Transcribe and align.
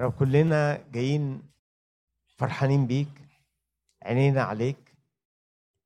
رب 0.00 0.12
كلنا 0.12 0.84
جايين 0.92 1.42
فرحانين 2.36 2.86
بيك 2.86 3.08
عينينا 4.02 4.42
عليك. 4.42 4.94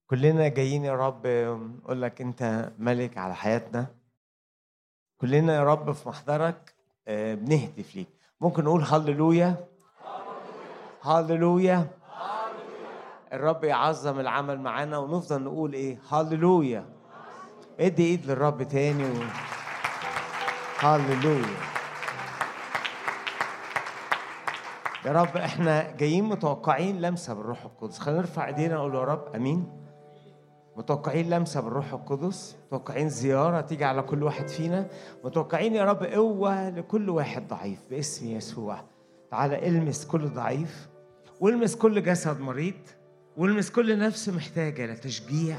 كلنا 0.06 0.48
جايين 0.48 0.84
يا 0.84 0.94
رب 0.94 1.26
نقول 1.26 2.02
لك 2.02 2.20
أنت 2.20 2.72
ملك 2.78 3.18
على 3.18 3.34
حياتنا. 3.34 3.86
كلنا 5.20 5.54
يا 5.54 5.64
رب 5.64 5.92
في 5.92 6.08
محضرك 6.08 6.74
آه، 7.08 7.34
بنهتف 7.34 7.96
ليك 7.96 8.08
ممكن 8.40 8.64
نقول 8.64 8.82
هللويا؟ 8.82 9.68
هللويا. 11.02 11.90
الرب 13.32 13.64
يعظم 13.64 14.20
العمل 14.20 14.60
معانا 14.60 14.98
ونفضل 14.98 15.42
نقول 15.42 15.72
إيه؟ 15.72 15.98
هللويا. 16.10 16.84
ادي 17.80 18.06
إيد 18.06 18.26
للرب 18.26 18.62
تاني 18.62 19.04
و... 19.04 19.22
هللويا. 20.78 21.77
يا 25.08 25.12
رب 25.12 25.36
إحنا 25.36 25.90
جايين 25.90 26.24
متوقعين 26.24 27.00
لمسة 27.00 27.34
بالروح 27.34 27.64
القدس. 27.64 27.98
خلينا 27.98 28.20
نرفع 28.20 28.46
إيدينا 28.46 28.78
ونقول 28.78 28.94
يا 28.94 29.04
رب 29.04 29.34
آمين. 29.34 29.68
متوقعين 30.76 31.30
لمسة 31.30 31.60
بالروح 31.60 31.92
القدس 31.92 32.56
متوقعين 32.66 33.08
زيارة 33.08 33.60
تيجي 33.60 33.84
على 33.84 34.02
كل 34.02 34.22
واحد 34.22 34.48
فينا. 34.48 34.86
متوقعين 35.24 35.74
يا 35.74 35.84
رب 35.84 36.04
قوة 36.04 36.70
لكل 36.70 37.10
واحد 37.10 37.48
ضعيف 37.48 37.78
باسم 37.90 38.26
يسوع. 38.26 38.80
تعالى 39.30 39.68
المس 39.68 40.06
كل 40.06 40.28
ضعيف 40.28 40.88
والمس 41.40 41.76
كل 41.76 42.02
جسد 42.02 42.40
مريض 42.40 42.74
والمس 43.36 43.70
كل 43.70 43.98
نفس 43.98 44.28
محتاجة 44.28 44.86
لتشجيع 44.86 45.56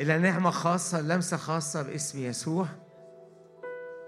إلى 0.00 0.18
نعمة 0.18 0.50
خاصة 0.50 1.00
لمسة 1.00 1.36
خاصة 1.36 1.82
باسم 1.82 2.18
يسوع. 2.18 2.66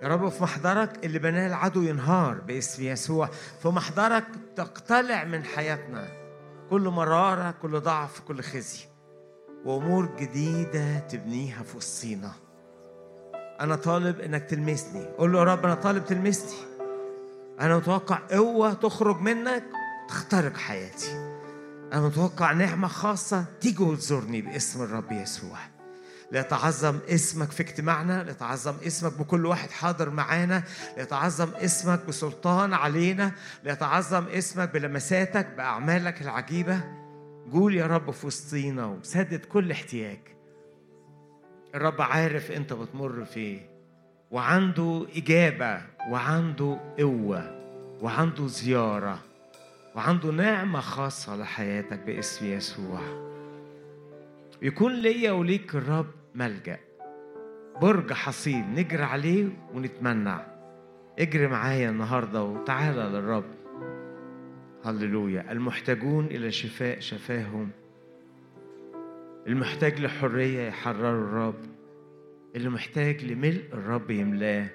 يا 0.02 0.08
رب 0.08 0.28
في 0.28 0.42
محضرك 0.42 1.04
اللي 1.04 1.18
بناه 1.18 1.46
العدو 1.46 1.82
ينهار 1.82 2.34
باسم 2.34 2.82
يسوع. 2.82 3.28
في 3.62 3.68
محضرك 3.68 4.24
تقتلع 4.56 5.24
من 5.24 5.44
حياتنا 5.44 6.08
كل 6.70 6.88
مرارة 6.88 7.54
كل 7.62 7.80
ضعف 7.80 8.20
كل 8.20 8.42
خزي. 8.42 8.84
وأمور 9.64 10.16
جديدة 10.20 10.98
تبنيها 10.98 11.62
في 11.62 11.76
وسطينا. 11.76 12.32
أنا 13.60 13.76
طالب 13.76 14.20
إنك 14.20 14.44
تلمسني. 14.44 15.04
قول 15.04 15.32
له 15.32 15.38
يا 15.38 15.44
رب 15.44 15.64
أنا 15.64 15.74
طالب 15.74 16.04
تلمسني. 16.04 16.58
أنا 17.60 17.76
متوقع 17.76 18.18
قوة 18.30 18.72
تخرج 18.72 19.20
منك 19.20 19.64
تخترق 20.08 20.56
حياتي. 20.56 21.38
أنا 21.92 22.00
متوقع 22.00 22.52
نعمة 22.52 22.88
خاصة 22.88 23.44
تيجي 23.60 23.82
وتزورني 23.82 24.42
باسم 24.42 24.82
الرب 24.82 25.12
يسوع. 25.12 25.58
ليتعظم 26.32 26.98
اسمك 27.08 27.50
في 27.50 27.62
اجتماعنا 27.62 28.22
ليتعظم 28.22 28.74
اسمك 28.86 29.12
بكل 29.18 29.46
واحد 29.46 29.70
حاضر 29.70 30.10
معانا 30.10 30.62
ليتعظم 30.96 31.48
اسمك 31.54 32.06
بسلطان 32.08 32.72
علينا 32.74 33.32
ليتعظم 33.64 34.24
اسمك 34.26 34.72
بلمساتك 34.72 35.46
بأعمالك 35.56 36.22
العجيبة. 36.22 36.80
قول 37.52 37.74
يا 37.74 37.86
رب 37.86 38.10
في 38.10 38.26
وسطينا 38.26 38.86
وسدد 38.86 39.44
كل 39.44 39.70
احتياج. 39.70 40.18
الرب 41.74 42.02
عارف 42.02 42.50
انت 42.50 42.72
بتمر 42.72 43.24
في 43.24 43.40
إيه. 43.40 43.70
وعنده 44.30 45.06
إجابة 45.16 45.80
وعنده 46.10 46.78
قوة 46.98 47.58
وعنده 48.02 48.46
زيارة 48.46 49.18
وعنده 49.94 50.30
نعمة 50.30 50.80
خاصة 50.80 51.36
لحياتك 51.36 51.98
باسم 51.98 52.46
يسوع. 52.46 53.00
يكون 54.62 54.94
ليا 54.94 55.32
وليك 55.32 55.74
الرب 55.74 56.06
ملجأ. 56.34 56.78
برج 57.80 58.12
حصين 58.12 58.74
نجري 58.74 59.02
عليه 59.02 59.48
ونتمنع 59.74 60.46
اجري 61.18 61.46
معايا 61.46 61.90
النهاردة 61.90 62.42
وتعالى 62.42 63.02
للرب. 63.02 63.44
هللويا. 64.84 65.52
المحتاجون 65.52 66.24
إلى 66.26 66.52
شفاء 66.52 67.00
شفاهم. 67.00 67.70
المحتاج 69.46 70.00
لحرية 70.00 70.68
يحرره 70.68 71.10
الرب. 71.10 71.60
اللي 72.56 72.68
محتاج 72.68 73.24
لملء 73.24 73.64
الرب 73.72 74.10
يملاه. 74.10 74.66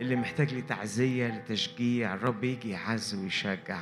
اللي 0.00 0.16
محتاج 0.16 0.54
لتعزية 0.54 1.28
لتشجيع 1.28 2.14
الرب 2.14 2.44
يجي 2.44 2.70
يعز 2.70 3.14
ويشجع. 3.14 3.80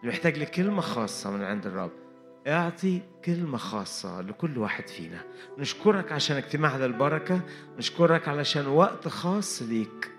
اللي 0.00 0.12
محتاج 0.12 0.38
لكلمة 0.38 0.80
خاصة 0.80 1.30
من 1.30 1.44
عند 1.44 1.66
الرب. 1.66 2.03
أعطي 2.46 3.02
كلمة 3.24 3.58
خاصة 3.58 4.20
لكل 4.20 4.58
واحد 4.58 4.88
فينا. 4.88 5.24
نشكرك 5.58 6.12
عشان 6.12 6.36
اجتماع 6.36 6.76
البركة. 6.76 7.40
نشكرك 7.78 8.28
علشان 8.28 8.66
وقت 8.66 9.08
خاص 9.08 9.62
ليك. 9.62 10.10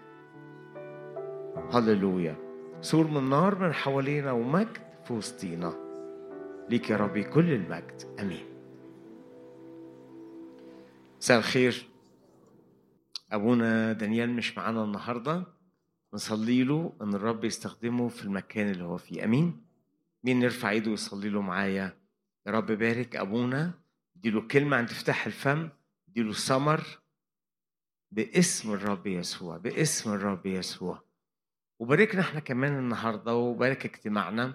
هللويا. 1.71 2.35
سور 2.81 3.07
من 3.07 3.29
نار 3.29 3.59
من 3.59 3.73
حوالينا 3.73 4.31
ومجد 4.31 4.77
في 5.07 5.13
وسطينا. 5.13 5.73
ليك 6.69 6.89
يا 6.89 6.97
ربي 6.97 7.23
كل 7.23 7.51
المجد. 7.51 8.01
أمين. 8.19 8.45
مساء 11.19 11.37
الخير. 11.37 11.89
أبونا 13.31 13.93
دانيال 13.93 14.29
مش 14.29 14.57
معانا 14.57 14.83
النهارده. 14.83 15.43
نصلي 16.13 16.63
له 16.63 16.93
إن 17.01 17.13
الرب 17.13 17.43
يستخدمه 17.43 18.07
في 18.07 18.23
المكان 18.23 18.71
اللي 18.71 18.83
هو 18.83 18.97
فيه. 18.97 19.23
أمين. 19.23 19.61
مين 20.23 20.39
نرفع 20.39 20.69
إيده 20.69 20.91
ويصلي 20.91 21.29
له 21.29 21.41
معايا؟ 21.41 22.04
يا 22.47 22.51
رب 22.51 22.71
بارك 22.71 23.15
أبونا 23.15 23.73
اديله 24.17 24.47
كلمة 24.47 24.77
عند 24.77 24.89
افتتاح 24.89 25.25
الفم 25.25 25.69
اديله 26.09 26.33
ثمر 26.33 26.99
باسم 28.11 28.73
الرب 28.73 29.07
يسوع 29.07 29.57
باسم 29.57 30.13
الرب 30.13 30.45
يسوع. 30.45 31.03
وباركنا 31.79 32.21
إحنا 32.21 32.39
كمان 32.39 32.77
النهارده 32.79 33.35
وبارك 33.35 33.85
اجتماعنا 33.85 34.53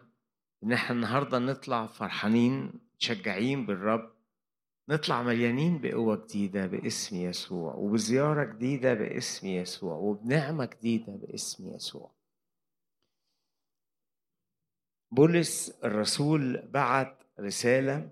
إن 0.65 0.73
إحنا 0.73 0.97
النهارده 0.97 1.39
نطلع 1.39 1.87
فرحانين 1.87 2.73
متشجعين 2.95 3.67
بالرب 3.67 4.13
نطلع 4.89 5.23
مليانين 5.23 5.79
بقوة 5.81 6.25
جديدة 6.27 6.67
باسم 6.67 7.17
يسوع 7.17 7.75
وبزيارة 7.75 8.45
جديدة 8.45 8.95
باسم 8.95 9.47
يسوع 9.47 9.95
وبنعمة 9.97 10.65
جديدة 10.65 11.13
باسم 11.13 11.75
يسوع. 11.75 12.15
بولس 15.13 15.71
الرسول 15.85 16.69
بعت 16.69 17.20
رسالة 17.41 18.11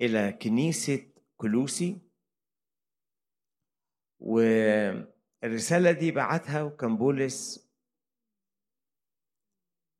إلى 0.00 0.32
كنيسة 0.32 1.06
كلوسي. 1.36 1.98
والرسالة 4.20 5.92
دي 5.92 6.10
بعتها 6.12 6.62
وكان 6.62 6.96
بولس 6.96 7.68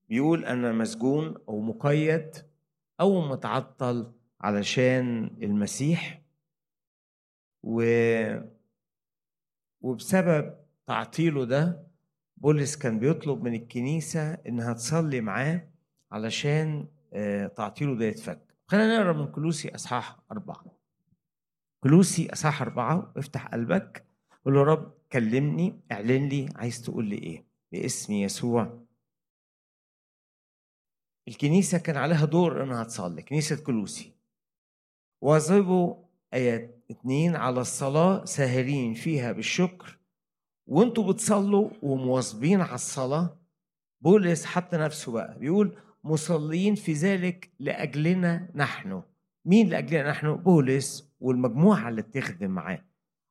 بيقول 0.09 0.45
أنا 0.45 0.73
مسجون 0.73 1.37
أو 1.49 1.61
مقيد 1.61 2.31
أو 3.01 3.21
متعطل 3.29 4.13
علشان 4.41 5.25
المسيح. 5.43 6.23
و 7.63 7.83
وبسبب 9.81 10.57
تعطيله 10.87 11.45
ده 11.45 11.87
بولس 12.37 12.77
كان 12.77 12.99
بيطلب 12.99 13.43
من 13.43 13.55
الكنيسة 13.55 14.33
إنها 14.35 14.73
تصلي 14.73 15.21
معاه 15.21 15.69
علشان 16.13 16.89
تعطيله 17.57 17.95
ده 17.97 18.05
يتفك. 18.05 18.55
خلينا 18.67 18.99
نقرا 18.99 19.13
من 19.13 19.33
كلوسي 19.33 19.75
أصحاح 19.75 20.17
أربعة. 20.33 20.65
كلوسي 21.83 22.33
أصحاح 22.33 22.63
أربعة 22.63 23.13
افتح 23.17 23.47
قلبك 23.47 24.07
قول 24.45 24.55
له 24.55 24.63
رب 24.63 24.95
كلمني 25.13 25.81
اعلن 25.93 26.29
لي 26.29 26.49
عايز 26.57 26.83
تقول 26.83 27.05
لي 27.05 27.17
إيه؟ 27.19 27.45
باسم 27.73 28.13
يسوع. 28.13 28.85
الكنيسة 31.29 31.79
كان 31.79 31.97
عليها 31.97 32.25
دور 32.25 32.63
إنها 32.63 32.85
تصلي 32.85 33.23
كنيسة 33.23 33.57
كلوسي. 33.57 34.13
واظبوا 35.21 36.05
آية 36.35 36.83
اتنين 36.91 37.37
على 37.37 37.61
الصلاة 37.61 38.25
ساهرين 38.25 38.95
فيها 38.95 39.33
بالشكر. 39.33 39.99
وانتوا 40.67 41.13
بتصلوا 41.13 41.71
ومواظبين 41.83 42.61
على 42.61 42.75
الصلاة. 42.75 43.39
بولس 44.01 44.45
حط 44.45 44.75
نفسه 44.75 45.13
بقى 45.13 45.39
بيقول 45.39 45.77
مصلين 46.05 46.75
في 46.75 46.93
ذلك 46.93 47.51
لأجلنا 47.59 48.49
نحن. 48.55 49.03
مين 49.45 49.69
لأجلنا 49.69 50.11
نحن؟ 50.11 50.35
بولس 50.35 51.13
والمجموعة 51.21 51.89
اللي 51.89 52.03
بتخدم 52.03 52.51
معاه. 52.51 52.85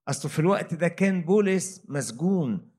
أصله 0.08 0.32
في 0.32 0.40
الوقت 0.40 0.74
ده 0.74 0.88
كان 0.88 1.22
بولس 1.22 1.84
مسجون 1.90 2.70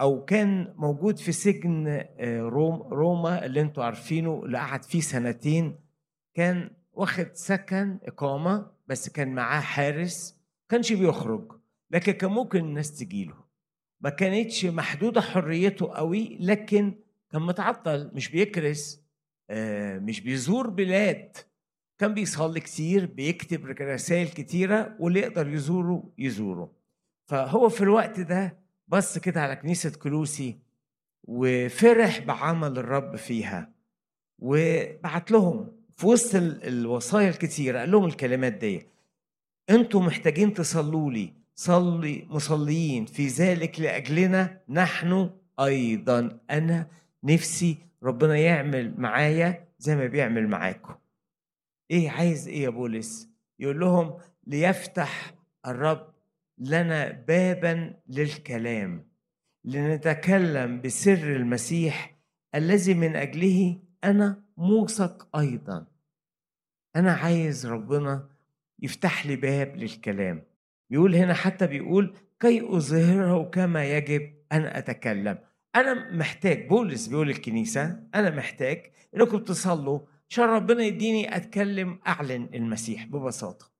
أو 0.00 0.24
كان 0.24 0.74
موجود 0.76 1.18
في 1.18 1.32
سجن 1.32 1.84
آه، 1.88 2.40
روم 2.40 2.82
روما 2.82 3.46
اللي 3.46 3.60
أنتوا 3.60 3.84
عارفينه 3.84 4.42
اللي 4.44 4.58
قعد 4.58 4.84
فيه 4.84 5.00
سنتين. 5.00 5.76
كان 6.34 6.70
واخد 6.92 7.28
سكن 7.32 7.98
إقامة 8.02 8.70
بس 8.86 9.08
كان 9.08 9.34
معاه 9.34 9.60
حارس. 9.60 10.40
كانش 10.68 10.92
بيخرج 10.92 11.52
لكن 11.90 12.12
كان 12.12 12.30
ممكن 12.30 12.58
الناس 12.58 12.98
تجيله 12.98 13.34
ما 14.00 14.10
كانتش 14.10 14.64
محدودة 14.64 15.20
حريته 15.20 15.86
قوي 15.94 16.38
لكن 16.40 16.94
كان 17.30 17.42
متعطل 17.42 18.10
مش 18.14 18.30
بيكرس. 18.30 19.03
مش 20.00 20.20
بيزور 20.20 20.70
بلاد. 20.70 21.36
كان 21.98 22.14
بيصلي 22.14 22.60
كتير 22.60 23.06
بيكتب 23.06 23.66
رسائل 23.66 24.28
كتيرة 24.28 24.96
واللي 24.98 25.20
يقدر 25.20 25.48
يزوره 25.48 26.10
يزوره. 26.18 26.70
فهو 27.26 27.68
في 27.68 27.80
الوقت 27.80 28.20
ده 28.20 28.58
بص 28.88 29.18
كده 29.18 29.42
على 29.42 29.56
كنيسة 29.56 29.90
كلوسي 29.90 30.58
وفرح 31.24 32.18
بعمل 32.18 32.78
الرب 32.78 33.16
فيها 33.16 33.70
وبعت 34.38 35.30
لهم 35.30 35.72
في 35.96 36.06
وسط 36.06 36.34
الوصايا 36.64 37.28
الكتيرة 37.28 37.78
قال 37.78 37.90
لهم 37.90 38.04
الكلمات 38.04 38.52
دي 38.52 38.86
أنتوا 39.70 40.02
محتاجين 40.02 40.54
تصلوا 40.54 41.10
لي. 41.12 41.32
صلي 41.56 42.26
مصليين. 42.30 43.04
في 43.06 43.26
ذلك 43.26 43.80
لأجلنا 43.80 44.60
نحن 44.68 45.30
أيضا. 45.60 46.38
أنا 46.50 46.86
نفسي 47.24 47.76
ربنا 48.04 48.36
يعمل 48.36 49.00
معايا 49.00 49.68
زي 49.78 49.96
ما 49.96 50.06
بيعمل 50.06 50.48
معاكم. 50.48 50.94
إيه 51.90 52.10
عايز 52.10 52.48
إيه 52.48 52.62
يا 52.62 52.68
بولس؟ 52.68 53.28
يقول 53.58 53.80
لهم 53.80 54.18
ليفتح 54.46 55.34
الرب 55.66 56.14
لنا 56.58 57.10
بابا 57.12 58.00
للكلام 58.08 59.08
لنتكلم 59.64 60.80
بسر 60.80 61.36
المسيح 61.36 62.16
الذي 62.54 62.94
من 62.94 63.16
أجله 63.16 63.78
أنا 64.04 64.42
موثق 64.56 65.36
أيضا. 65.36 65.86
أنا 66.96 67.12
عايز 67.12 67.66
ربنا 67.66 68.28
يفتح 68.82 69.26
لي 69.26 69.36
باب 69.36 69.76
للكلام. 69.76 70.42
بيقول 70.90 71.14
هنا 71.14 71.34
حتى 71.34 71.66
بيقول 71.66 72.16
كي 72.40 72.76
أظهره 72.76 73.44
كما 73.44 73.84
يجب 73.84 74.34
أن 74.52 74.62
أتكلم. 74.64 75.38
أنا 75.76 76.10
محتاج 76.12 76.68
بولس 76.68 77.06
بيقول 77.06 77.30
الكنيسة 77.30 78.00
أنا 78.14 78.30
محتاج 78.30 78.82
إنكم 79.16 79.38
تصلوا 79.38 80.00
عشان 80.30 80.44
ربنا 80.44 80.82
يديني 80.84 81.36
أتكلم 81.36 81.98
أعلن 82.06 82.48
المسيح 82.54 83.04
ببساطة. 83.04 83.74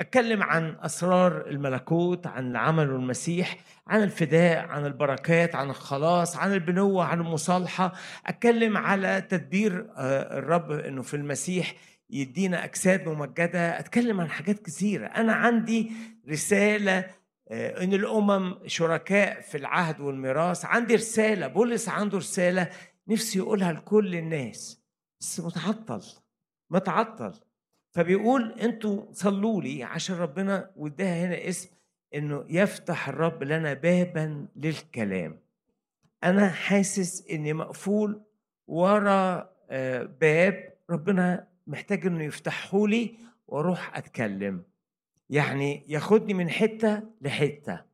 أتكلم 0.00 0.42
عن 0.42 0.76
أسرار 0.80 1.46
الملكوت 1.46 2.26
عن 2.26 2.56
عمل 2.56 2.84
المسيح 2.84 3.56
عن 3.86 4.02
الفداء 4.02 4.66
عن 4.66 4.86
البركات 4.86 5.54
عن 5.54 5.70
الخلاص 5.70 6.36
عن 6.36 6.52
البنوة 6.52 7.04
عن 7.04 7.20
المصالحة. 7.20 7.92
أتكلم 8.26 8.76
على 8.76 9.20
تدبير 9.20 9.90
آه، 9.96 10.38
الرب 10.38 10.70
إنه 10.70 11.02
في 11.02 11.14
المسيح 11.14 11.74
يدينا 12.10 12.64
أجساد 12.64 13.08
ممجدة. 13.08 13.78
أتكلم 13.78 14.20
عن 14.20 14.30
حاجات 14.30 14.58
كثيرة. 14.58 15.06
أنا 15.06 15.32
عندي 15.32 15.92
رسالة 16.28 17.04
إن 17.52 17.94
الأمم 17.94 18.54
شركاء 18.66 19.40
في 19.40 19.56
العهد 19.58 20.00
والميراث 20.00 20.64
عندي 20.64 20.94
رسالة 20.94 21.46
بولس 21.46 21.88
عنده 21.88 22.18
رسالة 22.18 22.70
نفسي 23.08 23.38
يقولها 23.38 23.72
لكل 23.72 24.14
الناس. 24.14 24.82
بس 25.20 25.40
متعطل 25.40 26.02
متعطل. 26.70 27.32
فبيقول 27.90 28.52
أنتوا 28.60 29.12
صلوا 29.12 29.62
لي 29.62 29.84
عشان 29.84 30.16
ربنا 30.16 30.70
واداها 30.76 31.26
هنا 31.26 31.48
اسم 31.48 31.70
إنه 32.14 32.44
يفتح 32.48 33.08
الرب 33.08 33.42
لنا 33.42 33.74
بابا 33.74 34.46
للكلام. 34.56 35.38
أنا 36.24 36.48
حاسس 36.48 37.26
إني 37.30 37.52
مقفول 37.52 38.22
ورا 38.66 39.52
آه، 39.70 40.02
باب 40.02 40.74
ربنا 40.90 41.48
محتاج 41.66 42.06
إنه 42.06 42.24
يفتحه 42.24 42.86
لي 42.88 43.14
وأروح 43.46 43.96
أتكلم. 43.96 44.62
يعني 45.32 45.84
ياخدني 45.88 46.34
من 46.34 46.50
حتة 46.50 47.02
لحتة. 47.20 47.84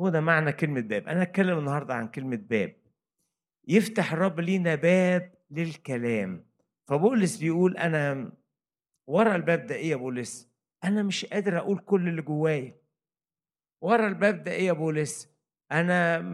هو 0.00 0.08
ده 0.08 0.20
معنى 0.20 0.52
كلمة 0.52 0.80
باب. 0.80 1.08
أنا 1.08 1.22
أتكلم 1.22 1.58
النهارده 1.58 1.94
عن 1.94 2.08
كلمة 2.08 2.36
باب. 2.36 2.76
يفتح 3.68 4.12
الرب 4.12 4.40
لينا 4.40 4.74
باب 4.74 5.34
للكلام. 5.50 6.46
فبولس 6.88 7.36
بيقول 7.36 7.76
أنا 7.76 8.32
ورا 9.06 9.36
الباب 9.36 9.66
ده 9.66 9.74
إيه 9.74 9.90
يا 9.90 9.96
بولس؟ 9.96 10.50
أنا 10.84 11.02
مش 11.02 11.24
قادر 11.24 11.58
أقول 11.58 11.78
كل 11.78 12.08
اللي 12.08 12.22
جوايا. 12.22 12.76
ورا 13.82 14.06
الباب 14.08 14.42
ده 14.42 14.52
إيه 14.52 14.66
يا 14.66 14.72
بولس؟ 14.72 15.28
أنا 15.72 16.24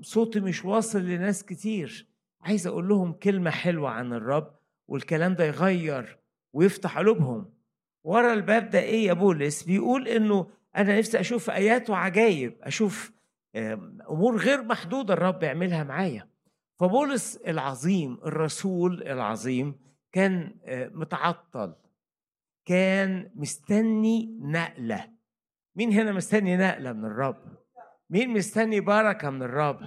صوتي 0.00 0.40
مش 0.40 0.64
واصل 0.64 1.02
لناس 1.02 1.44
كتير. 1.44 2.08
عايز 2.40 2.66
أقول 2.66 2.88
لهم 2.88 3.12
كلمة 3.12 3.50
حلوة 3.50 3.90
عن 3.90 4.12
الرب 4.12 4.58
والكلام 4.88 5.34
ده 5.34 5.44
يغير 5.44 6.18
ويفتح 6.52 6.98
قلوبهم. 6.98 7.61
ورا 8.04 8.32
الباب 8.32 8.70
ده 8.70 8.78
إيه 8.80 9.06
يا 9.06 9.12
بولس 9.12 9.62
بيقول 9.62 10.08
إنه 10.08 10.46
أنا 10.76 10.98
نفسي 10.98 11.20
أشوف 11.20 11.50
آيات 11.50 11.90
وعجائب 11.90 12.54
أشوف 12.62 13.12
أمور 14.10 14.36
غير 14.36 14.62
محدودة 14.62 15.14
الرب 15.14 15.42
يعملها 15.42 15.84
معايا. 15.84 16.28
فبولس 16.80 17.36
العظيم 17.36 18.18
الرسول 18.26 19.02
العظيم 19.02 19.74
كان 20.12 20.54
آه، 20.64 20.88
متعطل 20.94 21.74
كان 22.66 23.30
مستني 23.34 24.38
نقلة. 24.40 25.08
مين 25.76 25.92
هنا 25.92 26.12
مستني 26.12 26.56
نقلة 26.56 26.92
من 26.92 27.04
الرب؟ 27.04 27.36
مين 28.10 28.30
مستني 28.30 28.80
بركة 28.80 29.30
من 29.30 29.42
الرب؟ 29.42 29.80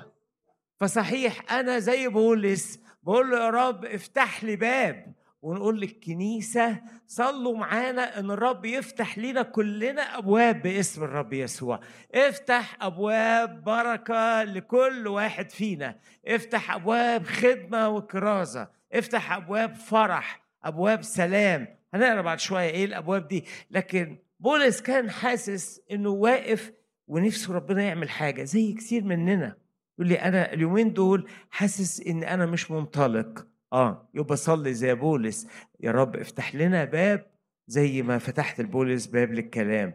فصحيح 0.79 1.53
أنا 1.53 1.79
زي 1.79 2.07
بولس 2.07 2.79
بقول 3.03 3.31
له 3.31 3.37
يا 3.45 3.49
رب 3.49 3.85
افتح 3.85 4.43
لي 4.43 4.55
باب. 4.55 5.13
ونقول 5.45 5.79
للكنيسة 5.81 6.81
صلوا 7.07 7.57
معانا 7.57 8.19
إن 8.19 8.31
الرب 8.31 8.65
يفتح 8.65 9.17
لنا 9.17 9.41
كلنا 9.41 10.17
أبواب 10.17 10.61
باسم 10.61 11.03
الرب 11.03 11.33
يسوع. 11.33 11.79
افتح 12.15 12.77
أبواب 12.81 13.63
بركة 13.63 14.43
لكل 14.43 15.07
واحد 15.07 15.49
فينا. 15.51 15.99
افتح 16.27 16.71
أبواب 16.75 17.23
خدمة 17.25 17.89
وكرازة. 17.89 18.67
افتح 18.93 19.31
أبواب 19.31 19.75
فرح 19.75 20.41
أبواب 20.63 21.01
سلام. 21.01 21.67
هنقرأ 21.93 22.21
بعد 22.21 22.39
شوية 22.39 22.69
إيه 22.69 22.85
الأبواب 22.85 23.27
دي. 23.27 23.45
لكن 23.71 24.17
بولس 24.39 24.81
كان 24.81 25.09
حاسس 25.11 25.81
إنه 25.91 26.09
واقف 26.09 26.71
ونفسه 27.07 27.53
ربنا 27.53 27.83
يعمل 27.83 28.09
حاجة 28.09 28.43
زي 28.43 28.73
كثير 28.73 29.03
مننا. 29.03 29.57
يقول 29.99 30.07
لي 30.09 30.15
أنا 30.15 30.53
اليومين 30.53 30.93
دول 30.93 31.29
حاسس 31.49 32.01
إن 32.07 32.23
أنا 32.23 32.45
مش 32.45 32.71
منطلق. 32.71 33.47
آه 33.73 34.09
يبقى 34.13 34.37
صلي 34.37 34.73
زي 34.73 34.95
بولس. 34.95 35.47
يا 35.79 35.91
رب 35.91 36.15
افتح 36.15 36.55
لنا 36.55 36.85
باب 36.85 37.25
زي 37.67 38.01
ما 38.01 38.17
فتحت 38.17 38.59
البولس 38.59 39.05
باب 39.05 39.31
للكلام. 39.33 39.93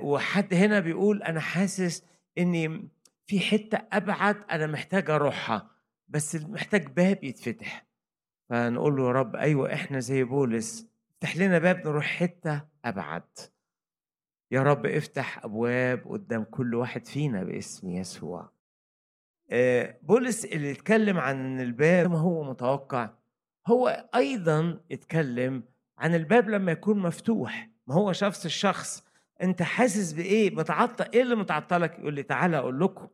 وحد 0.00 0.54
هنا 0.54 0.80
بيقول 0.80 1.22
أنا 1.22 1.40
حاسس 1.40 2.04
إني 2.38 2.88
في 3.26 3.40
حتة 3.40 3.78
أبعد 3.92 4.36
أنا 4.50 4.66
محتاج 4.66 5.10
أروحها 5.10 5.70
بس 6.08 6.36
محتاج 6.36 6.86
باب 6.86 7.24
يتفتح. 7.24 7.86
فنقول 8.50 8.96
له 8.96 9.06
يا 9.06 9.12
رب 9.12 9.36
أيوه 9.36 9.74
إحنا 9.74 10.00
زي 10.00 10.24
بولس 10.24 10.86
افتح 11.12 11.36
لنا 11.36 11.58
باب 11.58 11.86
نروح 11.86 12.04
حتة 12.04 12.62
أبعد. 12.84 13.22
يا 14.52 14.62
رب 14.62 14.86
افتح 14.86 15.44
أبواب 15.44 16.08
قدام 16.08 16.44
كل 16.44 16.74
واحد 16.74 17.06
فينا 17.06 17.44
باسم 17.44 17.90
يسوع. 17.90 18.50
بولس 20.02 20.44
اللي 20.44 20.70
اتكلم 20.70 21.18
عن 21.18 21.60
الباب 21.60 22.10
ما 22.10 22.18
هو 22.18 22.44
متوقع. 22.44 23.10
هو 23.66 24.08
أيضا 24.14 24.80
اتكلم 24.92 25.62
عن 25.98 26.14
الباب 26.14 26.48
لما 26.50 26.72
يكون 26.72 26.98
مفتوح. 26.98 27.68
ما 27.86 27.94
هو 27.94 28.12
شخص 28.12 28.44
الشخص. 28.44 29.04
أنت 29.42 29.62
حاسس 29.62 30.12
بإيه؟ 30.12 30.54
متعطل. 30.54 31.04
إيه 31.14 31.22
اللي 31.22 31.34
متعطلك؟ 31.34 31.98
يقول 31.98 32.14
لي 32.14 32.22
تعالى 32.22 32.58
أقول 32.58 32.80
لكم. 32.80 33.08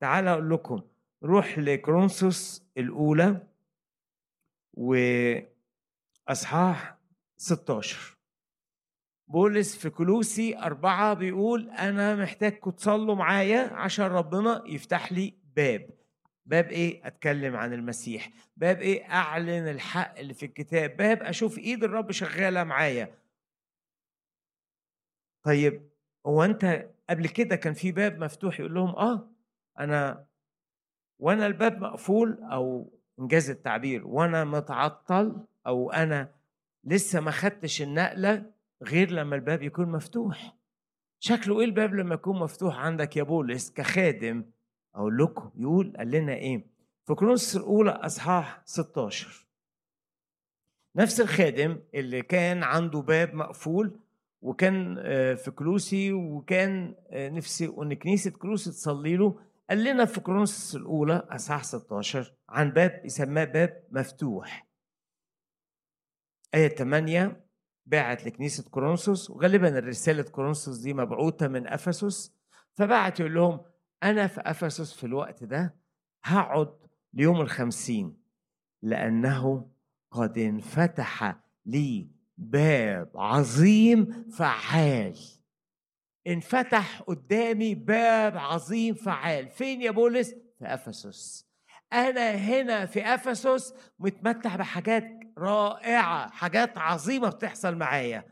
تعالى 0.00 0.30
أقول 0.30 0.50
لكم. 0.50 0.82
روح 1.24 1.58
لكرونسوس 1.58 2.62
الأولى 2.78 3.46
وأصحاح 6.28 6.98
16 7.36 8.16
بولس 9.28 9.76
في 9.76 9.90
كلوسي 9.90 10.58
أربعة 10.58 11.14
بيقول 11.14 11.70
أنا 11.70 12.16
محتاجكم 12.16 12.70
تصلوا 12.70 13.14
معايا 13.14 13.72
عشان 13.72 14.06
ربنا 14.06 14.62
يفتح 14.66 15.12
لي 15.12 15.34
باب 15.56 15.90
باب 16.46 16.66
إيه؟ 16.66 17.06
أتكلم 17.06 17.56
عن 17.56 17.72
المسيح. 17.72 18.30
باب 18.56 18.80
إيه؟ 18.80 19.10
أعلن 19.10 19.68
الحق 19.68 20.18
اللي 20.18 20.34
في 20.34 20.46
الكتاب. 20.46 20.96
باب 20.96 21.22
أشوف 21.22 21.58
إيد 21.58 21.84
الرب 21.84 22.10
شغالة 22.12 22.64
معايا. 22.64 23.18
طيب 25.44 25.90
هو 26.26 26.44
أنت 26.44 26.90
قبل 27.10 27.28
كده 27.28 27.56
كان 27.56 27.74
في 27.74 27.92
باب 27.92 28.18
مفتوح 28.18 28.60
يقول 28.60 28.74
لهم 28.74 28.88
آه 28.96 29.28
أنا 29.78 30.26
وأنا 31.18 31.46
الباب 31.46 31.80
مقفول 31.80 32.42
أو 32.42 32.92
إنجاز 33.20 33.50
التعبير 33.50 34.06
وأنا 34.06 34.44
متعطل 34.44 35.46
أو 35.66 35.92
أنا 35.92 36.34
لسه 36.84 37.20
ما 37.20 37.30
خدتش 37.30 37.82
النقلة 37.82 38.52
غير 38.82 39.10
لما 39.10 39.36
الباب 39.36 39.62
يكون 39.62 39.88
مفتوح. 39.88 40.56
شكله 41.20 41.60
إيه 41.60 41.64
الباب 41.64 41.94
لما 41.94 42.14
يكون 42.14 42.38
مفتوح 42.38 42.78
عندك 42.78 43.16
يا 43.16 43.22
بولس 43.22 43.70
كخادم؟ 43.70 44.44
أقول 44.94 45.18
لكم 45.18 45.50
يقول 45.56 45.92
قال 45.96 46.10
لنا 46.10 46.34
إيه؟ 46.34 46.66
في 47.06 47.14
كورنثوس 47.14 47.56
الأولى 47.56 47.90
أصحاح 47.90 48.62
16 48.64 49.46
نفس 50.96 51.20
الخادم 51.20 51.78
اللي 51.94 52.22
كان 52.22 52.62
عنده 52.62 53.00
باب 53.00 53.34
مقفول 53.34 54.00
وكان 54.42 54.96
آه، 54.98 55.34
في 55.34 55.50
كلوسي 55.50 56.12
وكان 56.12 56.94
آه، 57.10 57.28
نفسي 57.28 57.66
إن 57.66 57.94
كنيسة 57.94 58.30
كلوسي 58.30 58.70
تصلي 58.70 59.16
له 59.16 59.40
قال 59.70 59.84
لنا 59.84 60.04
في 60.04 60.20
كورنثوس 60.20 60.76
الأولى 60.76 61.26
أصحاح 61.30 61.64
16 61.64 62.34
عن 62.48 62.70
باب 62.70 63.02
يسماه 63.04 63.44
باب 63.44 63.82
مفتوح. 63.90 64.66
آية 66.54 66.68
8 66.68 67.46
باعت 67.86 68.26
لكنيسة 68.26 68.70
كورنثوس 68.70 69.30
وغالبا 69.30 69.78
الرسالة 69.78 70.22
كورنثوس 70.22 70.78
دي 70.78 70.94
مبعوثة 70.94 71.48
من 71.48 71.66
أفسس 71.66 72.34
فبعت 72.72 73.20
يقول 73.20 73.34
لهم 73.34 73.60
أنا 74.02 74.26
في 74.26 74.40
أفسس 74.40 74.92
في 74.92 75.04
الوقت 75.04 75.44
ده 75.44 75.74
هقعد 76.24 76.74
ليوم 77.14 77.40
الخمسين 77.40 78.22
لأنه 78.82 79.70
قد 80.10 80.38
انفتح 80.38 81.36
لي 81.66 82.10
باب 82.38 83.10
عظيم 83.14 84.30
فعال. 84.30 85.18
انفتح 86.26 87.02
قدامي 87.02 87.74
باب 87.74 88.36
عظيم 88.36 88.94
فعال. 88.94 89.48
فين 89.48 89.82
يا 89.82 89.90
بولس؟ 89.90 90.30
في 90.58 90.64
أفسس. 90.64 91.48
أنا 91.92 92.30
هنا 92.30 92.86
في 92.86 93.00
أفسس 93.14 93.74
متمتع 93.98 94.56
بحاجات 94.56 95.04
رائعة 95.38 96.30
حاجات 96.30 96.78
عظيمة 96.78 97.28
بتحصل 97.30 97.74
معايا. 97.74 98.24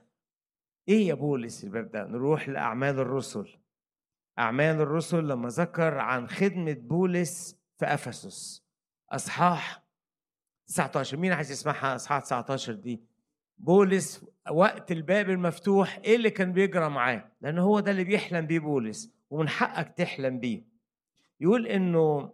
إيه 0.88 1.08
يا 1.08 1.14
بولس 1.14 1.64
الباب 1.64 1.90
ده؟ 1.90 2.04
نروح 2.04 2.48
لأعمال 2.48 2.98
الرسل. 2.98 3.59
أعمال 4.40 4.80
الرسل 4.80 5.28
لما 5.28 5.48
ذكر 5.48 5.98
عن 5.98 6.28
خدمة 6.28 6.72
بولس 6.72 7.56
في 7.78 7.86
أفسس. 7.86 8.64
أصحاح 9.10 9.82
19 10.66 11.16
مين 11.16 11.32
عايز 11.32 11.50
يسمعها؟ 11.50 11.94
أصحاح 11.94 12.22
19 12.22 12.72
دي. 12.72 13.02
بولس 13.58 14.24
وقت 14.50 14.92
الباب 14.92 15.30
المفتوح 15.30 16.00
إيه 16.04 16.16
اللي 16.16 16.30
كان 16.30 16.52
بيجرى 16.52 16.88
معاه؟ 16.88 17.32
لأن 17.40 17.58
هو 17.58 17.80
ده 17.80 17.90
اللي 17.90 18.04
بيحلم 18.04 18.46
بيه 18.46 18.58
بولس 18.58 19.10
ومن 19.30 19.48
حقك 19.48 19.88
تحلم 19.96 20.38
بيه. 20.40 20.64
يقول 21.40 21.66
إنه 21.66 22.32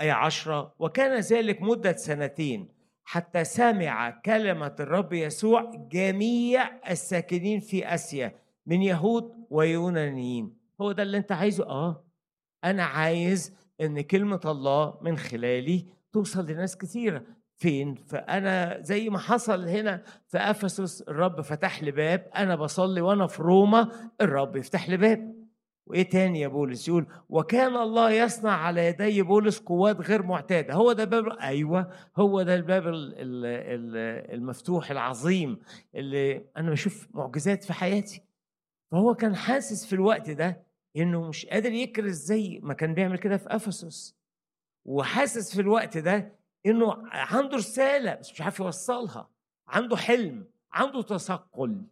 آية 0.00 0.12
عشرة 0.12 0.74
وكان 0.78 1.20
ذلك 1.20 1.62
مدة 1.62 1.92
سنتين 1.92 2.68
حتى 3.04 3.44
سمع 3.44 4.10
كلمة 4.10 4.76
الرب 4.80 5.12
يسوع 5.12 5.70
جميع 5.74 6.90
الساكنين 6.90 7.60
في 7.60 7.94
آسيا 7.94 8.41
من 8.66 8.82
يهود 8.82 9.46
ويونانيين. 9.50 10.56
هو 10.80 10.92
ده 10.92 11.02
اللي 11.02 11.16
انت 11.16 11.32
عايزه؟ 11.32 11.64
آه. 11.66 12.04
أنا 12.64 12.84
عايز 12.84 13.56
إن 13.80 14.00
كلمة 14.00 14.40
الله 14.44 14.98
من 15.02 15.18
خلالي 15.18 15.86
توصل 16.12 16.46
لناس 16.46 16.76
كثيرة. 16.76 17.22
فين؟ 17.56 17.94
فانا 17.94 18.80
زي 18.80 19.08
ما 19.08 19.18
حصل 19.18 19.68
هنا 19.68 20.02
في 20.26 20.38
أفسس 20.38 21.02
الرب 21.02 21.40
فتح 21.40 21.82
لي 21.82 21.90
باب 21.90 22.30
أنا 22.36 22.56
بصلي 22.56 23.00
وأنا 23.00 23.26
في 23.26 23.42
روما 23.42 23.88
الرب 24.20 24.56
يفتح 24.56 24.88
لي 24.88 24.96
باب. 24.96 25.42
وإيه 25.86 26.10
تاني 26.10 26.40
يا 26.40 26.48
بولس؟ 26.48 26.88
يقول 26.88 27.06
وكان 27.28 27.76
الله 27.76 28.10
يصنع 28.10 28.52
على 28.52 28.86
يدي 28.86 29.22
بولس 29.22 29.58
قوات 29.58 30.00
غير 30.00 30.22
معتادة. 30.22 30.74
هو 30.74 30.92
ده 30.92 31.04
باب 31.04 31.28
أيوه. 31.28 31.90
هو 32.16 32.42
ده 32.42 32.54
الباب 32.54 32.82
المفتوح 34.34 34.90
العظيم 34.90 35.58
اللي 35.94 36.44
أنا 36.56 36.70
بشوف 36.70 37.08
معجزات 37.14 37.64
في 37.64 37.72
حياتي. 37.72 38.22
فهو 38.92 39.14
كان 39.14 39.36
حاسس 39.36 39.86
في 39.86 39.92
الوقت 39.92 40.30
ده 40.30 40.62
إنه 40.96 41.28
مش 41.28 41.46
قادر 41.46 41.72
يكرز 41.72 42.16
زي 42.24 42.60
ما 42.62 42.74
كان 42.74 42.94
بيعمل 42.94 43.18
كده 43.18 43.36
في 43.36 43.46
أفسس. 43.56 44.16
وحاسس 44.84 45.54
في 45.54 45.60
الوقت 45.60 45.98
ده 45.98 46.38
إنه 46.66 46.94
عنده 47.10 47.56
رسالة 47.56 48.14
بس 48.14 48.32
مش 48.32 48.40
عارف 48.40 48.58
يوصلها. 48.60 49.30
عنده 49.68 49.96
حلم 49.96 50.44
عنده 50.72 51.02
تثقل 51.02 51.86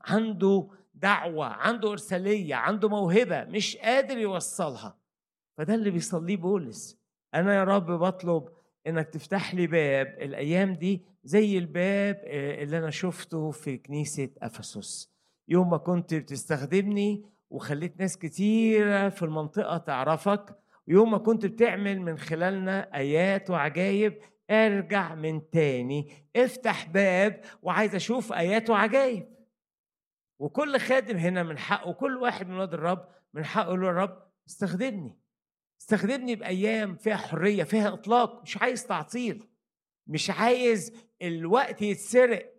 عنده 0.00 0.68
دعوة 0.94 1.46
عنده 1.46 1.90
إرسالية 1.92 2.54
عنده 2.54 2.88
موهبة 2.88 3.44
مش 3.44 3.76
قادر 3.76 4.18
يوصلها. 4.18 4.98
فده 5.58 5.74
اللي 5.74 5.90
بيصليه 5.90 6.36
بولس. 6.36 6.98
أنا 7.34 7.54
يا 7.54 7.64
رب 7.64 7.86
بطلب 7.90 8.48
إنك 8.86 9.08
تفتح 9.08 9.54
لي 9.54 9.66
باب 9.66 10.06
الأيام 10.06 10.72
دي 10.74 11.02
زي 11.24 11.58
الباب 11.58 12.20
آه، 12.24 12.62
اللي 12.62 12.78
أنا 12.78 12.90
شفته 12.90 13.50
في 13.50 13.78
كنيسة 13.78 14.30
أفسس. 14.42 15.13
يوم 15.48 15.70
ما 15.70 15.76
كنت 15.76 16.14
بتستخدمني 16.14 17.24
وخليت 17.50 18.00
ناس 18.00 18.18
كتيره 18.18 19.08
في 19.08 19.22
المنطقة 19.22 19.78
تعرفك 19.78 20.58
ويوم 20.88 21.10
ما 21.10 21.18
كنت 21.18 21.46
بتعمل 21.46 22.00
من 22.00 22.18
خلالنا 22.18 22.96
آيات 22.96 23.50
وعجايب 23.50 24.18
ارجع 24.50 25.14
من 25.14 25.50
تاني 25.50 26.30
افتح 26.36 26.86
باب 26.88 27.40
وعايز 27.62 27.94
أشوف 27.94 28.32
آيات 28.32 28.70
وعجايب. 28.70 29.34
وكل 30.38 30.78
خادم 30.78 31.16
هنا 31.16 31.42
من 31.42 31.58
حقه 31.58 31.92
كل 31.92 32.16
واحد 32.16 32.48
من 32.48 32.54
ولاد 32.54 32.74
الرب 32.74 33.08
من 33.34 33.44
حقه 33.44 33.66
يقول 33.66 33.84
يا 33.84 33.90
رب 33.90 34.22
استخدمني. 34.48 35.18
استخدمني 35.80 36.36
بأيام 36.36 36.96
فيها 36.96 37.16
حرية 37.16 37.64
فيها 37.64 37.92
إطلاق 37.94 38.42
مش 38.42 38.56
عايز 38.56 38.86
تعطيل. 38.86 39.48
مش 40.06 40.30
عايز 40.30 40.92
الوقت 41.22 41.82
يتسرق. 41.82 42.54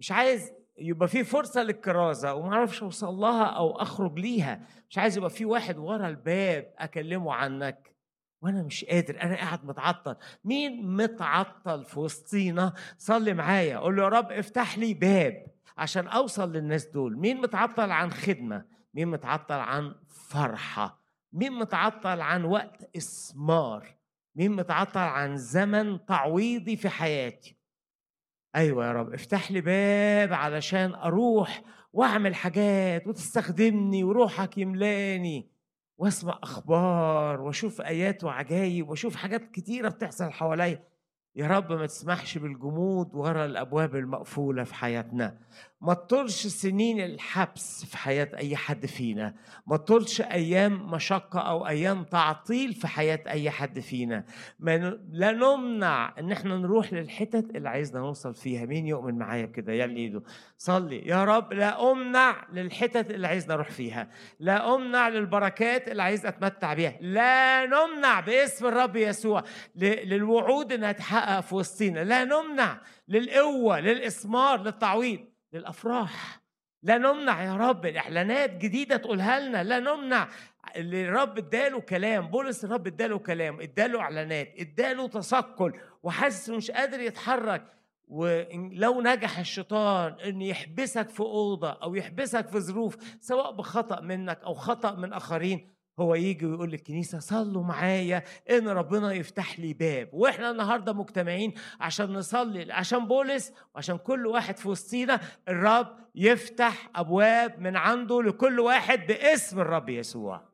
مش 0.00 0.12
عايز 0.12 0.52
يبقى 0.80 1.08
في 1.08 1.24
فرصة 1.24 1.62
للكرازة 1.62 2.34
وما 2.34 2.54
أعرفش 2.54 2.82
أوصل 2.82 3.14
لها 3.14 3.44
أو 3.44 3.70
أخرج 3.82 4.18
ليها. 4.18 4.60
مش 4.90 4.98
عايز 4.98 5.16
يبقى 5.16 5.30
في 5.30 5.44
واحد 5.44 5.78
ورا 5.78 6.08
الباب 6.08 6.74
أكلمه 6.78 7.34
عنك. 7.34 7.94
وأنا 8.42 8.62
مش 8.62 8.84
قادر 8.84 9.22
أنا 9.22 9.36
قاعد 9.36 9.64
متعطل. 9.64 10.16
مين 10.44 10.96
متعطل 10.96 11.84
في 11.84 12.00
وسطينا؟ 12.00 12.72
صلي 12.98 13.34
معايا 13.34 13.78
قول 13.78 13.96
له 13.96 14.02
يا 14.02 14.08
رب 14.08 14.32
افتح 14.32 14.78
لي 14.78 14.94
باب 14.94 15.46
عشان 15.78 16.06
أوصل 16.06 16.52
للناس 16.52 16.86
دول. 16.86 17.16
مين 17.18 17.40
متعطل 17.40 17.90
عن 17.90 18.10
خدمة؟ 18.10 18.64
مين 18.94 19.08
متعطل 19.08 19.54
عن 19.58 19.94
فرحة؟ 20.08 21.00
مين 21.32 21.52
متعطل 21.52 22.20
عن 22.20 22.44
وقت 22.44 22.96
إسمار؟ 22.96 23.96
مين 24.36 24.52
متعطل 24.52 25.00
عن 25.00 25.36
زمن 25.36 26.04
تعويضي 26.06 26.76
في 26.76 26.88
حياتي؟ 26.88 27.59
أيوه 28.56 28.86
يا 28.86 28.92
رب. 28.92 29.12
افتح 29.14 29.52
لي 29.52 29.60
باب 29.60 30.32
علشان 30.32 30.94
أروح 30.94 31.62
وأعمل 31.92 32.34
حاجات 32.34 33.06
وتستخدمني 33.06 34.04
وروحك 34.04 34.58
يملاني 34.58 35.50
وأسمع 35.98 36.38
أخبار 36.42 37.40
وأشوف 37.40 37.80
آيات 37.80 38.24
وعجايب 38.24 38.88
وأشوف 38.88 39.16
حاجات 39.16 39.50
كتيرة 39.50 39.88
بتحصل 39.88 40.30
حواليا. 40.30 40.84
يا 41.36 41.46
رب 41.46 41.72
ما 41.72 41.86
تسمحش 41.86 42.38
بالجمود 42.38 43.14
ورا 43.14 43.44
الأبواب 43.44 43.96
المقفولة 43.96 44.64
في 44.64 44.74
حياتنا. 44.74 45.38
ما 45.82 45.94
تطولش 45.94 46.46
سنين 46.46 47.00
الحبس 47.00 47.84
في 47.84 47.98
حياة 47.98 48.30
أي 48.36 48.56
حد 48.56 48.86
فينا. 48.86 49.34
ما 49.66 49.76
تطولش 49.76 50.20
أيام 50.20 50.90
مشقة 50.90 51.40
أو 51.40 51.66
أيام 51.66 52.04
تعطيل 52.04 52.72
في 52.72 52.88
حياة 52.88 53.20
أي 53.26 53.50
حد 53.50 53.78
فينا. 53.80 54.24
ما 54.58 54.98
لا 55.10 55.32
نمنع 55.32 56.14
إن 56.18 56.32
إحنا 56.32 56.56
نروح 56.56 56.92
للحتت 56.92 57.56
اللي 57.56 57.68
عايزنا 57.68 58.00
نوصل 58.00 58.34
فيها. 58.34 58.66
مين 58.66 58.86
يؤمن 58.86 59.18
معايا 59.18 59.46
كده 59.46 59.72
يلا 59.72 59.96
ايده 59.96 60.22
صلي. 60.58 60.98
يا 61.06 61.24
رب 61.24 61.52
لا 61.52 61.92
أمنع 61.92 62.46
للحتت 62.52 63.10
اللي 63.10 63.28
عايزنا 63.28 63.54
أروح 63.54 63.70
فيها. 63.70 64.10
لا 64.40 64.74
أمنع 64.74 65.08
للبركات 65.08 65.88
اللي 65.88 66.02
عايز 66.02 66.26
أتمتع 66.26 66.74
بيها. 66.74 66.94
لا 67.00 67.66
نمنع 67.66 68.20
باسم 68.20 68.66
الرب 68.66 68.96
يسوع 68.96 69.44
للوعود 69.76 70.72
إنها 70.72 70.92
تحقق 70.92 71.40
في 71.40 71.54
وسطينا. 71.54 72.04
لا 72.04 72.24
نمنع 72.24 72.80
للقوة 73.08 73.80
للإسمار 73.80 74.62
للتعويض. 74.62 75.29
للأفراح. 75.52 76.40
لا 76.82 76.98
نمنع 76.98 77.42
يا 77.42 77.56
رب 77.56 77.86
الإعلانات 77.86 78.56
جديدة 78.56 78.96
تقولها 78.96 79.40
لنا. 79.40 79.64
لا 79.64 79.78
نمنع 79.78 80.28
اللي 80.76 81.08
الرب 81.08 81.38
اداله 81.38 81.80
كلام. 81.80 82.26
بولس 82.26 82.64
الرب 82.64 82.86
اداله 82.86 83.18
كلام 83.18 83.60
اداله 83.60 84.00
إعلانات 84.00 84.54
اداله 84.58 85.08
تثقل 85.08 85.80
وحاسس 86.02 86.50
مش 86.50 86.70
قادر 86.70 87.00
يتحرك. 87.00 87.66
ولو 88.08 89.00
نجح 89.00 89.38
الشيطان 89.38 90.12
إن 90.12 90.42
يحبسك 90.42 91.08
في 91.08 91.20
أوضة 91.20 91.70
أو 91.70 91.94
يحبسك 91.94 92.48
في 92.48 92.60
ظروف 92.60 92.96
سواء 93.20 93.52
بخطأ 93.52 94.00
منك 94.00 94.42
أو 94.44 94.54
خطأ 94.54 94.94
من 94.94 95.12
آخرين 95.12 95.70
هو 96.00 96.14
يجي 96.14 96.46
ويقول 96.46 96.70
للكنيسة 96.70 97.18
صلوا 97.18 97.62
معايا 97.62 98.22
إن 98.50 98.68
ربنا 98.68 99.12
يفتح 99.12 99.60
لي 99.60 99.72
باب. 99.72 100.08
وإحنا 100.12 100.50
النهارده 100.50 100.92
مجتمعين 100.92 101.54
عشان 101.80 102.12
نصلي 102.12 102.72
عشان 102.72 103.06
بولس 103.06 103.52
وعشان 103.74 103.98
كل 103.98 104.26
واحد 104.26 104.56
في 104.56 104.68
وسطينا 104.68 105.20
الرب 105.48 105.96
يفتح 106.14 106.90
أبواب 106.96 107.60
من 107.60 107.76
عنده 107.76 108.22
لكل 108.22 108.60
واحد 108.60 109.06
باسم 109.06 109.60
الرب 109.60 109.88
يسوع. 109.88 110.50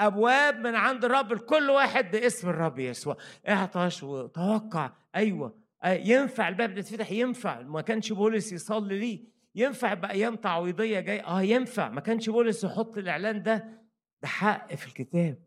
أبواب 0.00 0.58
من 0.58 0.74
عند 0.74 1.04
الرب 1.04 1.32
لكل 1.32 1.70
واحد 1.70 2.10
باسم 2.10 2.48
الرب 2.48 2.78
يسوع. 2.78 3.16
اعطش 3.48 4.02
وتوقع. 4.02 4.90
أيوه. 5.16 5.54
ينفع 5.86 6.48
الباب 6.48 6.78
يتفتح 6.78 7.12
ينفع. 7.12 7.60
ما 7.60 7.80
كانش 7.80 8.12
بولس 8.12 8.52
يصلي 8.52 8.98
ليه؟ 8.98 9.24
ينفع 9.54 9.94
بأيام 9.94 10.36
تعويضية 10.36 11.00
جاي 11.00 11.20
آه 11.20 11.42
ينفع. 11.42 11.88
ما 11.88 12.00
كانش 12.00 12.30
بولس 12.30 12.64
يحط 12.64 12.98
الإعلان 12.98 13.42
ده؟ 13.42 13.83
ده 14.24 14.28
حق 14.28 14.74
في 14.74 14.86
الكتاب. 14.86 15.38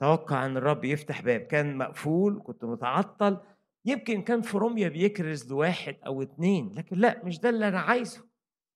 توقع 0.00 0.46
إن 0.46 0.56
الرب 0.56 0.84
يفتح 0.84 1.22
باب. 1.22 1.40
كان 1.40 1.76
مقفول 1.76 2.42
كنت 2.44 2.64
متعطل. 2.64 3.38
يمكن 3.84 4.22
كان 4.22 4.40
في 4.40 4.58
روميا 4.58 4.88
بيكرز 4.88 5.50
لواحد 5.50 5.96
أو 6.06 6.22
اتنين 6.22 6.72
لكن 6.74 6.96
لأ 6.96 7.24
مش 7.24 7.40
ده 7.40 7.48
اللي 7.48 7.68
أنا 7.68 7.80
عايزه. 7.80 8.24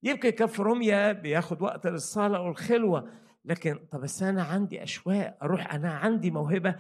يمكن 0.03 0.31
كان 0.31 0.49
في 0.49 0.63
روميا 0.63 1.13
بياخد 1.13 1.63
وقت 1.63 1.87
للصلاة 1.87 2.41
والخلوة 2.43 3.11
لكن 3.45 3.79
طب 3.91 4.01
بس 4.01 4.23
أنا 4.23 4.43
عندي 4.43 4.83
أشواق. 4.83 5.39
أروح 5.43 5.75
أنا 5.75 5.93
عندي 5.93 6.31
موهبة 6.31 6.75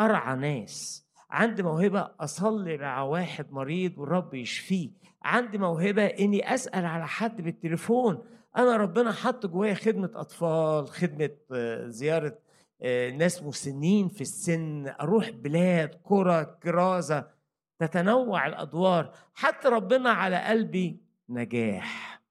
أرعى 0.00 0.36
ناس. 0.36 1.06
عندي 1.30 1.62
موهبة 1.62 2.10
أصلي 2.20 2.78
مع 2.78 3.02
واحد 3.02 3.52
مريض 3.52 3.98
والرب 3.98 4.34
يشفيه. 4.34 4.90
عندي 5.22 5.58
موهبة 5.58 6.06
إني 6.06 6.54
أسأل 6.54 6.84
على 6.84 7.06
حد 7.06 7.40
بالتليفون. 7.42 8.22
أنا 8.56 8.76
ربنا 8.76 9.12
حط 9.12 9.46
جوايا 9.46 9.74
خدمة 9.74 10.10
أطفال 10.14 10.88
خدمة 10.88 11.30
آه، 11.52 11.86
زيارة 11.88 12.38
آه، 12.82 13.10
ناس 13.10 13.42
مسنين 13.42 14.08
في 14.08 14.20
السن 14.20 14.88
أروح 14.88 15.30
بلاد 15.30 15.94
قرى 16.04 16.44
كرازة 16.62 17.30
تتنوع 17.78 18.46
الأدوار. 18.46 19.14
حتى 19.34 19.68
ربنا 19.68 20.10
على 20.10 20.44
قلبي 20.44 21.00
نجاح. 21.28 22.22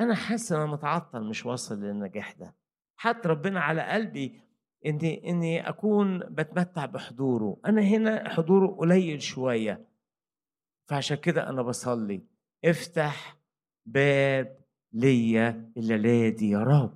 أنا 0.00 0.14
حاسس 0.14 0.52
أنا 0.52 0.66
متعطل 0.66 1.24
مش 1.24 1.46
واصل 1.46 1.80
للنجاح 1.80 2.32
ده. 2.32 2.54
حتى 2.96 3.28
ربنا 3.28 3.60
على 3.60 3.82
قلبي 3.82 4.40
إني 4.86 5.30
إني 5.30 5.68
أكون 5.68 6.18
بتمتع 6.18 6.86
بحضوره. 6.86 7.56
أنا 7.66 7.82
هنا 7.82 8.28
حضوره 8.28 8.66
قليل 8.66 9.22
شوية 9.22 9.84
فعشان 10.88 11.16
كده 11.16 11.48
أنا 11.48 11.62
بصلي. 11.62 12.22
افتح 12.64 13.36
باب 13.86 14.61
ليا 14.92 15.70
الليلة 15.76 16.28
دي 16.28 16.50
يا 16.50 16.58
رب. 16.58 16.94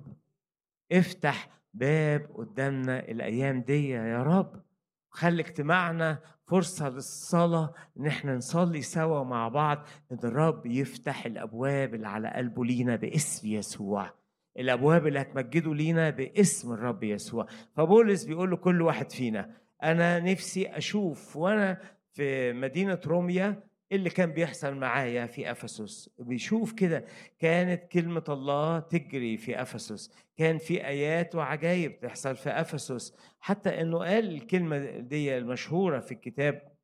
افتح 0.91 1.49
باب 1.73 2.29
قدامنا 2.35 2.99
الأيام 2.99 3.61
دي 3.61 3.89
يا 3.89 4.23
رب. 4.23 4.61
خلي 5.09 5.41
اجتماعنا 5.41 6.19
فرصة 6.47 6.89
للصلاة 6.89 7.73
إن 7.99 8.05
إحنا 8.05 8.35
نصلي 8.35 8.81
سوا 8.81 9.23
مع 9.23 9.47
بعض 9.47 9.85
إن 10.11 10.17
الرب 10.23 10.65
يفتح 10.65 11.25
الأبواب 11.25 11.93
اللي 11.95 12.07
على 12.07 12.29
قلبه 12.29 12.65
لينا 12.65 12.95
باسم 12.95 13.47
يسوع. 13.47 14.13
الأبواب 14.59 15.07
اللي 15.07 15.21
هتمجده 15.21 15.73
لينا 15.73 16.09
باسم 16.09 16.73
الرب 16.73 17.03
يسوع. 17.03 17.47
فبولس 17.75 18.23
بيقول 18.23 18.51
لكل 18.51 18.81
واحد 18.81 19.11
فينا 19.11 19.49
أنا 19.83 20.19
نفسي 20.19 20.67
أشوف 20.67 21.37
وأنا 21.37 21.77
في 22.13 22.53
مدينة 22.53 22.99
روميا 23.05 23.63
اللي 23.91 24.09
كان 24.09 24.31
بيحصل 24.31 24.75
معايا 24.75 25.25
في 25.25 25.51
أفسس. 25.51 26.09
بيشوف 26.19 26.73
كده 26.73 27.05
كانت 27.39 27.83
كلمة 27.91 28.23
الله 28.29 28.79
تجري 28.79 29.37
في 29.37 29.61
أفسس. 29.61 30.11
كان 30.37 30.57
في 30.57 30.87
آيات 30.87 31.35
وعجائب 31.35 31.99
تحصل 31.99 32.35
في 32.35 32.49
أفسس. 32.49 33.15
حتى 33.39 33.81
إنه 33.81 33.97
قال 33.99 34.33
الكلمة 34.33 34.77
دي 34.99 35.37
المشهورة 35.37 35.99
في 35.99 36.11
الكتاب 36.11 36.77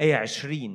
آية 0.00 0.16
20 0.16 0.70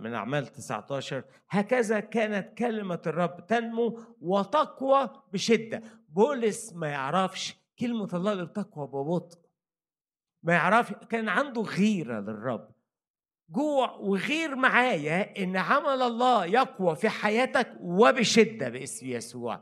من 0.00 0.14
أعمال 0.14 0.46
19 0.46 1.24
هكذا 1.50 2.00
كانت 2.00 2.58
كلمة 2.58 3.02
الرب 3.06 3.46
تنمو 3.46 4.00
وتقوى 4.20 5.10
بشدة. 5.32 5.82
بولس 6.08 6.72
ما 6.72 6.88
يعرفش 6.88 7.56
كلمة 7.78 8.08
الله 8.14 8.32
اللي 8.32 8.46
بتقوى 8.46 8.86
ببطء. 8.86 9.38
ما 10.42 10.52
يعرف 10.52 10.92
كان 10.92 11.28
عنده 11.28 11.62
غيرة 11.62 12.20
للرب. 12.20 12.77
جوع 13.50 13.90
وغير 13.92 14.56
معايا 14.56 15.42
إن 15.42 15.56
عمل 15.56 16.02
الله 16.02 16.46
يقوى 16.46 16.96
في 16.96 17.08
حياتك 17.08 17.72
وبشدة 17.80 18.68
باسم 18.68 19.06
يسوع. 19.06 19.60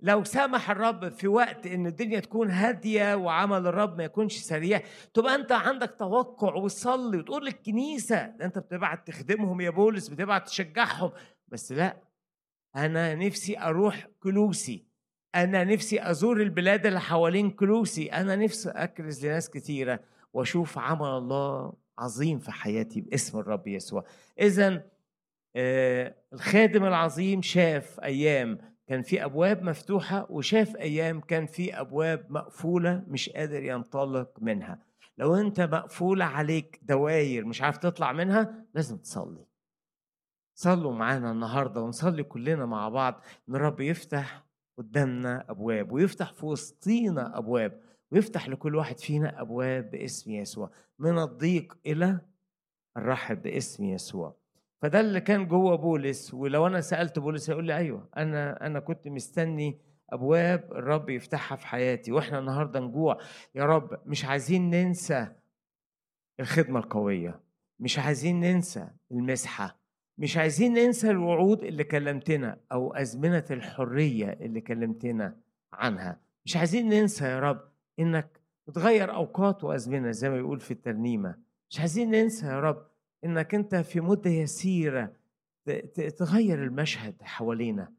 لو 0.00 0.24
سمح 0.24 0.70
الرب 0.70 1.08
في 1.08 1.28
وقت 1.28 1.66
إن 1.66 1.86
الدنيا 1.86 2.20
تكون 2.20 2.50
هادية 2.50 3.14
وعمل 3.14 3.66
الرب 3.66 3.98
ما 3.98 4.04
يكونش 4.04 4.36
سريع 4.36 4.82
تبقى 5.14 5.34
أنت 5.34 5.52
عندك 5.52 5.94
توقع 5.98 6.54
وتصلي 6.54 7.18
وتقول 7.18 7.44
للكنيسة 7.44 8.26
ده 8.26 8.44
أنت 8.44 8.58
بتبعت 8.58 9.06
تخدمهم 9.06 9.60
يا 9.60 9.70
بولس 9.70 10.08
بتبعت 10.08 10.46
تشجعهم. 10.46 11.10
بس 11.48 11.72
لا 11.72 11.96
أنا 12.76 13.14
نفسي 13.14 13.58
أروح 13.58 14.06
كلوسي. 14.20 14.84
أنا 15.34 15.64
نفسي 15.64 16.10
أزور 16.10 16.40
البلاد 16.42 16.86
اللي 16.86 17.00
حوالين 17.00 17.50
كلوسي. 17.50 18.06
أنا 18.06 18.36
نفسي 18.36 18.70
أكرز 18.70 19.26
لناس 19.26 19.50
كتيرة 19.50 20.00
وأشوف 20.32 20.78
عمل 20.78 21.06
الله 21.08 21.72
عظيم 21.98 22.38
في 22.38 22.52
حياتي 22.52 23.00
باسم 23.00 23.38
الرب 23.38 23.66
يسوع. 23.66 24.04
اذا 24.40 24.84
آه 25.56 26.14
الخادم 26.32 26.84
العظيم 26.84 27.42
شاف 27.42 28.00
أيام 28.00 28.58
كان 28.86 29.02
في 29.02 29.24
أبواب 29.24 29.62
مفتوحة 29.62 30.26
وشاف 30.30 30.76
أيام 30.76 31.20
كان 31.20 31.46
في 31.46 31.80
أبواب 31.80 32.26
مقفولة 32.30 33.04
مش 33.08 33.30
قادر 33.30 33.62
ينطلق 33.62 34.30
منها. 34.38 34.78
لو 35.18 35.34
أنت 35.34 35.60
مقفولة 35.60 36.24
عليك 36.24 36.80
دواير 36.82 37.44
مش 37.44 37.62
عارف 37.62 37.76
تطلع 37.76 38.12
منها 38.12 38.64
لازم 38.74 38.96
تصلي. 38.96 39.46
صلوا 40.54 40.92
معانا 40.92 41.30
النهارده 41.30 41.80
ونصلي 41.80 42.22
كلنا 42.22 42.66
مع 42.66 42.88
بعض 42.88 43.20
إن 43.48 43.54
الرب 43.54 43.80
يفتح 43.80 44.44
قدامنا 44.78 45.44
أبواب 45.50 45.92
ويفتح 45.92 46.32
في 46.32 46.46
وسطينا 46.46 47.38
أبواب. 47.38 47.80
ويفتح 48.10 48.48
لكل 48.48 48.74
واحد 48.76 48.98
فينا 48.98 49.40
أبواب 49.40 49.90
باسم 49.90 50.30
يسوع. 50.30 50.70
من 50.98 51.18
الضيق 51.18 51.78
إلى 51.86 52.20
الرحب 52.96 53.42
باسم 53.42 53.84
يسوع. 53.84 54.36
فده 54.82 55.00
اللي 55.00 55.20
كان 55.20 55.48
جوه 55.48 55.76
بولس. 55.76 56.34
ولو 56.34 56.66
أنا 56.66 56.80
سألت 56.80 57.18
بولس 57.18 57.50
هيقول 57.50 57.64
لي 57.66 57.76
أيوه 57.76 58.08
أنا 58.16 58.66
أنا 58.66 58.80
كنت 58.80 59.08
مستني 59.08 59.78
أبواب 60.10 60.72
الرب 60.72 61.10
يفتحها 61.10 61.56
في 61.56 61.66
حياتي. 61.66 62.12
وإحنا 62.12 62.38
النهارده 62.38 62.80
نجوع. 62.80 63.18
يا 63.54 63.64
رب 63.64 64.00
مش 64.06 64.24
عايزين 64.24 64.70
ننسى 64.70 65.28
الخدمة 66.40 66.78
القوية. 66.78 67.40
مش 67.80 67.98
عايزين 67.98 68.40
ننسى 68.40 68.88
المسحة. 69.12 69.78
مش 70.18 70.36
عايزين 70.36 70.72
ننسى 70.72 71.10
الوعود 71.10 71.64
اللي 71.64 71.84
كلمتنا 71.84 72.60
أو 72.72 72.94
أزمنة 72.94 73.44
الحرية 73.50 74.26
اللي 74.40 74.60
كلمتنا 74.60 75.36
عنها. 75.72 76.20
مش 76.44 76.56
عايزين 76.56 76.88
ننسى 76.88 77.24
يا 77.24 77.40
رب 77.40 77.68
إنك 77.98 78.40
تغير 78.74 79.14
أوقات 79.14 79.64
وأزمنة 79.64 80.10
زي 80.10 80.30
ما 80.30 80.36
يقول 80.36 80.60
في 80.60 80.70
الترنيمة. 80.70 81.34
مش 81.70 81.80
عايزين 81.80 82.10
ننسى 82.10 82.46
يا 82.46 82.60
رب 82.60 82.86
إنك 83.24 83.54
أنت 83.54 83.74
في 83.74 84.00
مدة 84.00 84.30
يسيرة 84.30 85.12
تغير 86.18 86.64
المشهد 86.64 87.22
حوالينا. 87.22 87.92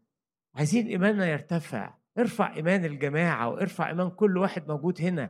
عايزين 0.56 0.88
إيماننا 0.88 1.26
يرتفع. 1.26 1.94
ارفع 2.18 2.56
إيمان 2.56 2.86
الجماعة 2.86 3.50
وارفع 3.50 3.90
إيمان 3.90 4.10
كل 4.10 4.38
واحد 4.38 4.68
موجود 4.68 5.02
هنا. 5.02 5.30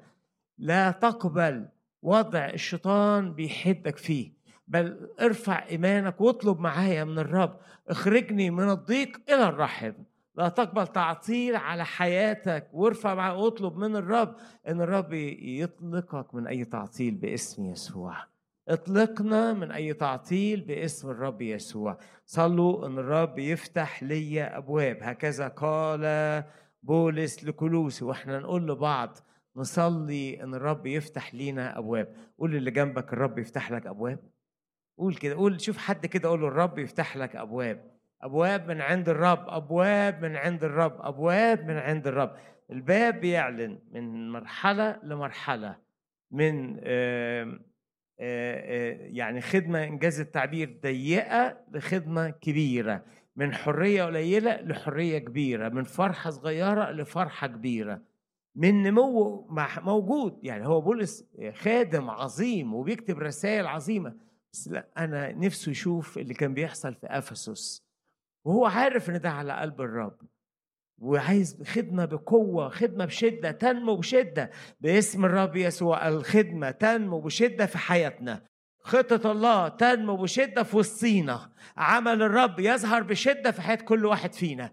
لا 0.58 0.92
تقبل 0.92 1.68
وضع 2.02 2.46
الشيطان 2.46 3.34
بيحدك 3.34 3.98
فيه 3.98 4.32
بل 4.68 5.10
ارفع 5.22 5.66
إيمانك 5.66 6.22
واطلب 6.22 6.60
معايا 6.60 7.04
من 7.04 7.20
الرب 7.20 7.60
اخرجني 7.88 8.52
من 8.52 8.70
الضيق 8.70 9.22
إلى 9.30 9.48
الرحم. 9.48 9.94
لا 10.40 10.50
تقبل 10.50 10.88
تعطيل 10.88 11.56
على 11.56 11.86
حياتك. 11.86 12.70
وارفع 12.74 13.16
معاه 13.16 13.38
واطلب 13.38 13.78
من 13.78 13.96
الرب 13.96 14.36
إن 14.68 14.82
الرب 14.82 15.14
يطلقك 15.14 16.36
من 16.36 16.48
أي 16.48 16.66
تعطيل 16.66 17.16
باسم 17.16 17.66
يسوع. 17.66 18.18
اطلقنا 18.68 19.54
من 19.54 19.72
أي 19.72 19.94
تعطيل 19.94 20.62
باسم 20.62 21.10
الرب 21.10 21.42
يسوع. 21.42 21.98
صلوا 22.26 22.88
إن 22.88 22.98
الرب 23.00 23.40
يفتح 23.40 24.04
لي 24.04 24.42
أبواب. 24.44 24.98
هكذا 25.02 25.48
قال 25.48 26.44
بولس 26.84 27.44
لكلوسي 27.44 28.06
وإحنا 28.06 28.40
نقول 28.40 28.68
لبعض 28.68 29.18
نصلي 29.56 30.44
إن 30.44 30.54
الرب 30.56 30.86
يفتح 30.86 31.36
لينا 31.36 31.78
أبواب. 31.78 32.16
قول 32.38 32.56
اللي 32.56 32.72
جنبك 32.72 33.14
الرب 33.14 33.40
يفتح 33.40 33.72
لك 33.72 33.88
أبواب. 33.88 34.20
قول 34.98 35.16
كده 35.16 35.36
قول 35.36 35.62
شوف 35.62 35.78
حد 35.78 36.06
كده 36.06 36.30
قول 36.30 36.42
له 36.42 36.48
الرب 36.48 36.80
يفتح 36.80 37.18
لك 37.18 37.36
أبواب. 37.36 37.99
أبواب 38.22 38.68
من 38.68 38.82
عند 38.82 39.10
الرب 39.10 39.46
أبواب 39.48 40.22
من 40.22 40.36
عند 40.36 40.64
الرب 40.64 40.98
أبواب 41.02 41.68
من 41.68 41.78
عند 41.78 42.08
الرب. 42.08 42.36
الباب 42.72 43.20
بيعلن 43.20 43.80
من 43.92 44.32
مرحلة 44.32 45.00
لمرحلة 45.04 45.76
من 46.32 46.78
يعني 49.16 49.42
خدمة 49.42 49.84
إنجاز 49.84 50.20
التعبير 50.20 50.80
ضيقة 50.84 51.58
لخدمة 51.72 52.30
كبيرة 52.30 53.04
من 53.36 53.54
حرية 53.54 54.04
قليلة 54.04 54.62
لحرية 54.62 55.18
كبيرة 55.18 55.70
من 55.70 55.84
فرحة 55.84 56.30
صغيرة 56.30 56.92
لفرحة 56.92 57.48
كبيرة 57.48 58.02
من 58.56 58.84
نمو 58.84 59.48
موجود. 59.78 60.40
يعني 60.44 60.68
هو 60.68 60.82
بولس 60.82 61.26
خادم 61.54 62.10
عظيم 62.10 62.74
وبيكتب 62.74 63.20
رسائل 63.20 63.68
عظيمة. 63.68 64.16
بس 64.54 64.68
لا 64.68 64.88
أنا 64.98 65.32
نفسه 65.32 65.70
يشوف 65.70 66.18
اللي 66.18 66.34
كان 66.34 66.54
بيحصل 66.54 66.96
في 66.96 67.08
أفسس. 67.08 67.89
وهو 68.50 68.66
عارف 68.66 69.10
إن 69.10 69.22
ده 69.22 69.30
على 69.30 69.54
قلب 69.54 69.82
الرب 69.82 70.18
وعايز 70.98 71.64
خدمة 71.64 72.06
بقوة 72.06 72.70
خدمة 72.70 73.06
بشدة 73.06 73.52
تنمو 73.52 73.96
بشدة 73.96 74.50
باسم 74.82 75.26
الرب 75.26 75.56
يسوع. 75.56 76.08
الخدمة 76.08 76.72
تنمو 76.72 77.22
بشدة 77.22 77.66
في 77.66 77.78
حياتنا. 77.78 78.44
خطة 78.84 79.32
الله 79.32 79.68
تنمو 79.68 80.16
بشدة 80.16 80.64
في 80.64 80.78
وسطينا. 80.78 81.52
عمل 81.78 82.22
الرب 82.22 82.60
يظهر 82.60 83.04
بشدة 83.04 83.52
في 83.52 83.62
حياة 83.62 83.76
كل 83.76 84.06
واحد 84.06 84.34
فينا. 84.34 84.72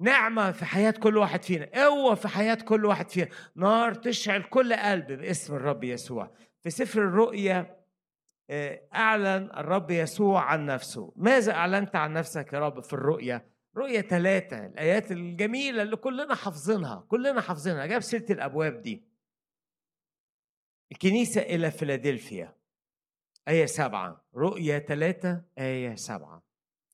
نعمة 0.00 0.52
في 0.52 0.64
حياة 0.64 0.90
كل 0.90 1.16
واحد 1.16 1.42
فينا. 1.42 1.68
قوة 1.74 2.14
في 2.14 2.28
حياة 2.28 2.54
كل 2.54 2.84
واحد 2.84 3.10
فينا. 3.10 3.28
نار 3.56 3.94
تشعل 3.94 4.42
كل 4.42 4.74
قلب 4.74 5.06
باسم 5.06 5.54
الرب 5.54 5.84
يسوع. 5.84 6.30
في 6.62 6.70
سفر 6.70 7.02
الرؤيا 7.02 7.79
أعلن 8.94 9.50
الرب 9.56 9.90
يسوع 9.90 10.42
عن 10.42 10.66
نفسه. 10.66 11.12
ماذا 11.16 11.52
أعلنت 11.52 11.96
عن 11.96 12.12
نفسك 12.12 12.52
يا 12.52 12.58
رب 12.58 12.80
في 12.80 12.92
الرؤية 12.92 13.46
رؤية 13.76 14.00
ثلاثة 14.00 14.66
الآيات 14.66 15.12
الجميلة 15.12 15.82
اللي 15.82 15.96
كلنا 15.96 16.34
حافظينها 16.34 17.04
كلنا 17.08 17.40
حافظينها. 17.40 17.86
جاب 17.86 18.00
سيرة 18.00 18.32
الأبواب 18.32 18.80
دي. 18.80 19.04
الكنيسة 20.92 21.40
إلى 21.40 21.70
فيلادلفيا. 21.70 22.54
آية 23.48 23.66
سبعة. 23.66 24.24
رؤية 24.34 24.78
ثلاثة 24.78 25.42
آية 25.58 25.94
سبعة. 25.94 26.42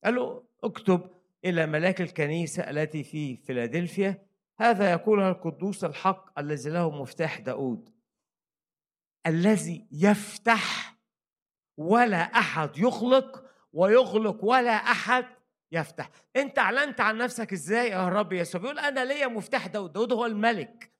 قال 0.03 0.15
له 0.15 0.43
اكتب 0.63 1.09
إلى 1.45 1.65
ملاك 1.65 2.01
الكنيسة 2.01 2.69
التي 2.69 3.03
في 3.03 3.37
فيلادلفيا. 3.37 4.27
هذا 4.59 4.91
يقولها 4.91 5.29
القدوس 5.29 5.83
الحق 5.83 6.39
الذي 6.39 6.69
له 6.69 7.01
مفتاح 7.01 7.39
داود. 7.39 7.89
الذي 9.27 9.87
يفتح 9.91 10.96
ولا 11.77 12.21
أحد 12.21 12.77
يغلق 12.77 13.43
ويغلق 13.73 14.43
ولا 14.43 14.71
أحد 14.71 15.25
يفتح. 15.71 16.09
أنت 16.35 16.59
أعلنت 16.59 17.01
عن 17.01 17.17
نفسك 17.17 17.53
إزاي 17.53 17.89
يا 17.89 18.09
رب 18.09 18.33
يسوع؟ 18.33 18.61
بيقول 18.61 18.79
أنا 18.79 19.05
ليا 19.05 19.27
مفتاح 19.27 19.67
داود. 19.67 19.93
داود 19.93 20.13
هو 20.13 20.25
الملك. 20.25 20.91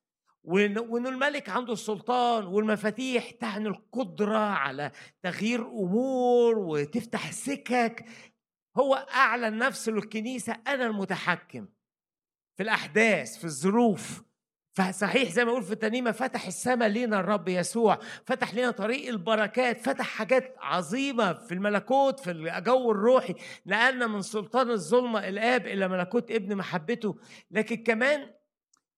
وإن 0.44 1.08
الملك 1.08 1.50
عنده 1.50 1.74
السلطان 1.74 2.46
والمفاتيح 2.46 3.32
تعني 3.32 3.68
القدرة 3.68 4.38
على 4.38 4.92
تغيير 5.22 5.62
أمور 5.68 6.60
وتفتح 6.60 7.32
سكك. 7.32 8.06
هو 8.78 8.96
أعلن 8.96 9.58
نفسه 9.58 9.92
للكنيسة 9.92 10.58
أنا 10.68 10.86
المتحكم 10.86 11.68
في 12.58 12.64
الأحداث 12.64 13.38
في 13.38 13.44
الظروف. 13.44 14.27
فصحيح 14.78 15.32
زي 15.32 15.46
ما 15.46 15.52
يقول 15.52 15.64
في 15.64 15.72
الترنيمه 15.72 16.12
فتح 16.12 16.48
السماء 16.48 16.88
لينا 16.90 17.20
الرب 17.20 17.48
يسوع 17.48 18.00
فتح 18.26 18.54
لنا 18.54 18.72
طريق 18.72 19.10
البركات 19.10 19.82
فتح 19.82 20.06
حاجات 20.06 20.56
عظيمة 20.60 21.34
في 21.34 21.54
الملكوت 21.54 22.20
في 22.20 22.32
الجو 22.32 22.92
الروحي 22.92 23.36
لأن 23.66 24.10
من 24.10 24.22
سلطان 24.22 24.70
الظلمة 24.70 25.28
الآب 25.28 25.68
إلى 25.68 25.88
ملكوت 25.88 26.32
ابن 26.32 26.56
محبته. 26.56 27.18
لكن 27.52 27.76
كمان 27.76 28.30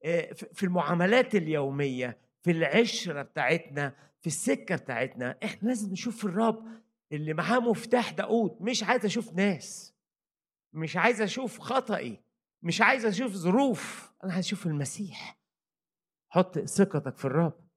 آه، 0.06 0.34
في 0.54 0.63
المعاملات 0.63 1.36
اليومية 1.36 2.18
في 2.42 2.52
العشرة 2.52 3.22
بتاعتنا 3.22 3.94
في 4.22 4.28
السكة 4.28 4.76
بتاعتنا 4.76 5.38
إحنا 5.44 5.68
لازم 5.68 5.92
نشوف 5.92 6.26
الرب 6.26 6.65
اللي 7.12 7.34
معاه 7.34 7.60
مفتاح 7.60 8.12
داود 8.12 8.58
مش 8.62 8.84
عايز 8.84 9.06
أشوف 9.06 9.34
ناس 9.34 9.94
مش 10.74 10.98
عايز 10.98 11.22
أشوف 11.22 11.60
خطئي 11.60 12.20
مش 12.63 12.82
عايز 12.82 13.06
أشوف 13.06 13.32
ظروف 13.32 14.12
أنا 14.24 14.34
عايز 14.34 14.46
أشوف 14.46 14.65
المسيح. 14.65 15.38
حط 16.30 16.60
ثقتك 16.60 17.18
في 17.18 17.26
الرب. 17.26 17.70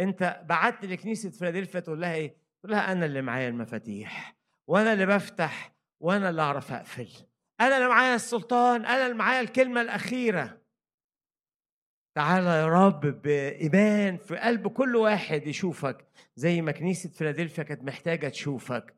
انت 0.00 0.42
بعت 0.48 0.84
لكنيسة 0.84 1.30
فيلادلفيا 1.30 1.80
تقول 1.80 2.00
لها 2.00 2.14
إيه؟ 2.14 2.36
تقول 2.62 2.72
لها 2.72 2.92
أنا 2.92 3.06
اللي 3.06 3.22
معايا 3.22 3.48
المفاتيح 3.48 4.36
وأنا 4.66 4.92
اللي 4.92 5.06
بفتح 5.06 5.74
وأنا 6.00 6.30
اللي 6.30 6.42
أعرف 6.42 6.72
أقفل. 6.72 7.08
أنا 7.60 7.76
اللي 7.76 7.88
معايا 7.88 8.14
السلطان 8.14 8.86
أنا 8.86 9.06
اللي 9.06 9.16
معايا 9.16 9.40
الكلمة 9.40 9.80
الأخيرة. 9.80 10.60
تعالى 12.16 12.48
يا 12.48 12.66
رب 12.66 13.00
بإيمان 13.00 14.16
في 14.16 14.36
قلب 14.36 14.68
كل 14.68 14.96
واحد 14.96 15.46
يشوفك 15.46 16.06
زي 16.36 16.62
ما 16.62 16.72
كنيسة 16.72 17.10
فيلادلفيا 17.10 17.62
كانت 17.64 17.82
محتاجة 17.82 18.28
تشوفك. 18.28 18.96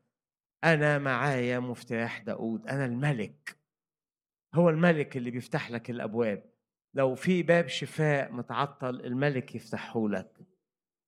أنا 0.63 0.97
معايا 0.97 1.59
مفتاح 1.59 2.19
داود 2.19 2.67
أنا 2.67 2.85
الملك. 2.85 3.59
هو 4.53 4.69
الملك 4.69 5.17
اللي 5.17 5.31
بيفتح 5.31 5.71
لك 5.71 5.89
الأبواب. 5.89 6.56
لو 6.97 7.15
في 7.15 7.43
باب 7.43 7.67
شفاء 7.67 8.31
متعطل 8.31 8.89
الملك 9.05 9.55
يفتحه 9.55 10.09
لك. 10.09 10.46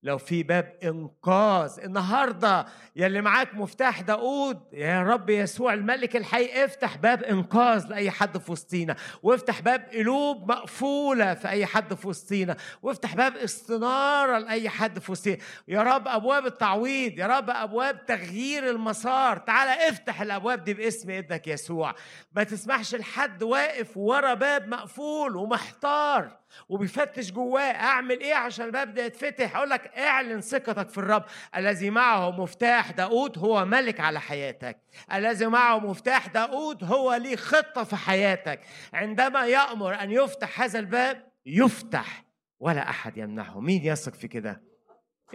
لو 0.04 0.18
في 0.18 0.44
باب 0.44 0.78
إنقاذ. 0.84 1.80
النهارده 1.84 2.66
يا 2.96 3.08
اللي 3.08 3.22
معاك 3.22 3.56
مفتاح 3.56 4.02
داود 4.02 4.60
يا 4.74 5.04
رب 5.04 5.30
يسوع 5.30 5.74
الملك 5.74 6.16
الحي 6.16 6.66
افتح 6.66 6.98
باب 6.98 7.24
إنقاذ 7.24 7.88
لأي 7.88 8.12
حد 8.12 8.38
في 8.38 8.52
وسطينا. 8.52 8.96
وافتح 9.24 9.60
باب 9.62 9.90
قلوب 9.94 10.52
مقفولة 10.52 11.34
في 11.34 11.50
أي 11.50 11.66
حد 11.66 11.94
في 11.94 12.08
وسطينا. 12.08 12.58
وافتح 12.82 13.16
باب 13.16 13.38
استنارة 13.38 14.38
لأي 14.38 14.70
حد 14.70 15.00
في 15.00 15.12
وسطينا. 15.12 15.38
يا 15.68 15.82
رب 15.82 16.08
أبواب 16.08 16.46
التعويض 16.46 17.20
يا 17.20 17.28
رب 17.28 17.50
أبواب 17.50 18.06
تغيير 18.06 18.70
المسار. 18.70 19.38
تعالى 19.38 19.90
افتح 19.90 20.22
الأبواب 20.22 20.64
دي 20.64 20.74
باسم 20.74 21.12
ابنك 21.12 21.48
يسوع. 21.48 21.96
ما 22.36 22.44
تسمحش 22.44 22.96
لحد 22.96 23.44
واقف 23.44 23.98
ورا 23.98 24.34
باب 24.34 24.68
مقفول 24.68 25.36
ومحتار. 25.36 26.39
وبيفتش 26.70 27.32
جواه 27.32 27.62
أعمل 27.62 28.20
إيه 28.20 28.36
عشان 28.36 28.66
الباب 28.66 28.94
ده 28.94 29.06
يتفتح؟ 29.06 29.56
أقول 29.56 29.70
لك 29.70 29.98
اعلن 29.98 30.42
ثقتك 30.42 30.90
في 30.90 30.98
الرب. 30.98 31.24
الذي 31.56 31.90
معه 31.90 32.32
مفتاح 32.32 32.92
داود 32.92 33.38
هو 33.38 33.66
ملك 33.66 34.00
على 34.00 34.22
حياتك. 34.22 34.78
الذي 35.14 35.48
معه 35.48 35.80
مفتاح 35.80 36.28
داود 36.28 36.84
هو 36.84 37.14
ليه 37.14 37.36
خطة 37.36 37.84
في 37.84 37.96
حياتك. 37.96 38.62
عندما 38.94 39.46
يأمر 39.46 39.94
أن 40.04 40.12
يفتح 40.12 40.62
هذا 40.62 40.80
الباب 40.80 41.28
يفتح 41.46 42.24
ولا 42.60 42.90
أحد 42.90 43.18
يمنعه. 43.18 43.60
مين 43.60 43.86
يثق 43.86 44.14
في 44.14 44.28
كده؟ 44.28 44.62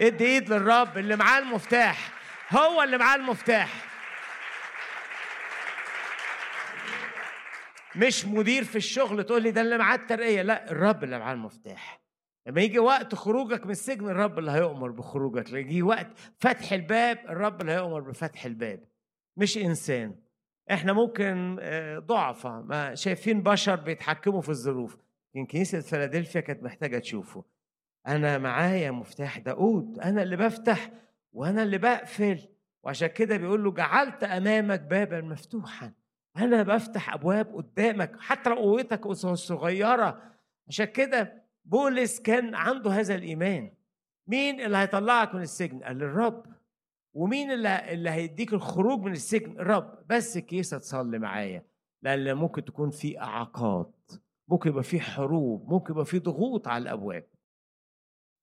ادي 0.00 0.26
إيد 0.26 0.52
للرب 0.52 0.98
اللي 0.98 1.16
معاه 1.16 1.38
المفتاح. 1.38 2.10
هو 2.50 2.82
اللي 2.82 2.98
معاه 2.98 3.16
المفتاح. 3.16 3.93
مش 7.96 8.26
مدير 8.26 8.64
في 8.64 8.76
الشغل 8.76 9.24
تقول 9.24 9.42
لي 9.42 9.50
ده 9.50 9.60
اللي 9.60 9.78
معاه 9.78 9.96
الترقية. 9.96 10.42
لا 10.42 10.70
الرب 10.70 11.04
اللي 11.04 11.18
معاه 11.18 11.32
المفتاح. 11.32 12.00
لما 12.46 12.60
يجي 12.60 12.78
وقت 12.78 13.14
خروجك 13.14 13.64
من 13.64 13.70
السجن 13.70 14.08
الرب 14.08 14.38
اللي 14.38 14.50
هيؤمر 14.50 14.90
بخروجك. 14.90 15.50
لما 15.50 15.58
يجي 15.58 15.82
وقت 15.82 16.06
فتح 16.38 16.72
الباب 16.72 17.18
الرب 17.28 17.60
اللي 17.60 17.72
هيؤمر 17.72 18.00
بفتح 18.00 18.44
الباب. 18.44 18.80
مش 19.36 19.58
إنسان. 19.58 20.14
إحنا 20.70 20.92
ممكن 20.92 21.56
آه، 21.60 21.98
ضعفة. 21.98 22.60
ما 22.60 22.94
شايفين 22.94 23.42
بشر 23.42 23.76
بيتحكموا 23.76 24.40
في 24.40 24.48
الظروف. 24.48 24.96
لكن 25.34 25.46
كنيسة 25.46 25.80
فيلادلفيا 25.80 26.40
كانت 26.40 26.62
محتاجة 26.62 26.98
تشوفه. 26.98 27.44
أنا 28.06 28.38
معايا 28.38 28.90
مفتاح 28.90 29.38
داود 29.38 29.98
أنا 29.98 30.22
اللي 30.22 30.36
بفتح 30.36 30.90
وأنا 31.32 31.62
اللي 31.62 31.78
بقفل. 31.78 32.38
وعشان 32.82 33.08
كده 33.08 33.36
بيقول 33.36 33.64
له 33.64 33.72
جعلت 33.72 34.24
أمامك 34.24 34.80
بابا 34.80 35.20
مفتوحا. 35.20 35.92
أنا 36.36 36.62
بفتح 36.62 37.14
أبواب 37.14 37.54
قدامك 37.54 38.20
حتى 38.20 38.50
لو 38.50 38.56
قوتك 38.56 39.12
صغيرة. 39.12 40.22
عشان 40.68 40.84
كده 40.86 41.44
بولس 41.64 42.20
كان 42.20 42.54
عنده 42.54 42.90
هذا 42.90 43.14
الإيمان. 43.14 43.70
مين 44.26 44.60
اللي 44.60 44.76
هيطلعك 44.76 45.34
من 45.34 45.42
السجن؟ 45.42 45.82
قال 45.82 46.02
الرب. 46.02 46.46
ومين 47.14 47.50
اللي 47.50 47.92
اللي 47.92 48.10
هيديك 48.10 48.52
الخروج 48.52 49.00
من 49.00 49.12
السجن؟ 49.12 49.50
الرب. 49.60 50.06
بس 50.08 50.38
كيسة 50.38 50.78
تصلي 50.78 51.18
معايا. 51.18 51.66
لأن 52.02 52.34
ممكن 52.34 52.64
تكون 52.64 52.90
في 52.90 53.20
إعاقات 53.20 54.10
ممكن 54.48 54.70
يبقى 54.70 54.82
في 54.82 55.00
حروب 55.00 55.68
ممكن 55.68 55.92
يبقى 55.92 56.04
في 56.04 56.18
ضغوط 56.18 56.68
على 56.68 56.82
الأبواب. 56.82 57.26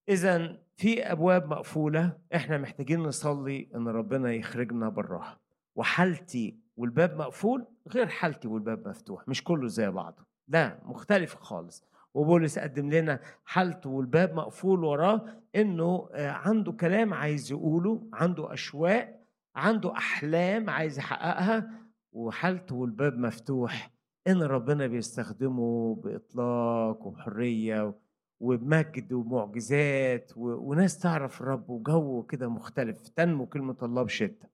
إذا 0.09 0.57
في 0.77 1.03
أبواب 1.11 1.45
مقفولة 1.47 2.17
إحنا 2.35 2.57
محتاجين 2.57 2.99
نصلي 2.99 3.69
إن 3.75 3.87
ربنا 3.87 4.33
يخرجنا 4.33 4.89
براها. 4.89 5.39
وحالتي 5.75 6.60
والباب 6.77 7.17
مقفول 7.17 7.65
غير 7.93 8.07
حالتي 8.07 8.47
والباب 8.47 8.87
مفتوح 8.87 9.27
مش 9.27 9.43
كله 9.43 9.67
زي 9.67 9.89
بعضه. 9.89 10.25
ده 10.47 10.79
مختلف 10.85 11.35
خالص. 11.35 11.83
وبولس 12.13 12.59
قدم 12.59 12.89
لنا 12.89 13.19
حالته 13.45 13.89
والباب 13.89 14.33
مقفول 14.33 14.83
وراه 14.83 15.25
إنه 15.55 16.09
آه، 16.13 16.29
عنده 16.31 16.71
كلام 16.71 17.13
عايز 17.13 17.51
يقوله 17.51 18.07
عنده 18.13 18.53
أشواق 18.53 19.21
عنده 19.55 19.91
أحلام 19.93 20.69
عايز 20.69 20.97
يحققها 20.99 21.69
وحالته 22.13 22.75
والباب 22.75 23.17
مفتوح. 23.17 23.91
إن 24.27 24.43
ربنا 24.43 24.87
بيستخدمه 24.87 25.95
بإطلاق 25.95 27.07
وبحريه 27.07 27.93
وبمجد 28.39 29.13
ومعجزات 29.13 30.31
وناس 30.37 30.99
تعرف 30.99 31.41
الرب 31.41 31.69
وجو 31.69 32.23
كده 32.23 32.47
مختلف 32.49 33.07
تنمو 33.09 33.45
كلمة 33.45 33.77
الله 33.83 34.03
بشدة. 34.03 34.50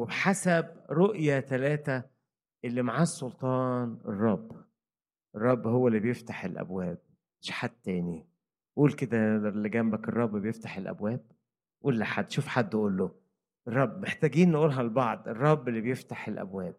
وبحسب 0.00 0.66
رؤية 0.90 1.40
ثلاثة 1.40 2.04
اللي 2.64 2.82
معاه 2.82 3.02
السلطان 3.02 3.98
الرب. 4.04 4.64
الرب 5.34 5.66
هو 5.66 5.88
اللي 5.88 5.98
بيفتح 5.98 6.44
الأبواب 6.44 6.98
مش 7.42 7.50
حد 7.50 7.70
تاني. 7.70 8.26
قول 8.76 8.92
كده 8.92 9.36
اللي 9.36 9.68
جنبك 9.68 10.08
الرب 10.08 10.36
بيفتح 10.36 10.76
الأبواب. 10.76 11.26
قول 11.82 11.98
لحد 11.98 12.30
شوف 12.30 12.46
حد 12.46 12.72
قول 12.72 12.96
له 12.96 13.14
الرب 13.68 13.98
محتاجين 14.02 14.52
نقولها 14.52 14.82
لبعض 14.82 15.28
الرب 15.28 15.68
اللي 15.68 15.80
بيفتح 15.80 16.28
الأبواب. 16.28 16.76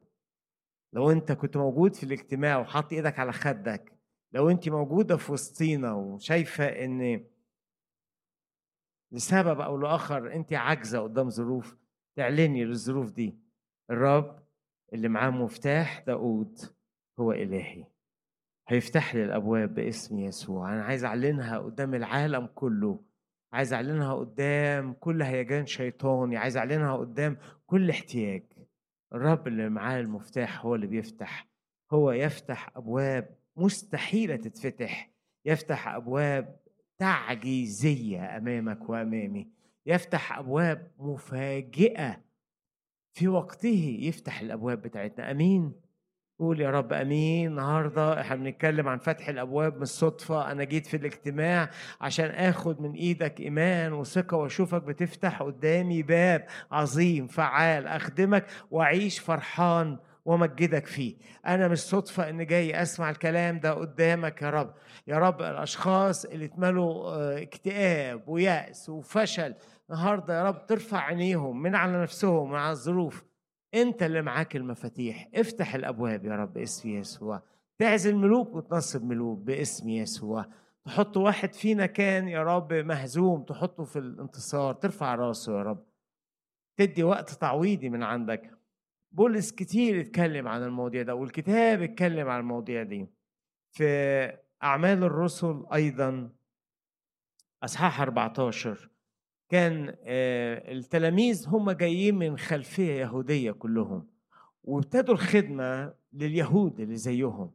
لو 0.93 1.11
أنت 1.11 1.31
كنت 1.31 1.57
موجود 1.57 1.95
في 1.95 2.03
الاجتماع 2.03 2.57
وحاطط 2.59 2.93
إيدك 2.93 3.19
على 3.19 3.31
خدك 3.31 3.97
لو 4.31 4.49
أنت 4.49 4.69
موجودة 4.69 5.17
في 5.17 5.31
وسطينا 5.31 5.93
وشايفة 5.93 6.65
إن 6.65 7.25
لسبب 9.11 9.59
أو 9.59 9.77
لآخر 9.77 10.33
أنت 10.33 10.53
عاجزة 10.53 10.99
قدام 10.99 11.29
ظروف 11.29 11.80
تعلني 12.15 12.65
للظروف 12.65 13.11
دي. 13.11 13.35
الرب 13.89 14.39
اللي 14.93 15.07
معاه 15.09 15.29
مفتاح 15.29 15.99
داود 16.07 16.59
هو 17.19 17.31
إلهي. 17.31 17.85
هيفتح 18.67 19.15
لي 19.15 19.23
الأبواب 19.23 19.73
باسم 19.75 20.19
يسوع. 20.19 20.73
أنا 20.73 20.83
عايز 20.83 21.05
أعلنها 21.05 21.59
قدام 21.59 21.95
العالم 21.95 22.45
كله. 22.55 22.99
عايز 23.53 23.73
أعلنها 23.73 24.13
قدام 24.13 24.93
كل 24.93 25.21
هيجان 25.21 25.65
شيطاني. 25.65 26.37
عايز 26.37 26.57
أعلنها 26.57 26.97
قدام 26.97 27.37
كل 27.65 27.89
احتياج. 27.89 28.43
الرب 29.13 29.47
اللي 29.47 29.69
معاه 29.69 29.99
المفتاح 29.99 30.65
هو 30.65 30.75
اللي 30.75 30.87
بيفتح. 30.87 31.47
هو 31.91 32.11
يفتح 32.11 32.77
أبواب 32.77 33.35
مستحيلة 33.55 34.35
تتفتح. 34.35 35.11
يفتح 35.45 35.87
أبواب 35.87 36.59
تعجيزية 36.97 38.37
أمامك 38.37 38.89
وأمامي. 38.89 39.60
يفتح 39.85 40.37
أبواب 40.37 40.91
مفاجئة 40.99 42.17
في 43.13 43.27
وقته 43.27 43.97
يفتح 44.01 44.41
الأبواب 44.41 44.81
بتاعتنا. 44.81 45.31
آمين. 45.31 45.73
قول 46.39 46.61
يا 46.61 46.69
رب 46.69 46.93
آمين. 46.93 47.47
النهارده 47.49 48.21
إحنا 48.21 48.35
بنتكلم 48.35 48.87
عن 48.87 48.97
فتح 48.97 49.29
الأبواب 49.29 49.75
من 49.75 49.81
الصدفه 49.81 50.51
أنا 50.51 50.63
جيت 50.63 50.85
في 50.87 50.97
الاجتماع 50.97 51.69
عشان 52.01 52.25
آخد 52.25 52.81
من 52.81 52.93
إيدك 52.93 53.39
إيمان 53.39 53.93
وثقة 53.93 54.37
وأشوفك 54.37 54.83
بتفتح 54.83 55.41
قدامي 55.43 56.03
باب 56.03 56.45
عظيم 56.71 57.27
فعال 57.27 57.87
أخدمك 57.87 58.45
وأعيش 58.71 59.19
فرحان 59.19 59.97
ومجدك 60.25 60.85
فيه. 60.85 61.15
أنا 61.45 61.67
مش 61.67 61.79
صدفة 61.79 62.29
ان 62.29 62.45
جاي 62.45 62.81
أسمع 62.81 63.09
الكلام 63.09 63.59
ده 63.59 63.73
قدامك 63.73 64.41
يا 64.41 64.49
رب. 64.49 64.73
يا 65.07 65.17
رب 65.17 65.41
الأشخاص 65.41 66.25
اللي 66.25 66.45
اتملوا 66.45 67.11
آه، 67.15 67.41
اكتئاب 67.41 68.23
ويأس 68.27 68.89
وفشل 68.89 69.55
النهارده 69.89 70.37
يا 70.37 70.43
رب 70.43 70.65
ترفع 70.65 70.99
عينيهم 70.99 71.61
من 71.61 71.75
على 71.75 72.01
نفسهم 72.01 72.49
من 72.51 72.57
على 72.57 72.71
الظروف. 72.71 73.25
أنت 73.73 74.03
اللي 74.03 74.21
معاك 74.21 74.55
المفاتيح. 74.55 75.29
افتح 75.35 75.75
الأبواب 75.75 76.25
يا 76.25 76.35
رب 76.35 76.53
باسم 76.53 76.89
يسوع. 76.89 77.41
تعزل 77.77 78.15
ملوك 78.15 78.55
وتنصب 78.55 79.03
ملوك 79.03 79.39
باسم 79.39 79.89
يسوع. 79.89 80.45
تحط 80.85 81.17
واحد 81.17 81.53
فينا 81.53 81.85
كان 81.85 82.27
يا 82.27 82.43
رب 82.43 82.73
مهزوم 82.73 83.43
تحطه 83.43 83.83
في 83.83 83.99
الانتصار. 83.99 84.73
ترفع 84.73 85.15
راسه 85.15 85.57
يا 85.57 85.63
رب. 85.63 85.83
تدي 86.77 87.03
وقت 87.03 87.29
تعويضي 87.29 87.89
من 87.89 88.03
عندك. 88.03 88.60
بولس 89.11 89.51
كتير 89.51 90.01
اتكلم 90.01 90.47
عن 90.47 90.63
المواضيع 90.63 91.01
ده 91.01 91.15
والكتاب 91.15 91.81
اتكلم 91.81 92.29
عن 92.29 92.39
المواضيع 92.39 92.83
دي. 92.83 93.07
في 93.71 94.37
أعمال 94.63 95.03
الرسل 95.03 95.63
أيضا 95.73 96.29
أصحاح 97.63 98.01
14 98.01 98.89
كان 99.49 99.95
آه، 100.03 100.71
التلاميذ 100.71 101.47
هم 101.47 101.71
جايين 101.71 102.15
من 102.15 102.37
خلفية 102.37 102.91
يهودية 102.93 103.51
كلهم 103.51 104.07
وابتدوا 104.63 105.13
الخدمة 105.13 105.93
لليهود 106.13 106.79
اللي 106.79 106.95
زيهم 106.95 107.51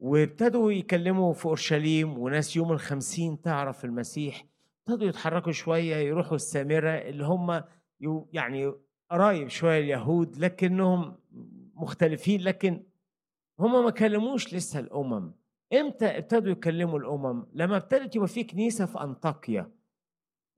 وابتدوا 0.00 0.72
يكلموا 0.72 1.32
في 1.32 1.46
أورشليم 1.46 2.18
وناس 2.18 2.56
يوم 2.56 2.72
الخمسين 2.72 3.40
تعرف 3.40 3.84
المسيح 3.84 4.44
ابتدوا 4.88 5.08
يتحركوا 5.08 5.52
شوية 5.52 5.96
يروحوا 5.96 6.36
السامرة 6.36 6.90
اللي 6.90 7.24
هم 7.24 7.62
يعني 8.32 8.72
قرايب 9.10 9.48
شوية 9.48 9.78
اليهود 9.78 10.36
لكنهم 10.38 11.16
مختلفين 11.74 12.40
لكن 12.40 12.82
هم 13.60 13.84
ما 13.84 13.90
كلموش 13.90 14.54
لسه 14.54 14.80
الأمم. 14.80 15.32
إمتى 15.72 16.06
ابتدوا 16.06 16.52
يكلموا 16.52 16.98
الأمم؟ 16.98 17.46
لما 17.52 17.76
ابتدت 17.76 18.16
يبقى 18.16 18.28
في 18.28 18.44
كنيسة 18.44 18.86
في 18.86 19.00
أنطاكيا. 19.00 19.70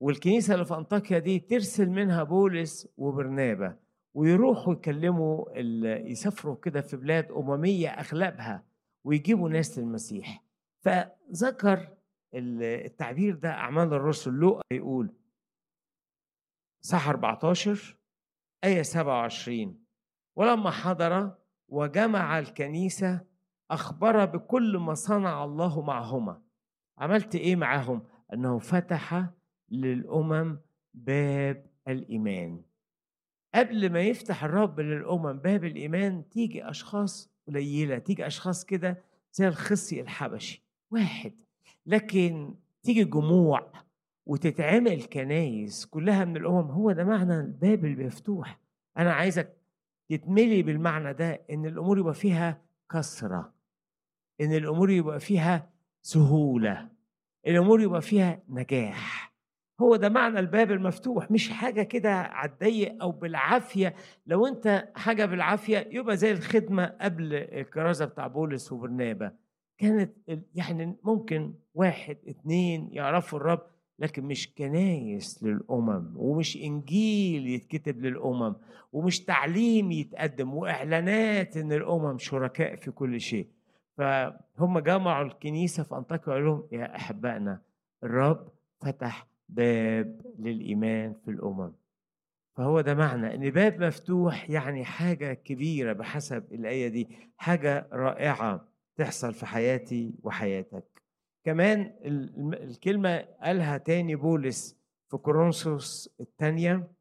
والكنيسة 0.01 0.53
اللي 0.53 0.65
في 0.65 0.73
أنطاكيا 0.73 1.19
دي 1.19 1.39
ترسل 1.39 1.89
منها 1.89 2.23
بولس 2.23 2.87
وبرنابا 2.97 3.77
ويروحوا 4.13 4.73
يكلموا 4.73 5.59
يسافروا 6.09 6.55
كده 6.55 6.81
في 6.81 6.97
بلاد 6.97 7.31
أممية 7.31 7.89
أغلبها 7.89 8.63
ويجيبوا 9.03 9.49
ناس 9.49 9.79
للمسيح. 9.79 10.43
فذكر 10.79 11.87
التعبير 12.33 13.35
ده 13.35 13.49
أعمال 13.49 13.93
الرسل. 13.93 14.31
لوقا 14.31 14.61
يقول 14.71 15.13
صح 16.81 17.09
14 17.09 17.97
آية 18.63 18.81
27 18.81 19.77
ولما 20.35 20.71
حضر 20.71 21.35
وجمع 21.67 22.39
الكنيسة 22.39 23.21
أخبر 23.71 24.25
بكل 24.25 24.77
ما 24.77 24.93
صنع 24.93 25.43
الله 25.43 25.81
معهما. 25.81 26.41
عملت 26.97 27.35
إيه 27.35 27.55
معهم؟ 27.55 28.03
أنه 28.33 28.59
فتح 28.59 29.29
للأمم 29.69 30.59
باب 30.93 31.65
الإيمان. 31.87 32.61
قبل 33.55 33.89
ما 33.89 34.01
يفتح 34.01 34.43
الرب 34.43 34.79
للأمم 34.79 35.33
باب 35.33 35.65
الإيمان 35.65 36.29
تيجي 36.29 36.69
أشخاص 36.69 37.31
قليلة 37.47 37.97
تيجي 37.97 38.27
أشخاص 38.27 38.65
كده 38.65 39.03
زي 39.33 39.47
الخصي 39.47 40.01
الحبشي 40.01 40.63
واحد. 40.91 41.33
لكن 41.85 42.55
تيجي 42.83 43.03
جموع 43.03 43.71
وتتعمل 44.25 45.03
كنايس 45.03 45.85
كلها 45.85 46.25
من 46.25 46.37
الأمم. 46.37 46.71
هو 46.71 46.91
ده 46.91 47.03
معنى 47.03 47.39
الباب 47.39 47.85
المفتوح 47.85 48.59
أنا 48.97 49.13
عايزك 49.13 49.57
تتملي 50.09 50.63
بالمعنى 50.63 51.13
ده 51.13 51.41
إن 51.51 51.65
الأمور 51.65 51.99
يبقى 51.99 52.13
فيها 52.13 52.61
كثرة 52.91 53.53
إن 54.41 54.53
الأمور 54.53 54.91
يبقى 54.91 55.19
فيها 55.19 55.69
سهولة. 56.01 56.89
الأمور 57.47 57.81
يبقى 57.81 58.01
فيها 58.01 58.39
نجاح. 58.49 59.33
هو 59.81 59.95
ده 59.95 60.09
معنى 60.09 60.39
الباب 60.39 60.71
المفتوح. 60.71 61.31
مش 61.31 61.49
حاجة 61.49 61.83
كده 61.83 62.13
على 62.13 62.51
الضيق 62.51 63.01
أو 63.01 63.11
بالعافية. 63.11 63.95
لو 64.27 64.47
أنت 64.47 64.87
حاجة 64.95 65.25
بالعافية 65.25 65.87
يبقى 65.91 66.17
زي 66.17 66.31
الخدمة 66.31 66.85
قبل 67.01 67.33
الكرازة 67.33 68.05
بتاع 68.05 68.27
بولس 68.27 68.71
وبرنابا. 68.71 69.31
كانت 69.77 70.13
يعني 70.55 70.97
ممكن 71.03 71.53
واحد 71.73 72.17
اتنين 72.27 72.89
يعرفوا 72.91 73.39
الرب. 73.39 73.70
لكن 74.01 74.23
مش 74.25 74.53
كنايس 74.57 75.43
للأمم 75.43 76.13
ومش 76.15 76.57
إنجيل 76.57 77.47
يتكتب 77.47 78.01
للأمم 78.05 78.55
ومش 78.93 79.23
تعليم 79.23 79.91
يتقدم 79.91 80.53
وإعلانات 80.53 81.57
إن 81.57 81.71
الأمم 81.71 82.17
شركاء 82.17 82.75
في 82.75 82.91
كل 82.91 83.21
شيء. 83.21 83.47
فهم 83.97 84.79
جمعوا 84.79 85.25
الكنيسة 85.25 85.83
في 85.83 85.95
أنطاكيا 85.95 86.27
وقالوا 86.33 86.55
لهم 86.55 86.67
يا 86.71 86.95
أحبائنا 86.95 87.61
الرب 88.03 88.47
فتح 88.81 89.27
باب 89.49 90.21
للإيمان 90.39 91.13
في 91.25 91.31
الأمم. 91.31 91.71
فهو 92.57 92.81
ده 92.81 92.93
معنى 92.95 93.35
إن 93.35 93.49
باب 93.49 93.83
مفتوح 93.83 94.49
يعني 94.49 94.85
حاجة 94.85 95.33
كبيرة 95.33 95.93
بحسب 95.93 96.53
الآية 96.53 96.87
دي 96.87 97.07
حاجة 97.37 97.87
رائعة 97.93 98.67
تحصل 98.95 99.33
في 99.33 99.45
حياتي 99.45 100.13
وحياتك. 100.23 100.90
كمان 101.43 101.95
الكلمة 102.53 103.17
قالها 103.17 103.77
تاني 103.77 104.15
بولس 104.15 104.77
في 105.09 105.17
كورنثوس 105.17 106.09
الثانية 106.19 106.91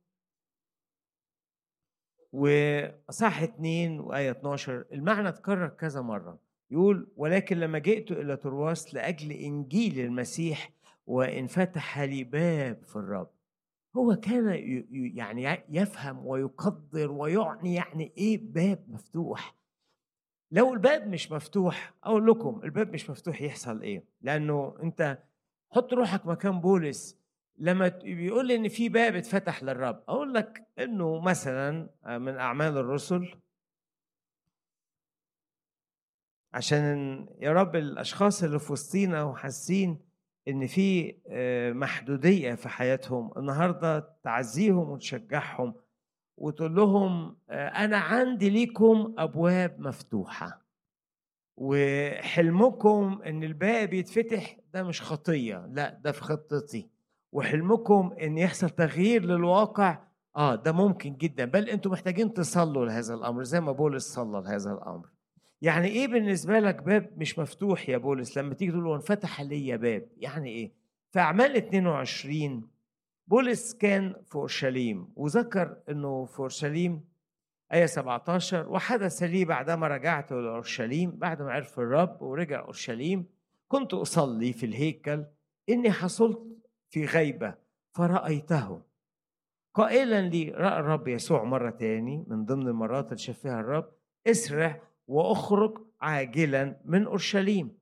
وصح 2.32 3.42
اتنين 3.42 4.00
وآية 4.00 4.30
12 4.30 4.84
المعنى 4.92 5.28
اتكرر 5.28 5.68
كذا 5.68 6.00
مرة. 6.00 6.38
يقول 6.70 7.12
ولكن 7.16 7.56
لما 7.60 7.78
جئت 7.78 8.12
إلى 8.12 8.36
ترواس 8.36 8.94
لأجل 8.94 9.32
إنجيل 9.32 10.00
المسيح 10.00 10.72
وإن 11.06 11.46
فتح 11.46 11.98
لي 12.00 12.24
باب 12.24 12.84
في 12.84 12.96
الرب. 12.96 13.30
هو 13.96 14.16
كان 14.16 14.48
يعني 15.16 15.64
يفهم 15.68 16.26
ويقدر 16.26 17.10
ويعني 17.10 17.74
يعني 17.74 18.12
إيه 18.18 18.38
باب 18.52 18.84
مفتوح؟ 18.88 19.59
لو 20.50 20.74
الباب 20.74 21.06
مش 21.08 21.32
مفتوح 21.32 21.94
أقول 22.04 22.26
لكم 22.26 22.60
الباب 22.64 22.92
مش 22.92 23.10
مفتوح 23.10 23.42
يحصل 23.42 23.82
إيه؟ 23.82 24.04
لأنه 24.22 24.74
أنت 24.82 25.18
حط 25.70 25.92
روحك 25.92 26.26
مكان 26.26 26.60
بولس 26.60 27.20
لما 27.58 27.88
بيقول 27.88 28.46
لي 28.46 28.56
إن 28.56 28.68
في 28.68 28.88
باب 28.88 29.14
اتفتح 29.16 29.62
للرب 29.62 30.02
أقول 30.08 30.34
لك 30.34 30.66
إنه 30.78 31.20
مثلا 31.20 31.90
من 32.06 32.36
أعمال 32.36 32.76
الرسل. 32.78 33.34
عشان 36.52 37.26
يا 37.40 37.52
رب 37.52 37.76
الأشخاص 37.76 38.42
اللي 38.42 38.58
في 38.58 38.72
وسطينا 38.72 39.22
وحاسين 39.22 39.98
إن 40.48 40.66
في 40.66 41.16
آه، 41.28 41.72
محدودية 41.72 42.54
في 42.54 42.68
حياتهم 42.68 43.32
النهارده 43.36 44.16
تعزيهم 44.22 44.90
وتشجعهم 44.90 45.74
وتقول 46.40 46.74
لهم 46.74 47.36
آه، 47.50 47.68
أنا 47.68 47.96
عندي 47.96 48.50
ليكم 48.50 49.14
أبواب 49.18 49.80
مفتوحة 49.80 50.60
وحلمكم 51.56 53.20
إن 53.26 53.44
الباب 53.44 53.94
يتفتح 53.94 54.56
ده 54.74 54.82
مش 54.82 55.02
خطية 55.02 55.66
لأ 55.72 56.00
ده 56.04 56.12
في 56.12 56.20
خطتي 56.22 56.88
وحلمكم 57.32 58.14
إن 58.22 58.38
يحصل 58.38 58.70
تغيير 58.70 59.24
للواقع 59.24 59.98
آه 60.36 60.54
ده 60.54 60.72
ممكن 60.72 61.16
جدا 61.16 61.44
بل 61.44 61.68
أنتم 61.68 61.90
محتاجين 61.90 62.34
تصلوا 62.34 62.86
لهذا 62.86 63.14
الأمر 63.14 63.42
زي 63.42 63.60
ما 63.60 63.72
بولس 63.72 64.14
صلى 64.14 64.42
لهذا 64.42 64.72
الأمر. 64.72 65.08
يعني 65.62 65.88
إيه 65.88 66.08
بالنسبة 66.08 66.58
لك 66.58 66.82
باب 66.82 67.10
مش 67.16 67.38
مفتوح 67.38 67.88
يا 67.88 67.98
بولس 67.98 68.38
لما 68.38 68.54
تيجي 68.54 68.72
تقول 68.72 68.92
انفتح 68.92 69.40
لي 69.40 69.78
باب؟ 69.78 70.06
يعني 70.16 70.50
إيه؟ 70.50 70.72
في 71.10 71.18
أعمال 71.20 71.56
22 71.56 72.68
بولس 73.30 73.74
كان 73.74 74.14
في 74.24 74.34
اورشليم 74.34 75.12
وذكر 75.16 75.82
إنه 75.88 76.24
في 76.24 76.38
اورشليم 76.38 77.04
آية 77.72 77.86
17 77.86 78.68
وحدث 78.68 79.22
لي 79.22 79.44
بعدما 79.44 79.88
رجعت 79.88 80.32
إلى 80.32 80.48
أورشليم 80.48 81.10
بعد 81.10 81.42
ما 81.42 81.52
عرف 81.52 81.78
الرب 81.78 82.22
ورجع 82.22 82.60
أورشليم 82.60 83.26
كنت 83.68 83.94
أصلي 83.94 84.52
في 84.52 84.66
الهيكل 84.66 85.24
إني 85.68 85.90
حصلت 85.90 86.40
في 86.88 87.04
غيبة 87.04 87.54
فرأيته. 87.92 88.82
قائلا 89.74 90.28
لي 90.28 90.50
رأى 90.50 90.80
الرب 90.80 91.08
يسوع 91.08 91.44
مرة 91.44 91.70
تاني 91.70 92.24
من 92.28 92.44
ضمن 92.44 92.68
المرات 92.68 93.06
اللي 93.06 93.18
شاف 93.18 93.38
فيها 93.38 93.60
الرب 93.60 93.92
اسرع 94.26 94.82
وأخرج 95.06 95.78
عاجلا 96.00 96.80
من 96.84 97.06
أورشليم. 97.06 97.78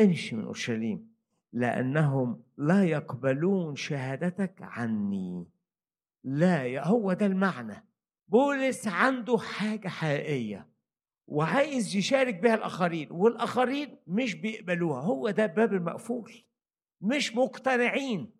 امشي 0.00 0.36
من 0.36 0.44
أورشليم. 0.44 1.15
لأنهم 1.52 2.42
لا 2.56 2.84
يقبلون 2.84 3.76
شهادتك 3.76 4.54
عني. 4.60 5.46
لا 6.24 6.86
هو 6.86 7.12
ده 7.12 7.26
المعنى. 7.26 7.86
بولس 8.28 8.88
عنده 8.88 9.38
حاجة 9.38 9.88
حقيقية 9.88 10.68
وعايز 11.26 11.96
يشارك 11.96 12.34
بها 12.34 12.54
الآخرين 12.54 13.08
والآخرين 13.10 13.98
مش 14.06 14.34
بيقبلوها. 14.34 15.00
هو 15.02 15.30
ده 15.30 15.44
الباب 15.44 15.72
المقفول. 15.72 16.32
مش 17.00 17.34
مقتنعين. 17.36 18.32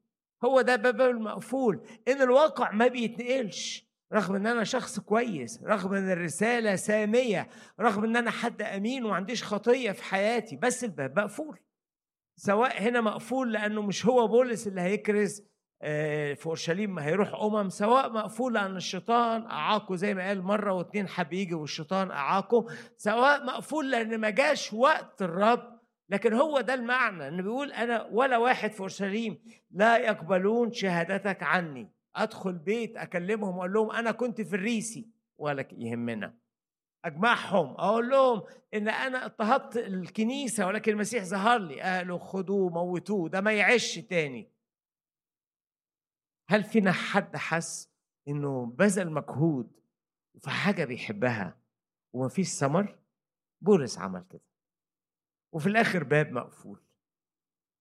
هو 0.45 0.61
ده 0.61 0.75
الباب 0.75 1.01
المقفول. 1.01 1.87
إن 2.09 2.23
الواقع 2.23 2.73
ما 2.73 2.87
بيتنقلش. 2.87 3.87
رغم 4.13 4.35
إن 4.35 4.47
أنا 4.47 4.65
شخص 4.65 5.01
كويس 5.01 5.63
رغم 5.63 5.95
إن 5.95 6.11
الرسالة 6.11 6.77
سامية 6.77 7.49
رغم 7.81 8.05
إن 8.05 8.17
أنا 8.17 8.31
حد 8.31 8.63
أمين 8.63 9.05
وما 9.05 9.15
عنديش 9.15 9.45
خطية 9.45 9.93
في 9.93 10.05
حياتي 10.05 10.57
بس 10.57 10.85
الباب 10.85 11.19
مقفول. 11.19 11.59
سواء 12.37 12.83
هنا 12.83 13.01
مقفول 13.01 13.53
لأنه 13.53 13.83
مش 13.83 14.07
هو 14.07 14.27
بولس 14.27 14.67
اللي 14.67 14.81
هيكرز 14.81 15.43
آه، 15.83 16.35
في 16.35 16.47
أورشليم 16.47 16.99
هيروح 16.99 17.35
أمم 17.43 17.69
سواء 17.69 18.13
مقفول 18.13 18.55
لأن 18.55 18.77
الشيطان 18.77 19.43
أعاقه 19.47 19.97
زي 19.97 20.15
ما 20.15 20.27
قال 20.29 20.43
مرة 20.43 20.73
واتنين 20.73 21.09
حب 21.09 21.33
يجي 21.33 21.55
والشيطان 21.55 22.11
أعاقه 22.11 22.67
سواء 22.97 23.45
مقفول 23.45 23.91
لأن 23.91 24.19
ما 24.19 24.31
جاش 24.31 24.73
وقت 24.73 25.23
الرب 25.23 25.77
لكن 26.09 26.33
هو 26.33 26.61
ده 26.61 26.75
المعنى 26.75 27.29
انه 27.29 27.43
بيقول 27.43 27.73
أنا 27.73 28.09
ولا 28.13 28.37
واحد 28.39 28.71
في 28.73 28.81
أورشليم 28.81 29.39
لا 29.71 29.97
يقبلون 29.97 30.73
شهادتك 30.73 31.43
عني. 31.43 31.93
أدخل 32.17 32.53
بيت 32.59 32.97
أكلمهم 32.97 33.57
وأقول 33.57 33.73
لهم 33.73 33.91
أنا 33.91 34.11
كنت 34.13 34.41
في 34.41 34.57
الريسي 34.57 35.09
ولا 35.39 35.67
يهمنا. 35.73 36.35
أجمعهم 37.07 37.67
أقول 37.67 38.09
لهم 38.11 38.43
إن 38.75 38.89
أنا 38.89 39.25
اضطهدت 39.25 39.77
الكنيسة 39.77 40.67
ولكن 40.67 40.93
المسيح 40.93 41.25
ظهر 41.25 41.59
لي. 41.59 41.81
قالوا 41.81 42.19
خدوه 42.19 42.71
موتوه 42.71 43.29
ده 43.29 43.41
ما 43.41 43.53
يعيش 43.53 43.95
تاني. 43.95 44.53
هل 46.49 46.65
فينا 46.65 46.93
حد 46.93 47.37
حس 47.37 47.91
إنه 48.29 48.67
بذل 48.67 49.11
مجهود 49.11 49.81
في 50.39 50.51
حاجة 50.51 50.85
بيحبها 50.85 51.59
ومفيش 52.13 52.49
ثمر؟ 52.49 52.99
بولس 53.61 53.99
عمل 53.99 54.25
كده. 54.31 54.45
وفي 55.53 55.67
الآخر 55.67 56.05
باب 56.05 56.33
مقفول. 56.33 56.81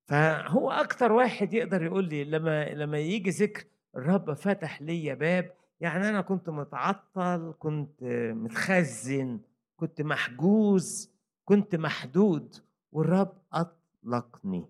فهو 0.10 0.72
أكتر 0.72 1.12
واحد 1.12 1.54
يقدر 1.54 1.84
يقول 1.84 2.10
لي 2.10 2.24
لما 2.24 2.70
لما 2.70 2.98
يجي 3.00 3.30
ذكر 3.30 3.66
الرب 3.96 4.34
فتح 4.34 4.82
لي 4.82 5.16
باب 5.16 5.56
يعني 5.80 6.10
أنا 6.10 6.22
كنت 6.22 6.50
متعطل 6.50 7.54
كنت 7.60 8.04
متخزن 8.34 9.40
كنت 9.78 10.02
محجوز 10.02 11.12
كنت 11.46 11.76
محدود 11.76 12.56
والرب 12.92 13.38
أطلقني. 13.54 14.66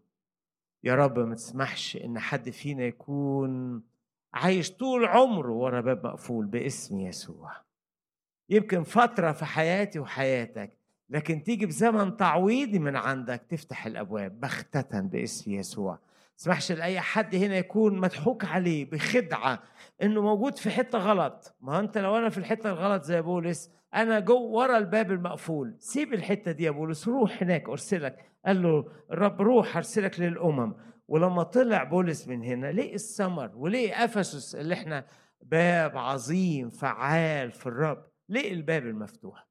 يا 0.84 0.96
رب 0.96 1.20
ما 1.20 1.36
تسمحش 1.36 1.98
إن 1.98 2.20
حد 2.20 2.50
فينا 2.50 2.84
يكون 2.84 3.84
عايش 4.34 4.72
طول 4.72 5.06
عمره 5.06 5.52
ورا 5.52 5.82
باب 5.82 6.08
مقفول 6.08 6.46
باسم 6.46 7.00
يسوع. 7.00 7.52
يمكن 8.50 8.84
فترة 8.84 9.32
في 9.32 9.46
حياتي 9.46 10.00
وحياتك 10.00 10.78
لكن 11.10 11.44
تيجي 11.44 11.66
بزمن 11.66 12.18
تعويضي 12.18 12.80
من 12.80 12.96
عندك 12.96 13.46
تفتح 13.50 13.86
الأبواب 13.86 14.40
بختة 14.40 15.00
باسم 15.00 15.52
يسوع. 15.52 16.00
تسمحش 16.38 16.72
لأي 16.72 17.00
حد 17.00 17.36
هنا 17.36 17.56
يكون 17.56 18.00
مضحوك 18.00 18.46
عليه 18.46 18.90
بخدعة 18.90 19.64
إنه 20.04 20.22
موجود 20.22 20.58
في 20.58 20.70
حتة 20.70 20.98
غلط. 20.98 21.56
ما 21.62 21.80
أنت 21.80 21.98
لو 21.98 22.18
أنا 22.18 22.30
في 22.30 22.38
الحتة 22.38 22.70
الغلط 22.70 23.04
زي 23.04 23.22
بولس 23.22 23.72
أنا 23.94 24.20
جو 24.20 24.50
ورا 24.50 24.78
الباب 24.78 25.12
المقفول. 25.12 25.76
سيب 25.80 26.14
الحتة 26.14 26.52
دي 26.52 26.64
يا 26.64 26.72
بولس 26.72 27.08
روح 27.08 27.44
هناك 27.44 27.70
أرسلك. 27.70 28.32
قال 28.46 28.64
له 28.64 28.86
الرب 29.12 29.42
روح 29.42 29.78
أرسلك 29.78 30.20
للأمم. 30.20 30.74
ولما 31.08 31.44
طلع 31.44 31.84
بولس 31.84 32.28
من 32.28 32.44
هنا 32.44 32.72
ليه 32.72 32.94
الثمر 32.94 33.52
وليه 33.56 34.06
أفسس 34.06 34.56
اللي 34.56 34.74
إحنا 34.74 35.06
باب 35.42 35.98
عظيم 35.98 36.70
فعال 36.70 37.52
في 37.52 37.66
الرب. 37.66 38.06
ليه 38.30 38.54
الباب 38.54 38.86
المفتوح. 38.86 39.48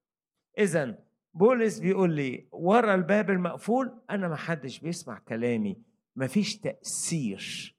إذا 0.58 0.98
بولس 1.34 1.78
بيقول 1.78 2.10
لي 2.12 2.48
ورا 2.52 2.94
الباب 2.94 3.30
المقفول 3.30 4.00
أنا 4.10 4.28
ما 4.28 4.36
حدش 4.36 4.80
بيسمع 4.80 5.18
كلامي. 5.18 5.93
مفيش 6.16 6.58
تأثير 6.58 7.74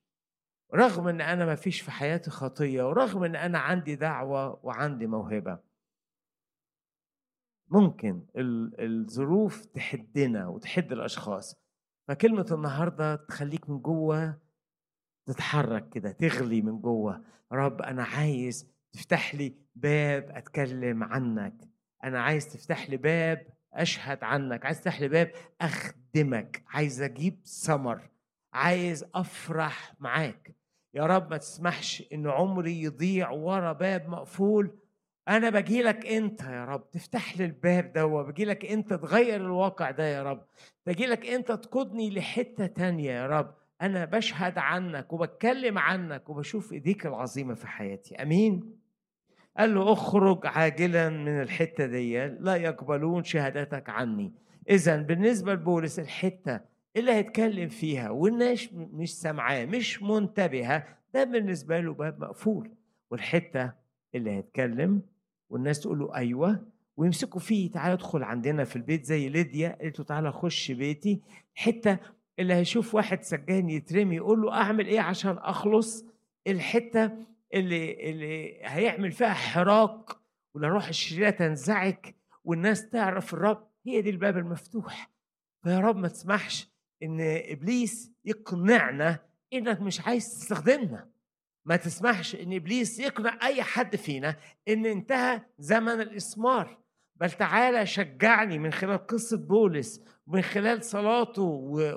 رغم 0.74 1.08
إن 1.08 1.22
أنا 1.22 1.54
مفيش 1.54 1.82
في 1.82 1.92
حياتي 1.92 2.30
خطية 2.30 2.84
ورغم 2.84 3.24
إن 3.24 3.36
أنا 3.36 3.60
عندي 3.60 3.96
دعوة 3.96 4.66
وعندي 4.66 5.08
موهبة. 5.08 5.60
ممكن 7.68 8.26
الظروف 8.80 9.66
تحدنا 9.66 10.48
وتحد 10.48 10.92
الأشخاص 10.92 11.56
فكلمة 12.08 12.46
النهارده 12.52 13.16
تخليك 13.16 13.70
من 13.70 13.80
جوه 13.80 14.42
تتحرك 15.26 15.90
كده 15.90 16.12
تغلي 16.12 16.62
من 16.62 16.82
جوه. 16.82 17.24
رب 17.52 17.82
أنا 17.82 18.04
عايز 18.04 18.72
تفتح 18.94 19.36
لي 19.36 19.56
باب 19.76 20.30
أتكلم 20.30 21.04
عنك. 21.04 21.70
أنا 22.04 22.22
عايز 22.22 22.54
تفتح 22.54 22.90
لي 22.90 22.98
باب 22.98 23.48
أشهد 23.74 24.24
عنك. 24.24 24.66
عايز 24.66 24.78
تفتح 24.78 25.02
لي 25.02 25.08
باب 25.08 25.32
أخدمك. 25.62 26.64
عايز 26.68 27.02
أجيب 27.02 27.42
ثمر. 27.46 28.10
عايز 28.56 29.06
أفرح 29.16 29.94
معاك. 30.00 30.56
يا 30.94 31.06
رب 31.06 31.32
ما 31.32 31.38
تسمحش 31.38 32.04
إن 32.14 32.28
عمري 32.28 32.82
يضيع 32.82 33.30
ورا 33.30 33.74
باب 33.74 34.10
مقفول. 34.10 34.78
أنا 35.28 35.50
باجي 35.50 35.82
لك 35.82 36.06
أنت 36.06 36.42
يا 36.42 36.66
رب 36.66 36.92
تفتح 36.92 37.38
لي 37.38 37.46
الباب 37.46 37.94
ده 37.94 38.06
وباجي 38.06 38.46
لك 38.46 38.66
أنت 38.66 38.94
تغير 38.94 39.36
الواقع 39.42 39.92
ده 39.92 40.04
يا 40.04 40.24
رب. 40.24 40.46
باجي 40.86 41.06
لك 41.06 41.26
أنت 41.26 41.52
تقودني 41.52 42.10
لحتة 42.10 42.66
تانية 42.66 43.12
يا 43.12 43.28
رب. 43.28 43.56
أنا 43.82 44.06
بشهد 44.06 44.58
عنك 44.58 45.14
وبتكلم 45.14 45.78
عنك 45.78 46.30
وبشوف 46.30 46.74
إيديك 46.74 47.06
العظيمة 47.06 47.54
في 47.54 47.68
حياتي. 47.68 48.16
آمين. 48.16 48.76
قال 49.58 49.76
له 49.76 49.94
اخرج 49.94 50.46
عاجلا 50.46 51.10
من 51.10 51.42
الحتة 51.42 51.86
دي 51.86 52.28
لا 52.28 52.56
يقبلون 52.56 53.24
شهادتك 53.24 53.90
عني. 53.90 54.34
اذا 54.70 54.98
بالنسبة 54.98 55.54
لبولس 55.54 56.00
الحتة 56.00 56.75
اللي 56.98 57.12
هيتكلم 57.12 57.70
فيها 57.70 58.10
والناس 58.10 58.70
مش 58.74 59.16
سامعاه 59.16 59.66
مش 59.66 60.04
منتبهة 60.04 60.88
ده 61.14 61.24
بالنسبة 61.24 61.80
له 61.80 61.94
باب 61.94 62.20
مقفول. 62.22 62.72
والحتة 63.12 63.72
اللي 64.16 64.32
هيتكلم 64.32 65.02
والناس 65.50 65.80
تقول 65.80 66.00
له 66.00 66.16
أيوه 66.16 66.68
ويمسكوا 66.98 67.40
فيه 67.40 67.72
تعالى 67.72 67.94
ادخل 67.94 68.24
عندنا 68.24 68.64
في 68.64 68.76
البيت 68.76 69.04
زي 69.06 69.30
ليديا 69.30 69.78
قالت 69.82 70.00
له 70.00 70.06
تعالى 70.06 70.32
خش 70.32 70.72
بيتي. 70.72 71.22
حتة 71.56 71.98
اللي 72.40 72.54
هيشوف 72.54 72.96
واحد 72.96 73.24
سجان 73.24 73.70
يترمي 73.70 74.16
يقول 74.16 74.42
له 74.42 74.54
أعمل 74.54 74.88
إيه 74.88 75.00
عشان 75.00 75.38
أخلص؟ 75.38 76.06
الحتة 76.48 77.12
اللي 77.54 78.10
اللي 78.10 78.60
هيعمل 78.64 79.12
فيها 79.12 79.34
حراك 79.34 80.10
والروح 80.54 80.88
الشريرة 80.88 81.30
تنزعج 81.30 81.96
والناس 82.44 82.90
تعرف 82.90 83.34
الرب 83.34 83.68
هي 83.86 84.02
دي 84.02 84.10
الباب 84.10 84.38
المفتوح. 84.38 85.10
فيا 85.64 85.80
رب 85.80 85.96
ما 85.98 86.08
تسمحش 86.08 86.75
إن 87.06 87.18
إبليس 87.22 88.12
يقنعنا 88.26 89.20
إنك 89.54 89.82
مش 89.82 90.02
عايز 90.02 90.30
تستخدمنا. 90.30 91.10
ما 91.66 91.76
تسمحش 91.76 92.36
إن 92.36 92.54
إبليس 92.54 93.00
يقنع 93.00 93.40
أي 93.44 93.64
حد 93.64 93.96
فينا 93.96 94.36
إن 94.68 94.86
انتهى 94.86 95.42
زمن 95.60 96.02
الإسمار. 96.02 96.78
بل 97.16 97.32
تعالى 97.32 97.86
شجعني 97.86 98.60
من 98.60 98.72
خلال 98.74 99.08
قصة 99.08 99.38
بولس 99.38 100.02
ومن 100.28 100.42
خلال 100.42 100.84
صلاته 100.84 101.42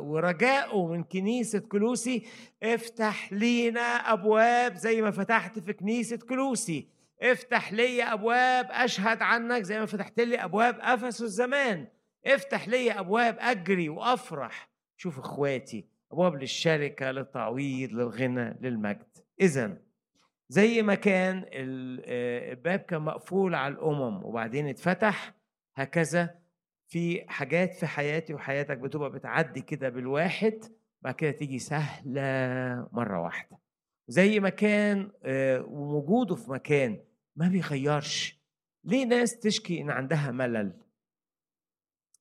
ورجائه 0.01 0.87
من 0.87 1.05
كنيسة 1.05 1.59
كلوسي 1.59 2.27
افتح 2.62 3.33
لينا 3.33 4.12
أبواب 4.12 4.75
زي 4.75 5.03
ما 5.03 5.11
فتحت 5.11 5.59
في 5.59 5.73
كنيسة 5.73 6.16
كلوسي. 6.16 6.88
افتح 7.23 7.73
لي 7.73 8.03
أبواب 8.03 8.68
أشهد 8.71 9.23
عنك 9.23 9.62
زي 9.62 9.81
ما 9.81 9.87
فتحت 9.87 10.21
لي 10.21 10.37
أبواب 10.37 10.79
أفسس 10.81 11.23
زمان 11.23 11.87
افتح 12.27 12.68
لي 12.68 12.92
أبواب 12.92 13.37
أجري 13.40 13.88
وأفرح. 13.88 14.67
شوف 14.98 15.18
إخواتي 15.18 15.84
أبواب 16.12 16.34
للشركة 16.34 17.11
للتعويض 17.11 17.92
للغنى 17.92 18.56
للمجد. 18.61 19.06
إذا 19.40 19.76
زي 20.48 20.82
ما 20.82 20.94
كان 20.94 21.37
آه، 21.38 22.52
الباب 22.52 22.78
كان 22.80 23.02
مقفول 23.02 23.54
على 23.54 23.74
الأمم 23.74 24.24
وبعدين 24.24 24.68
اتفتح 24.68 25.34
هكذا 25.76 26.38
في 26.88 27.24
حاجات 27.28 27.74
في 27.74 27.87
حياتي 27.87 28.34
وحياتك 28.34 28.78
بتبقى 28.78 29.11
بتعدي 29.12 29.61
كده 29.61 29.88
بالواحد 29.88 30.59
بعد 31.03 31.14
كده 31.14 31.30
تيجي 31.30 31.59
سهلة 31.59 32.22
مرة 32.92 33.22
واحدة. 33.22 33.59
زي 34.09 34.40
ما 34.40 34.49
كان 34.49 35.11
آه، 35.24 35.61
ووجوده 35.62 36.34
في 36.34 36.51
مكان 36.51 36.99
ما 37.36 37.49
بيغيرش. 37.49 38.38
ليه 38.84 39.05
ناس 39.07 39.38
تشكي 39.38 39.80
إن 39.80 39.90
عندها 39.90 40.30
ملل؟ 40.30 40.72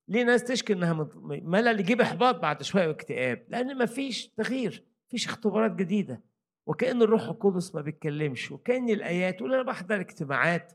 ليه 0.08 0.24
ناس 0.24 0.44
تشكي 0.44 0.74
إنها 0.74 1.10
ملل 1.24 1.80
يجيب 1.80 2.02
إحباط 2.02 2.36
بعد 2.36 2.64
شوية 2.64 2.88
واكتئاب؟ 2.88 3.46
لأن 3.50 3.78
مفيش 3.78 4.28
تغيير 4.28 4.86
مفيش 5.08 5.28
اختبارات 5.28 5.72
جديدة. 5.72 6.24
وكأن 6.68 7.02
الروح 7.02 7.24
القدس 7.24 7.76
ما 7.76 7.82
بيتكلمش 7.82 8.52
وكأن 8.52 8.90
الآيات 8.90 9.42
ولا 9.42 9.56
أنا 9.56 9.64
بحضر 9.64 10.00
اجتماعات. 10.00 10.74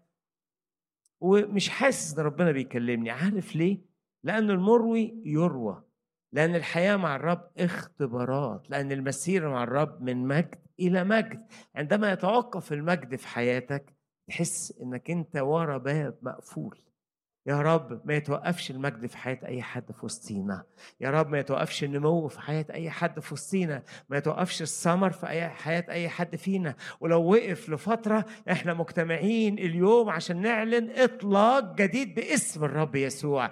ومش 1.21 1.69
حاسس 1.69 2.19
إن 2.19 2.25
ربنا 2.25 2.53
بيكلمني. 2.53 3.11
عارف 3.11 3.57
ليه؟ 3.57 3.79
لأن 4.25 4.51
المروي 4.51 5.23
يروى. 5.25 5.85
لأن 6.33 6.55
الحياة 6.55 6.97
مع 6.97 7.17
الرب 7.17 7.51
اختبارات. 7.59 8.71
لأن 8.71 8.93
المسيرة 8.93 9.49
مع 9.49 9.63
الرب 9.63 10.03
من 10.03 10.27
مجد 10.27 10.67
إلى 10.81 11.05
مجد. 11.05 11.47
عندما 11.75 12.13
يتوقف 12.13 12.73
المجد 12.73 13.17
في 13.17 13.29
حياتك 13.29 13.95
تحس 14.29 14.75
إنك 14.83 15.11
أنت 15.11 15.37
ورا 15.37 15.79
باب 15.79 16.19
مقفول. 16.23 16.79
يا 17.47 17.61
رب 17.63 18.01
ما 18.05 18.15
يتوقفش 18.15 18.71
المجد 18.71 19.07
في 19.07 19.17
حياة 19.17 19.39
أي 19.45 19.63
حد 19.63 19.93
في 19.93 20.05
وسطينا 20.07 20.65
يا 21.01 21.11
رب 21.11 21.29
ما 21.29 21.39
يتوقفش 21.39 21.85
النمو 21.85 22.29
في 22.29 22.41
حياة 22.41 22.67
أي 22.71 22.91
حد 22.91 23.21
في 23.21 23.35
وسطينا 23.35 23.83
ما 24.09 24.17
يتوقفش 24.17 24.63
الثمر 24.63 25.11
في 25.11 25.27
حياة 25.49 25.85
أي 25.89 26.09
حد 26.09 26.37
فينا. 26.37 26.75
ولو 27.01 27.23
وقف 27.33 27.71
لفترة 27.71 28.25
إحنا 28.51 28.75
مجتمعين 28.75 29.59
اليوم 29.59 30.11
عشان 30.11 30.43
نعلن 30.43 30.91
إطلاق 30.97 31.75
جديد 31.75 32.15
باسم 32.15 32.65
الرب 32.65 32.97
يسوع. 32.97 33.51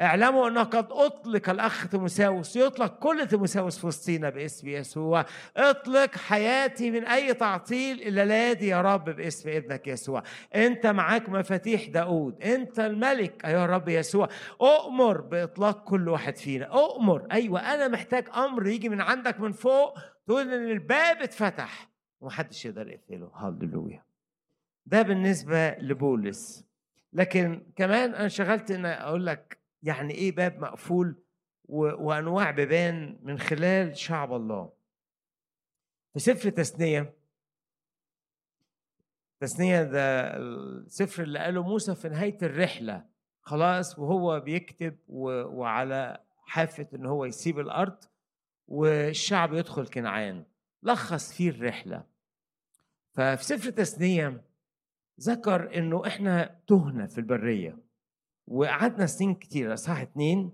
اعلموا 0.00 0.48
أنه 0.48 0.62
قد 0.62 0.86
أطلق 0.90 1.50
الأخ 1.50 1.88
تيموساوس 1.88 2.56
يطلق 2.56 2.98
كل 2.98 3.26
تيموساوس 3.26 3.78
في 3.78 3.86
وسطينا 3.86 4.30
باسم 4.30 4.68
يسوع 4.68 5.26
أطلق 5.56 6.16
حياتي 6.16 6.90
من 6.90 7.06
أي 7.06 7.34
تعطيل 7.34 8.02
إلا 8.02 8.24
لادي 8.24 8.68
يا 8.68 8.80
رب 8.80 9.04
باسم 9.04 9.48
ابنك 9.48 9.86
يسوع. 9.86 10.22
أنت 10.54 10.86
معاك 10.86 11.28
مفاتيح 11.28 11.88
داود 11.88 12.42
أنت 12.42 12.80
الملك 12.80 13.44
أيها 13.44 13.64
الرب 13.64 13.88
يسوع. 13.88 14.28
أؤمر 14.60 15.20
بإطلاق 15.20 15.84
كل 15.84 16.08
واحد 16.08 16.36
فينا. 16.36 16.64
أؤمر. 16.64 17.26
أيوة 17.32 17.60
أنا 17.74 17.88
محتاج 17.88 18.28
أمر 18.36 18.66
يجي 18.66 18.88
من 18.88 19.00
عندك 19.00 19.40
من 19.40 19.52
فوق 19.52 19.98
تقول 20.26 20.54
إن 20.54 20.70
الباب 20.70 21.22
اتفتح. 21.22 21.90
ومحدش 22.20 22.66
يقدر 22.66 22.88
يقفله. 22.88 23.30
هللويا. 23.36 24.02
ده 24.86 25.02
بالنسبة 25.02 25.70
لبولس. 25.70 26.64
لكن 27.12 27.62
كمان 27.76 28.14
أنا 28.14 28.28
شغلت 28.28 28.70
إن 28.70 28.86
أقول 28.86 29.26
لك 29.26 29.59
يعني 29.82 30.14
إيه 30.14 30.32
باب 30.32 30.58
مقفول 30.60 31.22
وأنواع 31.64 32.50
بيبان 32.50 33.18
من 33.22 33.38
خلال 33.38 33.96
شعب 33.96 34.32
الله. 34.34 34.72
في 36.12 36.18
سفر 36.18 36.50
تثنية 36.50 37.14
تثنية 39.40 39.82
ده 39.82 40.36
السفر 40.36 41.22
اللي 41.22 41.38
قاله 41.38 41.62
موسى 41.62 41.94
في 41.94 42.08
نهاية 42.08 42.38
الرحلة 42.42 43.04
خلاص 43.42 43.98
وهو 43.98 44.40
بيكتب 44.40 44.96
وعلى 45.08 46.20
حافة 46.44 46.86
إن 46.94 47.06
هو 47.06 47.24
يسيب 47.24 47.58
الأرض 47.58 47.96
والشعب 48.68 49.54
يدخل 49.54 49.86
كنعان. 49.86 50.44
لخص 50.82 51.32
فيه 51.32 51.50
الرحلة. 51.50 52.04
ففي 53.12 53.44
سفر 53.44 53.70
تثنية 53.70 54.42
ذكر 55.20 55.76
إنه 55.78 56.06
إحنا 56.06 56.58
تهنا 56.66 57.06
في 57.06 57.18
البرية. 57.18 57.78
وقعدنا 58.50 59.06
سنين 59.06 59.34
كتيرة 59.34 59.74
صح 59.74 60.00
اتنين 60.00 60.52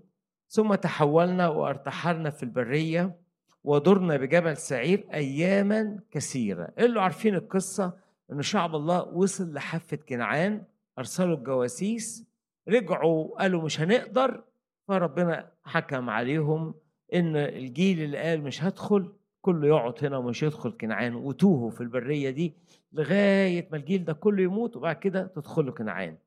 ثم 0.49 0.75
تحولنا 0.75 1.47
وارتحلنا 1.47 2.29
في 2.29 2.43
البرية 2.43 3.15
ودرنا 3.63 4.17
بجبل 4.17 4.57
سعير 4.57 5.07
أياما 5.13 5.99
كثيرة. 6.11 6.69
اللي 6.79 7.01
عارفين 7.01 7.35
القصة؟ 7.35 7.93
أن 8.31 8.41
شعب 8.41 8.75
الله 8.75 9.03
وصل 9.03 9.53
لحافة 9.53 9.97
كنعان 9.97 10.63
أرسلوا 10.99 11.37
الجواسيس 11.37 12.25
رجعوا 12.69 13.39
قالوا 13.41 13.61
مش 13.61 13.81
هنقدر 13.81 14.43
فربنا 14.87 15.51
حكم 15.63 16.09
عليهم 16.09 16.73
إن 17.13 17.35
الجيل 17.35 18.01
اللي 18.03 18.17
قال 18.17 18.41
مش 18.41 18.63
هدخل 18.63 19.13
كله 19.41 19.67
يقعد 19.67 20.05
هنا 20.05 20.17
ومش 20.17 20.43
يدخل 20.43 20.71
كنعان. 20.71 21.15
وتوهوا 21.15 21.69
في 21.69 21.81
البرية 21.81 22.29
دي 22.29 22.53
لغاية 22.93 23.67
ما 23.71 23.77
الجيل 23.77 24.05
ده 24.05 24.13
كله 24.13 24.43
يموت 24.43 24.75
وبعد 24.77 24.95
كده 24.95 25.27
تدخلوا 25.35 25.73
كنعان. 25.73 26.17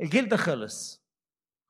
الجيل 0.00 0.28
ده 0.28 0.36
خلص. 0.36 1.04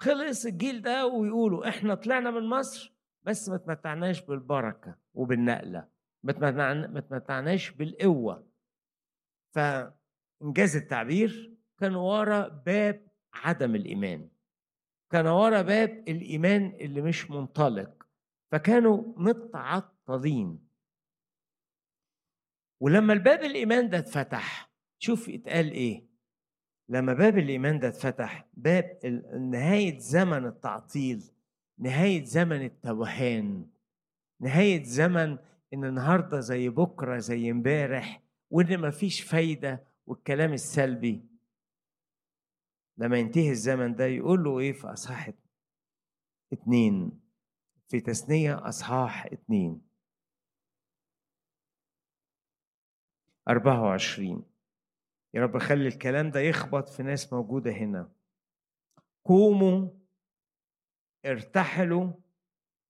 خلص 0.00 0.46
الجيل 0.46 0.82
ده 0.82 1.06
ويقولوا 1.06 1.68
إحنا 1.68 1.94
طلعنا 1.94 2.30
من 2.30 2.48
مصر 2.48 2.94
بس 3.22 3.48
ما 3.48 3.56
تمتعناش 3.56 4.20
بالبركة 4.22 4.98
وبالنقلة 5.14 5.88
ما 6.22 6.32
تمتعن- 6.32 6.90
ما 6.94 7.00
تمتعناش 7.00 7.70
بالقوة. 7.70 8.46
فإنجاز 9.54 10.76
التعبير 10.76 11.54
كان 11.78 11.94
ورا 11.94 12.48
باب 12.48 13.08
عدم 13.34 13.74
الإيمان. 13.74 14.28
كان 15.10 15.26
ورا 15.26 15.62
باب 15.62 15.90
الإيمان 16.08 16.76
اللي 16.80 17.02
مش 17.02 17.30
منطلق. 17.30 18.06
فكانوا 18.52 19.14
متعطلين. 19.16 20.68
ولما 22.80 23.12
الباب 23.12 23.42
الإيمان 23.42 23.88
ده 23.90 23.98
اتفتح 23.98 24.70
شوف 24.98 25.28
اتقال 25.28 25.70
إيه. 25.72 26.06
لما 26.88 27.12
باب 27.12 27.38
الإيمان 27.38 27.78
ده 27.78 27.88
اتفتح 27.88 28.46
باب 28.54 28.98
نهاية 29.50 29.98
زمن 29.98 30.46
التعطيل 30.46 31.30
نهاية 31.78 32.24
زمن 32.24 32.64
التوهان 32.64 33.66
نهاية 34.40 34.82
زمن 34.82 35.38
إن 35.74 35.84
النهاردة 35.84 36.40
زي 36.40 36.68
بكرة 36.68 37.18
زي 37.18 37.50
امبارح 37.50 38.22
وإن 38.50 38.80
مفيش 38.80 39.20
فايدة 39.20 39.84
والكلام 40.06 40.52
السلبي. 40.52 41.24
لما 42.98 43.18
ينتهي 43.18 43.50
الزمن 43.50 43.94
ده 43.94 44.04
يقول 44.06 44.44
له 44.44 44.58
إيه 44.58 44.72
في 44.72 44.86
أصحاح 44.86 45.30
اتنين 46.52 47.20
في 47.88 48.00
تثنية 48.00 48.68
أصحاح 48.68 49.26
اتنين. 49.26 49.82
أربعة 53.48 53.82
وعشرين. 53.82 54.42
يا 55.34 55.42
رب 55.42 55.58
خلي 55.58 55.88
الكلام 55.88 56.30
ده 56.30 56.40
يخبط 56.40 56.88
في 56.88 57.02
ناس 57.02 57.32
موجودة 57.32 57.70
هنا. 57.72 58.10
قوموا 59.24 59.88
ارتحلوا 61.26 62.12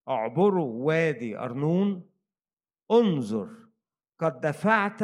اعبروا 0.08 0.86
وادي 0.86 1.38
أرنون 1.38 2.10
انظر 2.90 3.48
قد 4.18 4.40
دفعت 4.40 5.02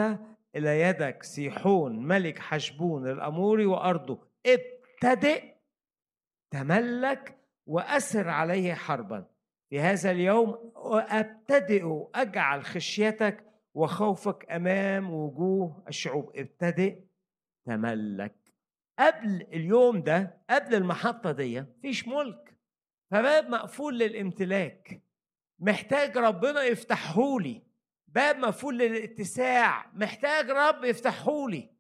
إلى 0.57 0.81
يدك 0.81 1.23
سيحون 1.23 2.07
ملك 2.07 2.39
حشبون 2.39 3.09
الأموري 3.11 3.67
وأرضه. 3.67 4.29
ابتدئ 4.47 5.55
تملك 6.51 7.39
وأسر 7.67 8.29
عليه 8.29 8.75
حربا. 8.75 9.27
في 9.71 9.81
هذا 9.81 10.11
اليوم 10.11 10.73
وأبتدئ 10.75 12.05
أجعل 12.15 12.65
خشيتك 12.65 13.45
وخوفك 13.75 14.51
أمام 14.51 15.15
وجوه 15.15 15.85
الشعوب. 15.89 16.33
ابتدئ. 16.37 17.10
تملك. 17.67 18.37
قبل 18.99 19.47
اليوم 19.53 20.03
ده 20.03 20.43
قبل 20.51 20.75
المحطة 20.75 21.33
دي 21.33 21.61
مفيش 21.61 22.09
ملك. 22.09 22.57
فباب 23.11 23.49
مقفول 23.49 23.99
للامتلاك. 23.99 25.03
محتاج 25.59 26.19
ربنا 26.19 26.63
يفتحهولي 26.63 27.63
باب 28.09 28.37
مقفول 28.37 28.79
للاتساع. 28.79 29.91
محتاج 29.95 30.51
رب 30.51 30.85
يفتحهولي 30.85 31.71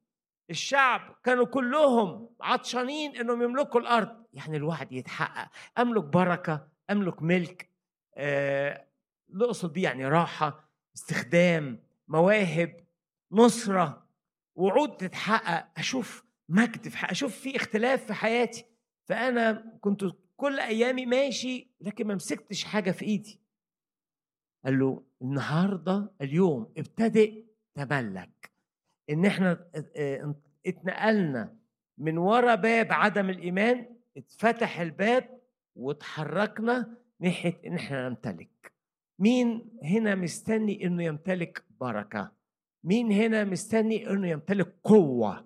الشعب 0.50 1.16
كانوا 1.24 1.46
كلهم 1.46 2.30
عطشانين 2.40 3.16
إنهم 3.16 3.42
يملكوا 3.42 3.80
الأرض. 3.80 4.24
يعني 4.32 4.56
الواحد 4.56 4.92
يتحقق. 4.92 5.50
أملك 5.78 6.04
بركة 6.04 6.68
أملك 6.90 7.22
ملك 7.22 7.70
آه 8.16 8.86
اللي 9.30 9.44
اقصد 9.44 9.72
بيه 9.72 9.82
يعني 9.82 10.08
راحة 10.08 10.70
استخدام 10.96 11.82
مواهب 12.08 12.84
نصرة. 13.32 14.09
وعود 14.60 14.96
تتحقق 14.96 15.78
أشوف 15.78 16.24
مجد 16.48 16.88
في. 16.88 17.06
أشوف 17.10 17.36
في 17.36 17.56
اختلاف 17.56 18.04
في 18.06 18.14
حياتي. 18.14 18.64
فأنا 19.04 19.78
كنت 19.80 20.04
كل 20.36 20.60
أيامي 20.60 21.06
ماشي 21.06 21.70
لكن 21.80 22.06
ما 22.06 22.14
مسكتش 22.14 22.64
حاجة 22.64 22.90
في 22.90 23.04
إيدي. 23.04 23.40
قال 24.64 24.78
له 24.78 25.02
النهارده 25.22 26.12
اليوم 26.20 26.72
ابتدئ 26.78 27.44
تملك 27.74 28.50
إن 29.10 29.26
إحنا 29.26 29.70
اتنقلنا 30.66 31.56
من 31.98 32.18
ورا 32.18 32.54
باب 32.54 32.92
عدم 32.92 33.30
الإيمان 33.30 33.96
اتفتح 34.16 34.80
الباب 34.80 35.40
وتحركنا 35.76 36.96
ناحية 37.20 37.60
إن 37.66 37.74
إحنا 37.74 38.08
نمتلك. 38.08 38.72
مين 39.18 39.78
هنا 39.84 40.14
مستني 40.14 40.84
إنه 40.86 41.04
يمتلك 41.04 41.64
بركة؟ 41.80 42.39
مين 42.84 43.12
هنا 43.12 43.44
مستني 43.44 44.10
إنه 44.10 44.28
يمتلك 44.28 44.74
قوة؟ 44.84 45.44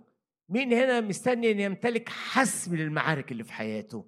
مين 0.48 0.72
هنا 0.72 1.00
مستني 1.00 1.50
إنه 1.50 1.62
يمتلك 1.62 2.08
حسم 2.08 2.76
للمعارك 2.76 3.32
اللي 3.32 3.44
في 3.44 3.52
حياته؟ 3.52 4.06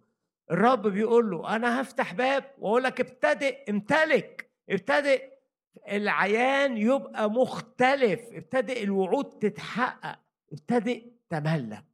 الرب 0.50 0.86
بيقول 0.86 1.30
له 1.30 1.56
أنا 1.56 1.80
هفتح 1.80 2.14
باب 2.14 2.44
وأقول 2.58 2.82
لك 2.84 3.00
ابتدئ 3.00 3.70
امتلك 3.70 4.50
ابتدئ 4.70 5.22
العيان 5.88 6.76
يبقى 6.76 7.30
مختلف 7.30 8.20
ابتدئ 8.32 8.82
الوعود 8.82 9.24
تتحقق 9.24 10.18
ابتدئ 10.52 11.04
تملك. 11.30 11.84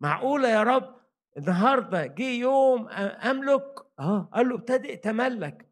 معقوله 0.00 0.48
يا 0.48 0.62
رب؟ 0.62 0.94
النهارده 1.38 2.06
جه 2.06 2.30
يوم 2.30 2.88
أملك؟ 2.88 3.78
آه 3.98 4.28
قال 4.32 4.48
له 4.48 4.54
ابتدئ 4.54 4.96
تملك. 4.96 5.66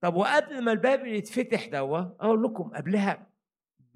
طب 0.00 0.14
وقبل 0.14 0.60
ما 0.64 0.72
الباب 0.72 1.06
يتفتح 1.06 1.66
دوا 1.66 1.98
أقول 1.98 2.42
لكم 2.42 2.70
قبلها 2.74 3.26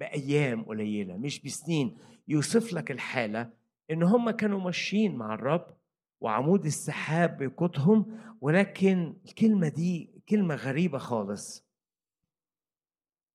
بأيام 0.03 0.63
قليلة 0.63 1.17
مش 1.17 1.39
بسنين. 1.41 1.97
يوصف 2.27 2.73
لك 2.73 2.91
الحالة 2.91 3.49
إن 3.91 4.03
هم 4.03 4.29
كانوا 4.31 4.59
ماشيين 4.59 5.15
مع 5.15 5.33
الرب 5.33 5.65
وعمود 6.21 6.65
السحاب 6.65 7.37
بيقودهم 7.37 8.17
ولكن 8.41 9.13
الكلمة 9.25 9.67
دي 9.67 10.09
كلمة 10.29 10.55
غريبة 10.55 10.97
خالص. 10.97 11.65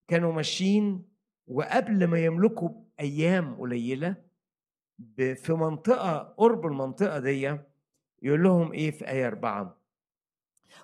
كانوا 0.09 0.33
ماشيين 0.33 1.05
وقبل 1.47 2.05
ما 2.07 2.25
يملكوا 2.25 2.71
أيام 3.01 3.55
قليلة 3.55 4.17
في 5.17 5.53
منطقة 5.53 6.19
قرب 6.19 6.67
المنطقة 6.67 7.19
دي 7.19 7.57
يقول 8.23 8.43
لهم 8.43 8.73
إيه 8.73 8.91
في 8.91 9.09
آية 9.09 9.27
أربعة؟ 9.27 9.79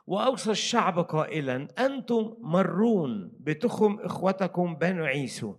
وأوصى 0.06 0.50
الشعب 0.50 0.98
قائلا 0.98 1.68
أنتم 1.78 2.34
مرون 2.40 3.32
بتخم 3.40 3.98
إخوتكم 4.00 4.74
بنو 4.74 5.04
عيسو. 5.04 5.54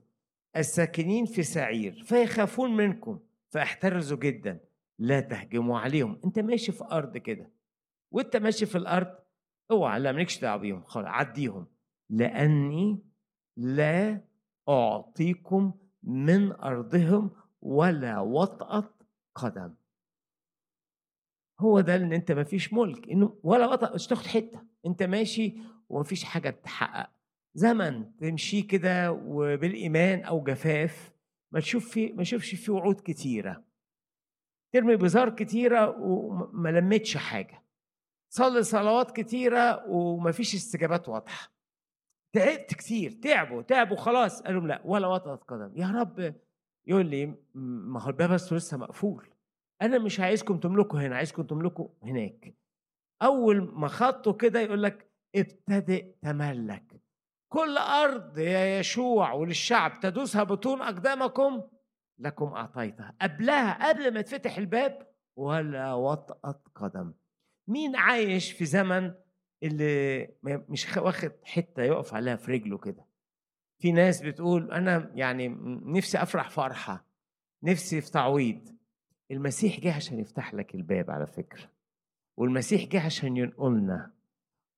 الساكنين 0.57 1.25
في 1.25 1.43
سعير 1.43 2.03
فيخافون 2.03 2.77
منكم 2.77 3.19
فاحترزوا 3.49 4.17
جدا. 4.17 4.59
لا 4.99 5.19
تهجموا 5.19 5.79
عليهم. 5.79 6.21
أنت 6.25 6.39
ماشي 6.39 6.71
في 6.71 6.83
أرض 6.91 7.17
كده 7.17 7.51
وأنت 8.11 8.35
ماشي 8.37 8.65
في 8.65 8.77
الأرض 8.77 9.15
أوعى 9.71 9.99
لا 9.99 10.11
مالكش 10.11 10.39
دعوة 10.39 10.57
بيهم 10.57 10.83
خلاص 10.83 11.07
عديهم. 11.07 11.67
لأني 12.09 12.99
لا 13.57 14.21
أعطيكم 14.69 15.73
من 16.03 16.51
أرضهم 16.51 17.31
ولا 17.61 18.19
وطأة 18.19 18.93
قدم. 19.35 19.75
هو 21.59 21.79
ده 21.79 21.95
إن 21.95 22.13
أنت 22.13 22.31
مفيش 22.31 22.73
ملك 22.73 23.09
إنه 23.09 23.39
ولا 23.43 23.67
وطأ 23.67 23.93
مش 23.95 24.07
تاخد 24.07 24.25
حتة. 24.25 24.63
أنت 24.85 25.03
ماشي 25.03 25.57
ومفيش 25.89 26.23
حاجة 26.23 26.49
تتحقق 26.49 27.09
زمن 27.55 28.15
تمشي 28.17 28.61
كده 28.61 29.11
وبالإيمان 29.11 30.23
أو 30.23 30.43
جفاف 30.43 31.13
ما 31.51 31.59
تشوف 31.59 31.89
في 31.89 32.13
ما 32.13 32.23
تشوفش 32.23 32.55
فيه 32.55 32.73
وعود 32.73 33.01
كتيرة. 33.05 33.63
ترمي 34.73 34.95
بزار 34.95 35.29
كتيرة 35.29 35.99
وما 35.99 36.69
لمتش 36.69 37.17
حاجة. 37.17 37.63
صلي 38.29 38.63
صلوات 38.63 39.19
كتيرة 39.19 39.85
ومفيش 39.89 40.55
استجابات 40.55 41.09
واضحة. 41.09 41.51
تعبت 42.33 42.73
كتير 42.73 43.11
تعبوا 43.11 43.61
تعبوا 43.61 43.97
خلاص. 43.97 44.41
قالوا 44.41 44.67
لا 44.67 44.81
ولا 44.85 45.07
وطأة 45.07 45.35
قدم. 45.35 45.71
يا 45.75 45.87
رب 45.87 46.35
يقول 46.87 47.05
لي 47.05 47.35
ما 47.53 48.01
هو 48.01 48.09
الباب 48.09 48.31
أصله 48.31 48.57
لسه 48.57 48.77
مقفول. 48.77 49.29
أنا 49.81 49.97
مش 49.97 50.19
عايزكم 50.19 50.59
تملكوا 50.59 50.99
هنا 50.99 51.15
عايزكم 51.15 51.43
تملكوا 51.43 51.87
هناك. 52.03 52.55
أول 53.21 53.71
ما 53.73 53.87
خطوا 53.87 54.33
كده 54.33 54.59
يقول 54.59 54.83
لك 54.83 55.11
ابتدئ 55.35 56.15
تملك. 56.21 56.94
كل 57.49 57.77
أرض 57.77 58.37
يا 58.37 58.79
يشوع 58.79 59.33
وللشعب 59.33 59.99
تدوسها 59.99 60.43
بطون 60.43 60.81
أقدامكم 60.81 61.61
لكم 62.19 62.45
أعطيتها. 62.45 63.15
قبلها 63.21 63.89
قبل 63.89 64.13
ما 64.13 64.19
يتفتح 64.19 64.57
الباب 64.57 65.07
ولا 65.37 65.93
وطأة 65.93 66.61
قدم. 66.75 67.13
مين 67.67 67.95
عايش 67.95 68.51
في 68.51 68.65
زمن 68.65 69.13
اللي 69.63 70.27
مش 70.43 70.97
واخد 70.97 71.31
حتة 71.43 71.83
يقف 71.83 72.13
عليها 72.13 72.35
في 72.35 72.51
رجله 72.51 72.77
كده؟ 72.77 73.05
في 73.81 73.91
ناس 73.91 74.21
بتقول 74.21 74.71
أنا 74.71 75.11
يعني 75.13 75.47
نفسي 75.85 76.21
أفرح 76.21 76.49
فرحة 76.49 77.05
نفسي 77.63 78.01
في 78.01 78.11
تعويض. 78.11 78.75
المسيح 79.31 79.79
جه 79.79 79.95
عشان 79.95 80.19
يفتح 80.19 80.53
لك 80.53 80.75
الباب 80.75 81.11
على 81.11 81.27
فكرة 81.27 81.71
والمسيح 82.37 82.85
جه 82.85 83.05
عشان 83.05 83.37
ينقلنا. 83.37 84.14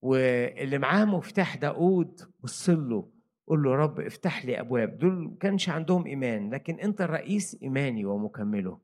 واللي 0.01 0.77
معاه 0.77 1.05
مفتاح 1.05 1.55
داود 1.55 2.21
بص 2.39 2.69
له 2.69 3.09
قول 3.47 3.63
له 3.63 3.75
رب 3.75 3.99
افتح 3.99 4.45
لي 4.45 4.59
أبواب. 4.59 4.97
دول 4.97 5.37
كانش 5.39 5.69
عندهم 5.69 6.05
إيمان 6.05 6.53
لكن 6.53 6.79
أنت 6.79 7.01
الرئيس 7.01 7.57
إيماني 7.63 8.05
ومكمله. 8.05 8.79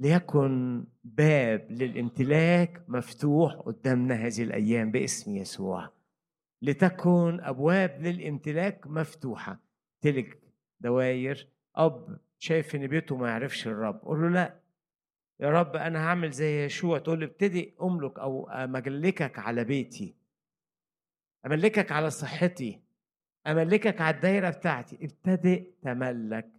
ليكن 0.00 0.84
باب 1.04 1.66
للامتلاك 1.70 2.84
مفتوح 2.88 3.54
قدامنا 3.54 4.14
هذه 4.14 4.42
الأيام 4.42 4.90
باسم 4.90 5.36
يسوع. 5.36 5.90
لتكن 6.62 7.40
أبواب 7.40 8.02
للامتلاك 8.02 8.86
مفتوحة. 8.86 9.60
تلك 10.00 10.40
دواير 10.80 11.48
أب 11.76 12.18
شايف 12.38 12.74
إن 12.74 12.86
بيته 12.86 13.16
ما 13.16 13.28
يعرفش 13.28 13.66
الرب. 13.66 14.00
قول 14.02 14.22
له 14.22 14.28
لأ 14.28 14.59
يا 15.40 15.50
رب 15.50 15.76
أنا 15.76 16.06
هعمل 16.06 16.30
زي 16.30 16.64
يشوع 16.64 16.98
تقول 16.98 17.20
له 17.20 17.26
ابتدي 17.26 17.74
أملك 17.82 18.18
أو 18.18 18.50
أملكك 18.50 19.38
على 19.38 19.64
بيتي. 19.64 20.14
أملكك 21.46 21.92
على 21.92 22.10
صحتي. 22.10 22.80
أملكك 23.46 24.00
على 24.00 24.16
الدايرة 24.16 24.50
بتاعتي. 24.50 24.98
ابتدئ 25.02 25.70
تملك. 25.82 26.50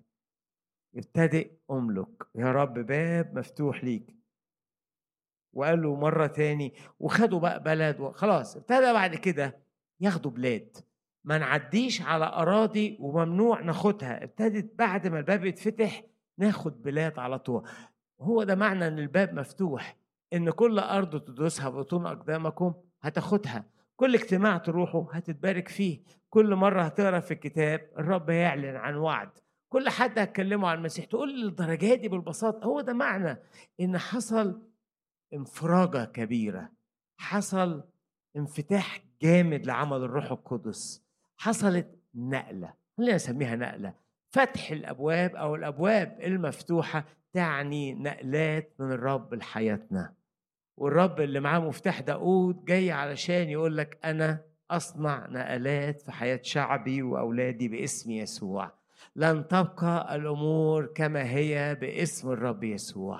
ابتدئ 0.96 1.52
أملك. 1.72 2.24
يا 2.36 2.52
رب 2.52 2.74
باب 2.74 3.38
مفتوح 3.38 3.84
ليك. 3.84 4.16
وقال 5.54 5.82
له 5.82 5.96
مرة 5.96 6.28
تاني 6.28 6.74
وخدوا 7.00 7.40
بقى 7.40 7.64
بلد 7.64 8.00
وخلاص 8.00 8.58
ابتدى 8.58 8.94
بعد 8.94 9.16
كده 9.16 9.60
ياخدوا 10.00 10.32
بلاد. 10.32 10.78
ما 11.24 11.38
نعديش 11.38 12.02
على 12.02 12.26
أراضي 12.26 12.98
وممنوع 13.00 13.62
ناخدها. 13.62 14.24
ابتدت 14.24 14.80
بعد 14.80 15.08
ما 15.08 15.20
الباب 15.20 15.46
يتفتح 15.46 16.04
ناخد 16.38 16.82
بلاد 16.82 17.20
على 17.20 17.40
طول. 17.40 17.70
هو 18.22 18.44
ده 18.44 18.56
معنى 18.56 18.88
إن 18.88 19.00
الباب 19.00 19.34
مفتوح 19.34 19.98
إن 20.34 20.50
كل 20.50 20.80
أرض 20.80 21.22
تدوسها 21.22 21.70
بطون 21.70 22.06
أقدامكم 22.06 22.74
هتاخدها. 23.02 23.66
كل 23.96 24.16
اجتماع 24.16 24.58
تروحوا 24.58 25.06
هتتبارك 25.12 25.68
فيه. 25.68 26.02
كل 26.30 26.56
مرة 26.56 26.82
هتقرأ 26.82 27.20
في 27.20 27.32
الكتاب 27.34 27.90
الرب 28.00 28.30
هيعلن 28.30 28.76
عن 28.76 28.96
وعد. 28.96 29.30
كل 29.70 29.90
حد 29.90 30.20
هتكلمه 30.20 30.68
عن 30.68 30.78
المسيح. 30.78 31.06
تقول 31.06 31.42
للدرجه 31.42 31.96
دي 31.96 32.08
بالبساطة. 32.08 32.66
هو 32.66 32.82
ده 32.82 32.94
معنى 32.94 33.38
إن 33.80 33.98
حصل 33.98 34.62
انفراجة 35.34 36.06
كبيرة. 36.06 36.70
حصل 37.18 37.84
انفتاح 38.36 39.00
جامد 39.22 39.66
لعمل 39.66 39.98
الروح 39.98 40.32
القدس. 40.32 41.04
حصلت 41.38 41.88
نقلة. 42.16 42.74
خلينا 42.98 43.16
نسميها 43.16 43.56
نقلة. 43.56 43.94
فتح 44.30 44.72
الأبواب 44.72 45.36
أو 45.36 45.56
الأبواب 45.56 46.18
المفتوحة 46.22 47.06
تعني 47.34 47.94
نقلات 47.94 48.74
من 48.80 48.92
الرب 48.92 49.34
لحياتنا. 49.34 50.14
والرب 50.78 51.22
اللي 51.22 51.40
معاه 51.40 51.60
مفتاح 51.60 52.02
داود 52.02 52.66
جاي 52.66 52.92
علشان 52.92 53.50
يقول 53.50 53.78
لك 53.78 54.00
أنا 54.06 54.42
أصنع 54.72 55.28
نقلات 55.30 56.02
في 56.02 56.12
حياة 56.12 56.40
شعبي 56.44 57.02
وأولادي 57.02 57.68
باسم 57.68 58.12
يسوع. 58.12 58.72
لن 59.16 59.48
تبقى 59.48 60.16
الأمور 60.16 60.86
كما 60.86 61.24
هي 61.24 61.78
باسم 61.82 62.32
الرب 62.32 62.64
يسوع. 62.64 63.20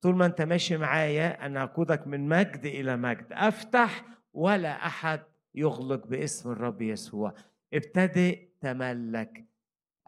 طول 0.00 0.16
ما 0.16 0.26
أنت 0.26 0.42
ماشي 0.42 0.76
معايا 0.76 1.46
أنا 1.46 1.62
أقودك 1.62 2.06
من 2.06 2.28
مجد 2.28 2.66
إلى 2.66 2.96
مجد. 2.96 3.26
أفتح 3.30 4.04
ولا 4.34 4.86
أحد 4.86 5.20
يغلق 5.54 6.06
باسم 6.06 6.50
الرب 6.50 6.82
يسوع. 6.82 7.34
ابتدئ 7.74 8.48
تملك. 8.60 9.44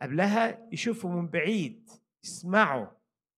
قبلها 0.02 0.58
يشوفوا 0.72 1.10
من 1.10 1.28
بعيد 1.28 1.90
يسمعوا. 2.24 2.86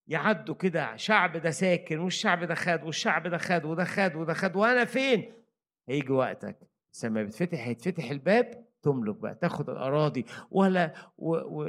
يعدوا 0.09 0.55
كده 0.55 0.97
شعب 0.97 1.37
ده 1.37 1.51
ساكن 1.51 1.99
والشعب 1.99 2.45
ده 2.45 2.55
خد 2.55 2.83
والشعب 2.83 3.27
ده 3.29 3.39
خد 3.39 3.65
وده 3.65 3.85
خد 3.85 4.15
وده 4.17 4.35
خد 4.35 4.57
وأنا 4.57 4.85
فين؟ 4.85 5.33
هيجي 5.89 6.13
وقتك. 6.13 6.59
لما 7.05 7.23
بتفتح 7.23 7.67
هيتفتح 7.67 8.11
الباب 8.11 8.65
تملك 8.83 9.17
بقى 9.17 9.35
تاخد 9.35 9.71
الأراضي. 9.71 10.25
ولا 10.51 10.93
و... 11.19 11.37
و... 11.37 11.69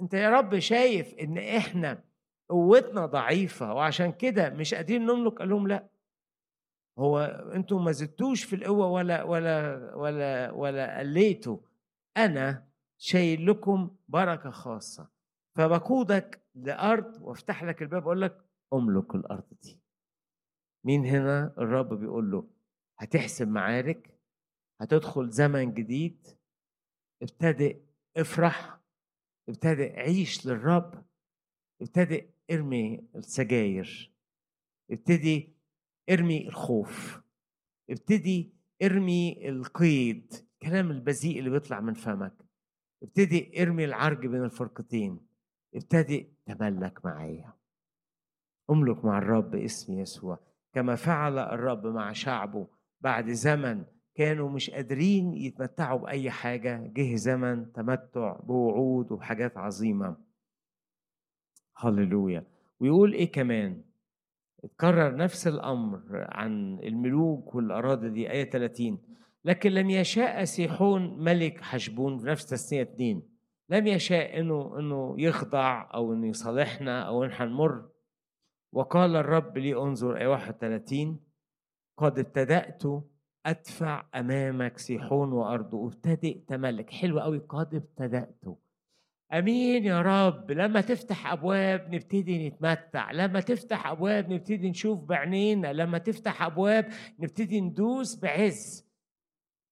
أنت 0.00 0.14
يا 0.14 0.30
رب 0.30 0.58
شايف 0.58 1.14
إن 1.14 1.38
إحنا 1.38 2.04
قوتنا 2.48 3.06
ضعيفة 3.06 3.74
وعشان 3.74 4.12
كده 4.12 4.50
مش 4.50 4.74
قادرين 4.74 5.06
نملك؟ 5.06 5.38
قال 5.38 5.48
لهم 5.48 5.68
لا. 5.68 5.88
هو 6.98 7.18
أنتم 7.54 7.84
ما 7.84 7.92
زدتوش 7.92 8.44
في 8.44 8.56
القوة 8.56 8.86
ولا 8.86 9.22
ولا 9.22 9.94
ولا 9.94 10.50
ولا 10.50 10.98
قليتوا. 10.98 11.58
أنا 12.16 12.66
شايل 12.98 13.46
لكم 13.50 13.90
بركة 14.08 14.50
خاصة. 14.50 15.08
فبقودك 15.56 16.42
لأرض 16.54 17.22
وافتح 17.22 17.64
لك 17.64 17.82
الباب 17.82 18.02
أقول 18.02 18.22
لك 18.22 18.44
أملك 18.72 19.14
الأرض 19.14 19.44
دي. 19.62 19.80
مين 20.84 21.06
هنا؟ 21.06 21.54
الرب 21.58 21.94
بيقول 21.94 22.30
له 22.30 22.48
هتحسب 22.98 23.48
معارك 23.48 24.18
هتدخل 24.80 25.30
زمن 25.30 25.74
جديد 25.74 26.26
ابتدئ 27.22 27.80
افرح 28.16 28.80
ابتدئ 29.48 30.00
عيش 30.00 30.46
للرب 30.46 31.04
ابتدئ 31.82 32.28
ارمي 32.50 33.08
السجاير 33.16 34.12
ابتدي 34.90 35.52
ارمي 36.10 36.48
الخوف 36.48 37.20
ابتدي 37.90 38.52
ارمي 38.82 39.48
القيد. 39.48 40.32
الكلام 40.52 40.90
البذيء 40.90 41.38
اللي 41.38 41.50
بيطلع 41.50 41.80
من 41.80 41.94
فمك. 41.94 42.44
ابتدي 43.02 43.62
ارمي 43.62 43.84
العرج 43.84 44.26
بين 44.26 44.44
الفرقتين. 44.44 45.20
ابتدي 45.74 46.32
تملك 46.46 47.04
معايا. 47.04 47.52
املك 48.70 49.04
مع 49.04 49.18
الرب 49.18 49.54
اسم 49.54 49.92
يسوع. 49.92 50.38
كما 50.72 50.94
فعل 50.94 51.38
الرب 51.38 51.86
مع 51.86 52.12
شعبه 52.12 52.66
بعد 53.00 53.30
زمن 53.30 53.84
كانوا 54.14 54.50
مش 54.50 54.70
قادرين 54.70 55.34
يتمتعوا 55.34 55.98
بأي 55.98 56.30
حاجة. 56.30 56.92
جه 56.96 57.14
زمن 57.16 57.72
تمتع 57.72 58.36
بوعود 58.40 59.12
وبحاجات 59.12 59.56
عظيمة. 59.58 60.16
هللويا. 61.76 62.46
ويقول 62.80 63.12
إيه 63.12 63.32
كمان؟ 63.32 63.84
اتكرر 64.64 65.16
نفس 65.16 65.46
الأمر 65.46 66.02
عن 66.28 66.78
الملوك 66.82 67.54
والأراضي 67.54 68.10
دي. 68.10 68.30
آية 68.30 68.50
30 68.50 68.98
لكن 69.44 69.70
لم 69.72 69.90
يشاء 69.90 70.44
سيحون 70.44 71.24
ملك 71.24 71.60
حشبون. 71.60 72.18
في 72.18 72.26
نفس 72.26 72.46
تسنية 72.46 72.82
اتنين. 72.82 73.31
لم 73.72 73.86
يشاء 73.86 74.40
إنه 74.40 74.78
إنه 74.78 75.14
يخضع 75.18 75.90
أو 75.94 76.12
إنه 76.12 76.26
يصالحنا 76.26 77.02
أو 77.02 77.24
إن 77.24 77.30
هنمر. 77.32 77.88
وقال 78.74 79.16
الرب 79.16 79.58
لي 79.58 79.74
انظر 79.74 80.16
آية 80.16 80.26
31 80.26 81.20
قد 81.98 82.18
ابتدأت 82.18 82.82
أدفع 83.46 84.06
أمامك 84.14 84.78
سيحون 84.78 85.32
وارضه 85.32 85.86
ابتدئ 85.86 86.38
تملك. 86.38 86.90
حلو 86.90 87.20
قوي 87.20 87.38
قد 87.38 87.74
ابتدأت. 87.74 88.44
أمين 89.32 89.84
يا 89.84 90.02
رب. 90.02 90.50
لما 90.50 90.80
تفتح 90.80 91.32
أبواب 91.32 91.94
نبتدي 91.94 92.48
نتمتع. 92.48 93.12
لما 93.12 93.40
تفتح 93.40 93.86
أبواب 93.86 94.32
نبتدي 94.32 94.70
نشوف 94.70 95.04
بعينينا. 95.04 95.72
لما 95.72 95.98
تفتح 95.98 96.42
أبواب 96.42 96.88
نبتدي 97.18 97.60
ندوس 97.60 98.16
بعز. 98.16 98.91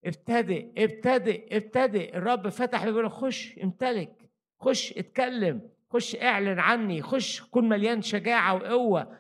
ابتدئ 0.05 0.67
ابتدئ 0.79 1.57
ابتدئ. 1.57 2.17
الرب 2.17 2.49
فتح 2.49 2.85
بيقول 2.85 3.11
خش 3.11 3.59
امتلك 3.63 4.31
خش 4.61 4.93
اتكلم 4.99 5.61
خش 5.91 6.17
اعلن 6.17 6.59
عني 6.59 7.03
خش 7.03 7.43
كن 7.51 7.69
مليان 7.69 8.03
شجاعة 8.03 8.55
وقوة. 8.55 9.19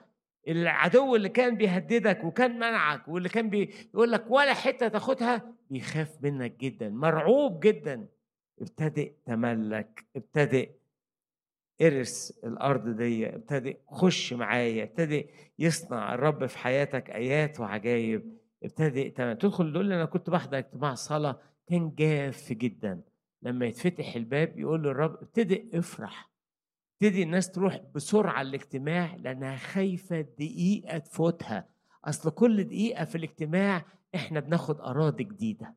العدو 0.49 1.17
اللي 1.17 1.29
كان 1.29 1.57
بيهددك 1.57 2.25
وكان 2.25 2.57
منعك 2.57 3.09
واللي 3.09 3.29
كان 3.29 3.51
بيقول 3.51 4.13
لك 4.13 4.25
ولا 4.31 4.55
حتة 4.55 4.89
تاخدها 4.89 5.53
بيخاف 5.71 6.23
منك 6.23 6.61
جدا 6.61 6.89
مرعوب 6.89 7.61
جدا. 7.61 8.07
ابتدئ 8.61 9.13
تملك 9.27 10.05
ابتدئ 10.17 10.71
ارث 11.83 12.31
الأرض 12.45 12.89
دي 12.97 13.27
ابتدئ 13.29 13.77
خش 13.89 14.33
معايا 14.33 14.85
ابتدئ 14.85 15.27
يصنع 15.59 16.15
الرب 16.15 16.47
في 16.47 16.59
حياتك 16.59 17.11
آيات 17.11 17.61
وعجائب 17.61 18.37
تمام 19.17 19.37
تدخل 19.37 19.73
تقول 19.73 19.87
لي 19.87 19.95
أنا 19.95 20.05
كنت 20.05 20.31
بحضر 20.31 20.59
اجتماع 20.59 20.95
صلاة 20.95 21.41
كان 21.67 21.95
جاف 21.95 22.53
جدا. 22.53 23.03
لما 23.43 23.67
يتفتح 23.67 24.17
الباب 24.17 24.59
يقول 24.59 24.83
للرب 24.83 25.15
ابتدئ 25.15 25.79
افرح. 25.79 26.31
ابتدي 27.03 27.23
الناس 27.23 27.51
تروح 27.51 27.81
بسرعة 27.95 28.43
الاجتماع 28.43 29.17
لأنها 29.17 29.57
خايفة 29.57 30.21
دقيقة 30.21 30.99
تفوتها. 30.99 31.69
أصل 32.05 32.31
كل 32.31 32.65
دقيقة 32.65 33.05
في 33.05 33.15
الاجتماع 33.15 33.85
إحنا 34.15 34.41
بناخد 34.41 34.81
أراضي 34.81 35.25
جديدة. 35.25 35.77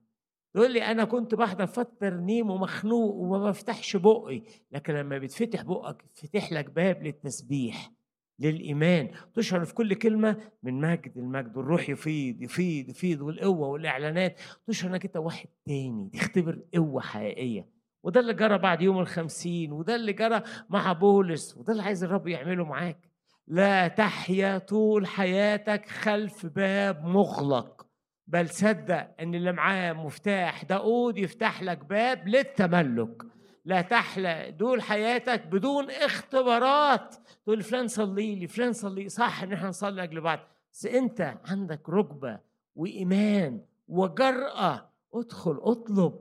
يقول 0.55 0.73
لي 0.73 0.83
أنا 0.83 1.03
كنت 1.03 1.35
بحضر 1.35 1.65
فتره 1.65 1.97
ترنيم 1.99 2.49
ومخنوق 2.49 3.15
وما 3.15 3.49
بفتحش 3.49 3.95
بقي. 3.95 4.41
لكن 4.71 4.93
لما 4.93 5.17
بتفتح 5.17 5.61
بقك 5.61 6.05
فتح 6.13 6.51
لك 6.51 6.69
باب 6.69 7.03
للتسبيح. 7.03 7.91
للإيمان. 8.39 9.09
تشعر 9.33 9.65
في 9.65 9.73
كل 9.73 9.93
كلمة 9.93 10.37
من 10.63 10.81
مجد 10.81 11.17
المجد 11.17 11.57
والروح 11.57 11.89
يفيض 11.89 12.41
يفيض 12.41 12.89
يفيض 12.89 13.21
والقوة 13.21 13.67
والإعلانات. 13.67 14.39
تشعر 14.67 14.91
إنك 14.91 15.05
أنت 15.05 15.17
واحد 15.17 15.47
تاني 15.65 16.09
تختبر 16.13 16.59
قوة 16.75 17.01
حقيقية. 17.01 17.69
وده 18.03 18.19
اللي 18.19 18.33
جرى 18.33 18.57
بعد 18.57 18.81
يوم 18.81 18.99
الخمسين 18.99 19.71
وده 19.71 19.95
اللي 19.95 20.13
جرى 20.13 20.41
مع 20.69 20.93
بولس 20.93 21.57
وده 21.57 21.71
اللي 21.73 21.83
عايز 21.83 22.03
الرب 22.03 22.27
يعمله 22.27 22.65
معاك. 22.65 23.09
لا 23.47 23.87
تحيا 23.87 24.57
طول 24.57 25.07
حياتك 25.07 25.89
خلف 25.89 26.45
باب 26.45 27.05
مغلق. 27.05 27.87
بل 28.27 28.49
صدق 28.49 29.15
إن 29.19 29.35
اللي 29.35 29.51
معاه 29.51 29.93
مفتاح 29.93 30.63
داود 30.65 31.17
يفتح 31.17 31.63
لك 31.63 31.85
باب 31.85 32.27
للتملك. 32.27 33.23
لا 33.65 33.81
تحلى 33.81 34.51
دول 34.51 34.81
حياتك 34.81 35.47
بدون 35.47 35.91
اختبارات. 35.91 37.15
تقول 37.43 37.61
فلان 37.61 37.87
صلي 37.87 38.35
لي 38.35 38.47
فلان 38.47 38.73
صلي 38.73 39.09
صح 39.09 39.43
إن 39.43 39.53
إحنا 39.53 39.69
نصلي 39.69 40.03
أجل 40.03 40.21
بعض. 40.21 40.39
بس 40.73 40.85
أنت 40.85 41.37
عندك 41.45 41.89
ركبة 41.89 42.39
وإيمان 42.75 43.61
وجرأة. 43.87 44.89
ادخل 45.13 45.59
اطلب. 45.61 46.19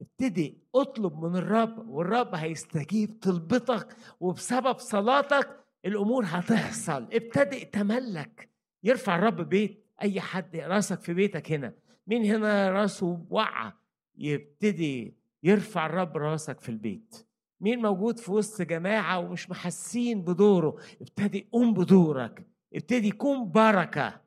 ابتدي 0.00 0.58
اطلب 0.74 1.24
من 1.24 1.36
الرب 1.36 1.88
والرب 1.88 2.34
هيستجيب 2.34 3.18
طلبتك 3.22 3.96
وبسبب 4.20 4.78
صلاتك 4.78 5.60
الأمور 5.84 6.24
هتحصل. 6.26 7.02
ابتدئ 7.12 7.64
تملك. 7.64 8.48
يرفع 8.84 9.16
الرب 9.16 9.48
بيت. 9.48 9.84
أي 10.02 10.20
حد 10.20 10.56
راسك 10.56 11.00
في 11.00 11.14
بيتك 11.14 11.52
هنا. 11.52 11.72
مين 12.06 12.24
هنا 12.24 12.70
راسه 12.70 13.26
وقعه 13.30 13.80
يبتدي 14.18 15.14
يرفع 15.44 15.86
الرب 15.86 16.16
راسك 16.16 16.60
في 16.60 16.68
البيت. 16.68 17.26
مين 17.60 17.78
موجود 17.78 18.18
في 18.18 18.32
وسط 18.32 18.62
جماعة 18.62 19.18
ومش 19.18 19.50
محسين 19.50 20.22
بدوره؟ 20.22 20.76
ابتدي 21.00 21.48
قوم 21.52 21.74
بدورك 21.74 22.46
ابتدي 22.74 23.10
كون 23.10 23.50
بركة 23.50 24.20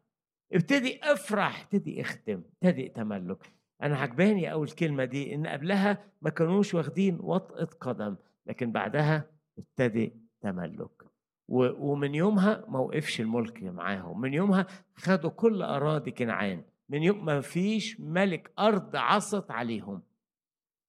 ابتدي 0.54 1.00
افرح 1.04 1.62
ابتدي 1.62 2.02
اختم 2.02 2.42
ابتدي 2.64 2.90
تملك. 2.90 3.54
أنا 3.82 3.98
عجباني 3.98 4.52
أول 4.52 4.70
كلمة 4.70 5.06
دي 5.06 5.36
إن 5.36 5.48
قبلها 5.48 6.04
ما 6.22 6.30
كانوش 6.30 6.74
واخدين 6.74 7.18
وطأة 7.20 7.66
قدم 7.82 8.16
لكن 8.46 8.72
بعدها 8.72 9.26
ابتدي 9.58 10.14
تملك. 10.42 11.08
ومن 11.50 12.16
يومها 12.16 12.66
ما 12.68 12.80
وقفش 12.80 13.22
الملك 13.22 13.64
معاهم 13.64 14.22
من 14.22 14.34
يومها 14.34 14.68
خدوا 14.96 15.30
كل 15.30 15.62
أراضي 15.62 16.12
كنعان 16.12 16.64
من 16.90 17.04
يوم 17.04 17.26
ما 17.26 17.42
فيش 17.42 18.00
ملك 18.00 18.52
أرض 18.60 18.96
عصت 18.96 19.52
عليهم. 19.52 20.02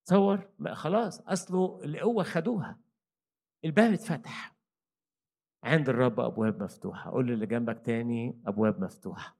تصور 0.08 0.40
خلاص 0.72 1.20
أصله 1.20 1.80
القوه 1.84 2.22
خدوها. 2.22 2.78
الباب 3.64 3.92
اتفتح. 3.92 4.54
عند 5.64 5.88
الرب 5.88 6.20
أبواب 6.20 6.62
مفتوحة. 6.62 7.10
قول 7.10 7.30
اللي 7.30 7.46
جنبك 7.46 7.80
تاني 7.84 8.42
أبواب 8.46 8.80
مفتوحة. 8.80 9.38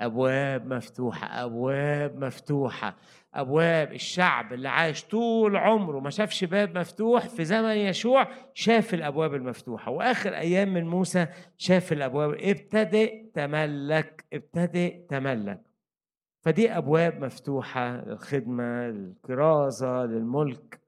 أبواب 0.00 0.66
مفتوحة 0.66 1.44
أبواب 1.44 2.24
مفتوحة. 2.24 2.96
أبواب 3.34 3.92
الشعب 3.92 4.52
اللي 4.52 4.68
عاش 4.68 5.04
طول 5.04 5.56
عمره 5.56 6.00
ما 6.00 6.10
شافش 6.10 6.44
باب 6.44 6.78
مفتوح 6.78 7.26
في 7.28 7.44
زمن 7.44 7.76
يشوع 7.76 8.28
شاف 8.54 8.94
الأبواب 8.94 9.34
المفتوحة. 9.34 9.90
وآخر 9.90 10.34
أيام 10.34 10.74
من 10.74 10.86
موسى 10.86 11.26
شاف 11.56 11.92
الأبواب. 11.92 12.30
ابتدئ 12.40 13.30
تملك 13.34 14.24
ابتدئ 14.32 15.06
تملك. 15.06 15.65
فدي 16.46 16.70
أبواب 16.70 17.24
مفتوحة 17.24 18.04
للخدمة 18.04 18.88
للكرازة 18.88 20.04
للملك. 20.04 20.80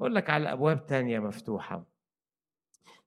أقول 0.00 0.14
لك 0.14 0.30
على 0.30 0.52
أبواب 0.52 0.86
تانية 0.86 1.18
مفتوحة. 1.18 1.84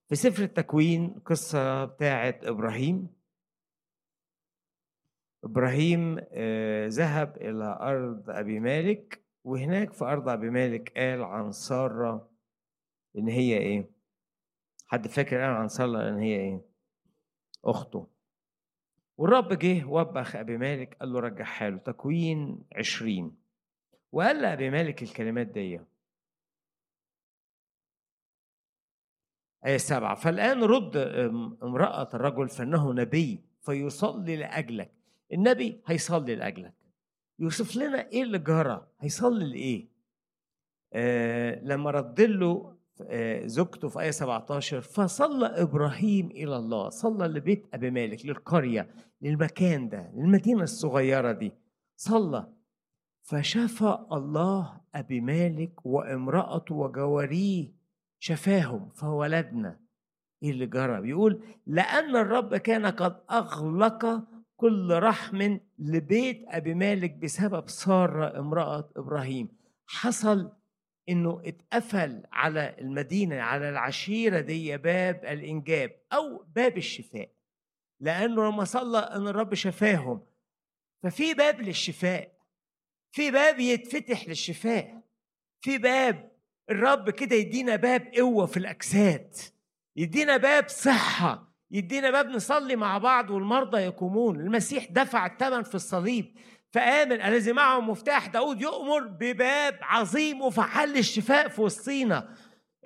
في 0.10 0.16
سفر 0.16 0.43
التكوين 0.43 1.20
قصة 1.26 1.86
بتاعه 1.86 2.39
إبراهيم. 2.43 3.08
إبراهيم 5.43 6.18
آه، 6.32 6.88
ذهب 6.88 7.38
إلى 7.38 7.78
أرض 7.82 8.30
أبي 8.30 8.60
مالك 8.60 9.24
وهناك 9.43 9.93
في 9.93 10.06
أرض 10.06 10.30
أبي 10.30 10.49
مالك 10.49 10.97
قال 10.97 11.24
عن 11.24 11.51
سارة 11.51 12.30
إن 13.18 13.28
هي 13.28 13.58
إيه؟ 13.58 13.89
حد 14.88 15.08
فاكر 15.08 15.38
قال 15.41 15.49
عن 15.49 15.68
سارة 15.68 16.10
إن 16.10 16.18
هي 16.18 16.36
إيه؟ 16.36 16.62
أخته. 17.66 18.12
والرب 19.18 19.53
جه 19.53 19.86
وبخ 19.86 20.36
أبي 20.36 20.57
مالك 20.57 20.93
قال 20.99 21.14
له 21.14 21.20
رجع 21.20 21.43
حاله. 21.43 21.78
تكوين 21.78 22.64
عشرين. 22.76 23.36
وقال 24.11 24.41
لأبي 24.41 24.70
مالك 24.70 25.03
الكلمات 25.03 25.47
دي 25.47 25.80
آية 29.66 29.78
سبعة 29.78 30.16
فالآن 30.16 30.64
رد 30.64 30.97
امرأة 31.64 32.09
الرجل 32.14 32.49
فإنه 32.49 32.93
نبي 32.93 33.41
فيصلي 33.61 34.36
لأجلك. 34.36 34.91
النبي 35.34 35.82
هيصلي 35.86 36.36
لأجلك. 36.36 36.74
يوصف 37.39 37.76
لنا 37.76 38.07
إيه 38.09 38.24
اللي 38.24 38.39
جرى 38.39 38.88
هيصلي 38.99 39.49
لإيه؟ 39.49 39.88
آه 40.93 41.59
لما 41.64 41.91
رد 41.91 42.22
له 42.22 42.72
زوجته 43.46 43.88
في 43.88 44.00
آية 44.00 44.12
17 44.12 44.82
فصلى 44.82 45.46
إبراهيم 45.46 46.28
إلى 46.32 46.56
الله 46.58 46.89
صلى 46.89 47.28
لبيت 47.28 47.66
أبي 47.74 47.91
مالك 47.91 48.26
للقرية 48.26 48.89
للمكان 49.22 49.89
ده 49.89 50.12
للمدينة 50.16 50.64
الصغيرة 50.64 51.32
دي 51.32 51.52
صلى. 51.96 52.48
فشفى 53.24 53.98
الله 54.12 54.82
أبي 54.96 55.22
مالك 55.22 55.86
وامرأته 55.86 56.76
وجواريه 56.76 57.74
شفاهم 58.20 58.89
فولدنا 58.89 59.80
إيه 60.44 60.52
اللي 60.52 60.66
جرى؟ 60.66 61.02
بيقول 61.02 61.44
لأن 61.68 62.16
الرب 62.16 62.56
كان 62.56 62.86
قد 62.86 63.16
أغلق 63.32 64.24
كل 64.58 65.00
رحم 65.00 65.58
لبيت 65.80 66.46
أبي 66.48 66.74
مالك 66.74 67.16
بسبب 67.16 67.70
سارة 67.70 68.39
امرأة 68.39 68.89
إبراهيم. 68.98 69.48
حصل 69.88 70.52
إنه 71.10 71.41
اتقفل 71.45 72.24
على 72.32 72.76
المدينة 72.80 73.41
على 73.41 73.70
العشيرة 73.70 74.39
دي 74.39 74.78
باب 74.78 75.26
الإنجاب 75.26 75.91
أو 76.14 76.45
باب 76.56 76.78
الشفاء 76.78 77.30
لأنه 77.99 78.49
لما 78.49 78.64
صلى 78.64 78.97
ان 78.97 79.28
الرب 79.28 79.54
شفاهم 79.54 80.26
ففي 81.04 81.34
باب 81.34 81.62
للشفاء 81.62 82.34
في 83.12 83.32
باب 83.32 83.60
يتفتح 83.60 84.28
للشفاء 84.28 85.01
في 85.62 85.78
باب 85.78 86.32
الرب 86.70 87.10
كده 87.10 87.36
يدينا 87.36 87.76
باب 87.76 88.12
قوة 88.18 88.45
في 88.45 88.58
الأجساد 88.58 89.36
يدينا 89.95 90.38
باب 90.38 90.68
صحة 90.70 91.54
يدينا 91.72 92.12
باب 92.12 92.28
نصلي 92.28 92.76
مع 92.76 92.97
بعض 92.97 93.30
والمرضى 93.30 93.78
يقومون 93.78 94.39
المسيح 94.39 94.91
دفع 94.91 95.26
الثمن 95.26 95.64
في 95.64 95.76
الصليب. 95.76 96.38
فآمن 96.74 97.21
الذي 97.21 97.53
معه 97.53 97.80
مفتاح 97.80 98.28
داود 98.28 98.61
يؤمر 98.61 99.07
بباب 99.07 99.80
عظيم 99.82 100.41
وفعال 100.41 100.89
للشفاء 100.89 101.47
في 101.47 101.61
وسطينا 101.61 102.30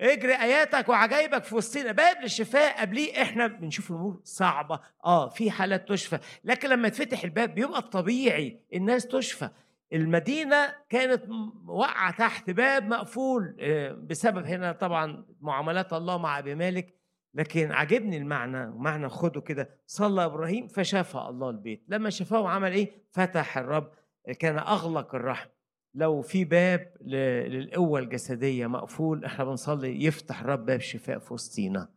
اجري 0.00 0.34
آياتك 0.34 0.88
وعجائبك 0.88 1.44
في 1.44 1.54
وسطنا 1.54 1.92
باب 1.92 2.16
للشفاء 2.22 2.80
قبليه. 2.80 3.22
إحنا 3.22 3.46
بنشوف 3.46 3.90
الأمور 3.90 4.20
صعبة. 4.24 4.80
آه 5.04 5.28
في 5.28 5.50
حالات 5.50 5.88
تشفى. 5.88 6.18
لكن 6.44 6.68
لما 6.68 6.88
يتفتح 6.88 7.24
الباب 7.24 7.54
بيبقى 7.54 7.78
الطبيعي 7.78 8.60
الناس 8.74 9.06
تشفى. 9.06 9.48
المدينة 9.92 10.74
كانت 10.90 11.22
واقعة 11.66 12.16
تحت 12.16 12.50
باب 12.50 12.88
مقفول 12.88 13.56
آه، 13.60 13.92
بسبب 13.92 14.46
هنا 14.46 14.72
طبعا 14.72 15.24
معاملات 15.40 15.92
الله 15.92 16.18
مع 16.18 16.38
أبي 16.38 16.54
مالك. 16.54 16.97
لكن 17.38 17.72
عجبني 17.72 18.16
المعنى 18.16 18.66
ومعنى 18.66 19.08
خده 19.08 19.40
كده. 19.40 19.68
صلى 19.86 20.24
إبراهيم 20.24 20.68
فشفى 20.68 21.18
الله 21.18 21.50
البيت. 21.50 21.84
لما 21.88 22.10
شفاه 22.10 22.48
عمل 22.48 22.72
إيه؟ 22.72 22.90
فتح 23.10 23.58
الرب 23.58 23.92
كان 24.38 24.58
أغلق 24.58 25.14
الرحم. 25.14 25.48
لو 25.94 26.22
في 26.22 26.44
باب 26.44 26.92
للقوة 27.00 28.00
الجسدية 28.00 28.66
مقفول 28.66 29.24
إحنا 29.24 29.44
بنصلي 29.44 30.04
يفتح 30.04 30.40
الرب 30.40 30.66
باب 30.66 30.80
شفاء 30.80 31.18
في 31.18 31.34
وسطينا 31.34 31.88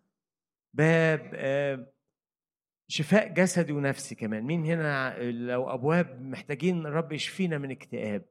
باب 0.74 1.32
آه، 1.34 1.88
شفاء 2.88 3.34
جسدي 3.34 3.74
ونفسي 3.74 4.16
كمان. 4.16 4.44
مين 4.44 4.66
هنا 4.66 5.18
لو 5.32 5.70
أبواب 5.70 6.22
محتاجين 6.22 6.86
الرب 6.86 7.12
يشفينا 7.12 7.58
من 7.58 7.72
اكتئاب؟ 7.72 8.26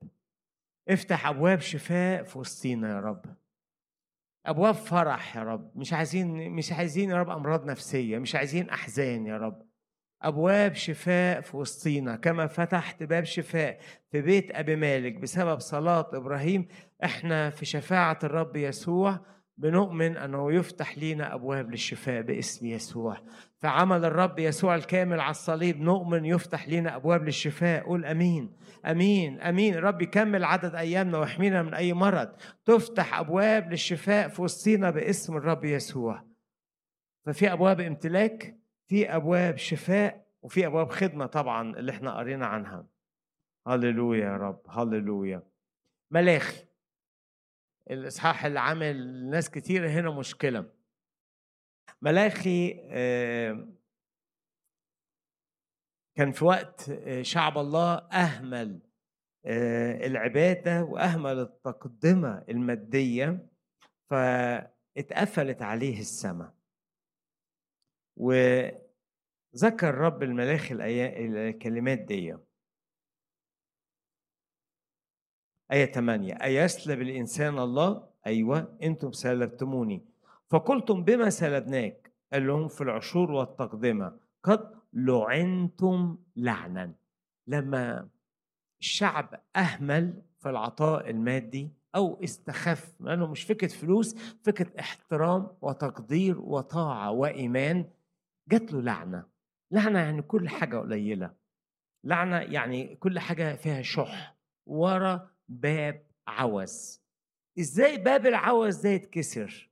افتح 0.89 1.27
أبواب 1.27 1.61
شفاء 1.61 2.23
في 2.23 2.39
وسطينا 2.39 2.89
يا 2.95 3.01
رب. 3.01 3.25
أبواب 4.47 4.75
فرح 4.75 5.37
يا 5.37 5.43
رب. 5.43 5.71
مش 5.77 5.93
عايزين 5.93 6.51
مش 6.51 6.73
عايزين 6.73 7.11
يا 7.11 7.17
رب 7.17 7.31
أمراض 7.31 7.65
نفسية 7.71 8.19
مش 8.19 8.35
عايزين 8.35 8.71
أحزان 8.71 9.27
يا 9.27 9.37
رب. 9.37 9.63
أبواب 10.23 10.75
شفاء 10.75 11.41
في 11.41 11.57
وسطينا. 11.57 12.17
كما 12.17 12.47
فتحت 12.47 13.03
باب 13.03 13.25
شفاء 13.25 13.79
في 14.13 14.21
بيت 14.23 14.51
أبي 14.51 14.77
مالك 14.77 15.15
بسبب 15.15 15.61
صلاة 15.61 16.11
إبراهيم 16.13 16.69
إحنا 17.05 17.51
في 17.51 17.65
شفاعة 17.67 18.19
الرب 18.25 18.57
يسوع 18.57 19.21
بنؤمن 19.61 20.17
أنه 20.17 20.53
يفتح 20.53 20.99
لينا 20.99 21.35
أبواب 21.35 21.71
للشفاء 21.71 22.23
باسم 22.23 22.67
يسوع. 22.67 23.17
فعمل 23.59 24.05
الرب 24.05 24.39
يسوع 24.39 24.75
الكامل 24.75 25.21
على 25.21 25.31
الصليب 25.31 25.81
نؤمن 25.81 26.25
يفتح 26.25 26.69
لينا 26.69 26.97
أبواب 26.97 27.25
للشفاء. 27.25 27.85
قول 27.85 28.05
آمين. 28.05 28.53
آمين. 28.87 29.41
آمين. 29.41 29.75
الرب 29.75 30.03
يكمل 30.03 30.45
عدد 30.45 30.75
أيامنا 30.75 31.19
ويحمينا 31.19 31.63
من 31.63 31.75
أي 31.75 31.93
مرض. 31.93 32.29
تفتح 32.65 33.19
أبواب 33.19 33.71
للشفاء 33.71 34.29
في 34.29 34.43
وسطينا 34.43 34.91
باسم 34.91 35.37
الرب 35.37 35.65
يسوع. 35.65 36.25
ففي 37.27 37.53
أبواب 37.53 37.81
امتلاك 37.81 38.57
في 38.87 39.17
أبواب 39.17 39.57
شفاء 39.57 40.27
وفي 40.43 40.67
أبواب 40.67 40.91
خدمة 40.91 41.27
طبعا 41.27 41.77
اللي 41.77 41.93
إحنا 41.93 42.17
قرينا 42.19 42.47
عنها. 42.47 42.87
هللويا 43.67 44.25
يا 44.25 44.37
رب. 44.37 44.61
هللويا. 44.69 45.43
ملاخي. 46.11 46.70
الإصحاح 47.91 48.45
اللي 48.45 48.61
عامل 48.61 49.25
ناس 49.31 49.51
كتير 49.51 49.89
هنا 49.89 50.11
مشكلة. 50.11 50.73
ملاخي 52.03 52.71
كان 56.17 56.33
في 56.33 56.45
وقت 56.45 56.89
آه، 56.91 57.23
شعب 57.23 57.59
الله 57.59 57.95
أهمل 57.95 58.81
آه، 59.45 60.07
العبادة 60.07 60.83
وأهمل 60.85 61.39
التقدمة 61.39 62.45
المادية 62.49 63.47
فاتقفلت 64.11 65.63
عليه 65.63 66.01
السماء. 66.01 66.55
وذكر 68.17 69.95
رب 69.95 70.23
الملاخي 70.23 70.75
الكلمات 70.75 71.99
دي 71.99 72.37
آية 75.73 75.93
8 75.93 76.35
أيسلب 76.35 77.01
الإنسان 77.03 77.59
الله؟ 77.59 78.09
أيوة 78.27 78.77
أنتم 78.83 79.13
سلبتموني. 79.13 80.05
فقلتم 80.49 81.05
بما 81.05 81.31
سلبناك؟ 81.31 82.13
قال 82.33 82.47
لهم 82.47 82.69
في 82.69 82.81
العشور 82.81 83.31
والتقدمة 83.31 84.17
قد 84.43 84.71
لعنتم 84.93 86.19
لعنا. 86.37 86.95
لما 87.47 88.09
الشعب 88.81 89.41
أهمل 89.57 90.23
في 90.39 90.49
العطاء 90.49 91.11
المادي 91.11 91.73
أو 91.95 92.25
استخف 92.25 93.01
لأنه 93.01 93.27
مش 93.27 93.43
فكرة 93.43 93.69
فلوس 93.69 94.15
فكرة 94.43 94.81
احترام 94.81 95.49
وتقدير 95.63 96.41
وطاعة 96.41 97.11
وإيمان 97.11 97.91
جات 98.49 98.73
له 98.73 98.81
لعنة. 98.81 99.25
لعنة 99.71 99.99
يعني 99.99 100.23
كل 100.23 100.49
حاجة 100.49 100.77
قليلة. 100.77 101.35
لعنة 102.05 102.37
يعني 102.37 102.97
كل 102.97 103.19
حاجة 103.19 103.55
فيها 103.55 103.83
شح. 103.83 104.37
ورا 104.67 105.30
باب 105.51 106.03
عوز. 106.29 107.01
إزاي 107.59 107.97
باب 107.97 108.27
العوز 108.27 108.77
ده 108.77 108.89
يتكسر؟ 108.91 109.71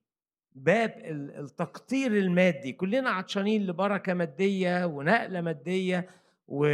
باب 0.55 0.95
التقطير 1.39 2.13
المادي. 2.13 2.73
كلنا 2.73 3.11
عطشانين 3.11 3.67
لبركة 3.67 4.15
مادية 4.15 4.85
ونقلة 4.87 5.41
مادية 5.41 6.09
و... 6.49 6.67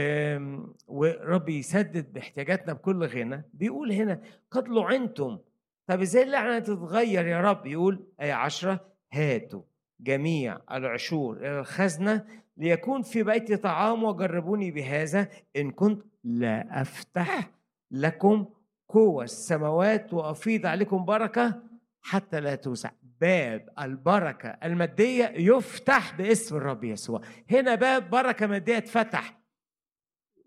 ورب 0.87 1.49
يسدد 1.49 2.13
باحتياجاتنا 2.13 2.73
بكل 2.73 3.05
غنى. 3.05 3.45
بيقول 3.55 3.93
هنا 3.93 4.21
قد 4.51 4.69
لعنتم. 4.69 5.39
طب 5.87 6.01
إزاي 6.01 6.23
اللعنة 6.23 6.59
تتغير 6.59 7.27
يا 7.27 7.41
رب؟ 7.41 7.67
يقول 7.67 8.07
آية 8.21 8.33
عشرة 8.33 8.81
هاتوا 9.13 9.63
جميع 10.01 10.61
العشور 10.73 11.37
إلى 11.37 11.61
الخزنة 11.61 12.27
ليكون 12.57 13.03
في 13.03 13.23
بيتي 13.23 13.57
طعام 13.57 14.05
وجربوني 14.05 14.71
بهذا. 14.71 15.29
إن 15.57 15.71
كنت 15.71 16.05
لا 16.25 16.81
أفتح 16.83 17.51
لكم 17.91 18.47
قوة 18.89 19.25
السماوات 19.25 20.13
وأفيض 20.15 20.67
عليكم 20.67 21.05
بركة 21.05 21.63
حتى 22.01 22.41
لا 22.41 22.55
توسع. 22.55 22.91
باب 23.21 23.69
البركة 23.81 24.49
المادية 24.49 25.25
يفتح 25.37 26.17
باسم 26.17 26.57
الرب 26.57 26.85
يسوع. 26.85 27.21
هنا 27.51 27.75
باب 27.75 28.11
بركة 28.11 28.47
مادية 28.47 28.77
اتفتح 28.79 29.41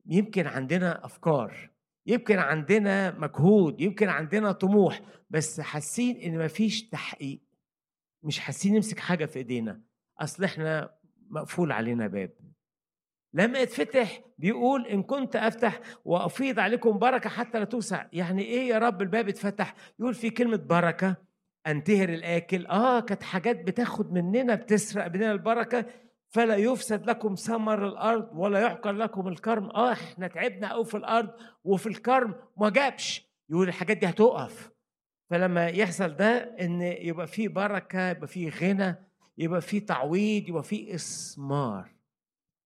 يمكن 0.06 0.48
عندنا 0.48 1.06
أفكار 1.06 1.70
يمكن 2.06 2.40
عندنا 2.40 3.20
مجهود 3.20 3.82
يمكن 3.82 4.10
عندنا 4.10 4.52
طموح 4.52 5.02
بس 5.30 5.62
حاسين 5.62 6.16
إن 6.16 6.46
مفيش 6.46 6.90
تحقيق. 6.90 7.42
مش 8.24 8.40
حاسين 8.40 8.76
نمسك 8.76 9.00
حاجة 9.00 9.26
في 9.26 9.40
إيدينا. 9.40 9.82
أصل 10.20 10.44
إحنا 10.44 10.96
مقفول 11.30 11.72
علينا 11.72 12.08
باب. 12.08 12.34
لما 13.38 13.60
يتفتح 13.60 14.22
بيقول 14.38 14.88
إن 14.88 15.04
كنت 15.04 15.36
أفتح 15.36 15.80
وأفيض 16.06 16.60
عليكم 16.60 16.98
بركة 17.00 17.30
حتى 17.30 17.60
لا 17.60 17.66
توسع. 17.66 18.06
يعني 18.14 18.42
إيه 18.42 18.70
يا 18.70 18.78
رب 18.78 19.02
الباب 19.02 19.30
اتفتح 19.30 19.74
يقول 20.00 20.14
في 20.14 20.30
كلمة 20.30 20.58
بركة. 20.58 21.16
أنتهر 21.68 22.10
الآكل. 22.10 22.66
آه 22.66 23.00
كانت 23.00 23.24
حاجات 23.24 23.64
بتاخد 23.64 24.14
مننا 24.14 24.56
بتسرق 24.56 25.08
مننا 25.08 25.32
البركة. 25.32 25.86
فلا 26.30 26.56
يفسد 26.56 27.10
لكم 27.10 27.36
ثمر 27.36 27.88
الأرض 27.88 28.30
ولا 28.34 28.60
يحقر 28.60 28.92
لكم 28.92 29.28
الكرم. 29.28 29.70
آه 29.70 29.92
إحنا 29.92 30.28
تعبنا 30.28 30.72
قوي 30.74 30.86
في 30.86 30.98
الأرض 30.98 31.30
وفي 31.64 31.88
الكرم. 31.88 32.36
ما 32.58 32.70
جابش. 32.70 33.28
يقول 33.50 33.68
الحاجات 33.68 33.98
دي 33.98 34.10
هتقف. 34.10 34.72
فلما 35.30 35.68
يحصل 35.68 36.16
ده 36.16 36.56
إن 36.62 36.82
يبقى 36.82 37.28
في 37.28 37.48
بركة 37.48 38.10
يبقى 38.10 38.28
في 38.28 38.50
غنى 38.50 38.96
يبقى 39.38 39.62
في 39.62 39.80
تعويض 39.80 40.50
يبقى 40.50 40.64
في 40.64 40.96
اسمار 40.96 41.97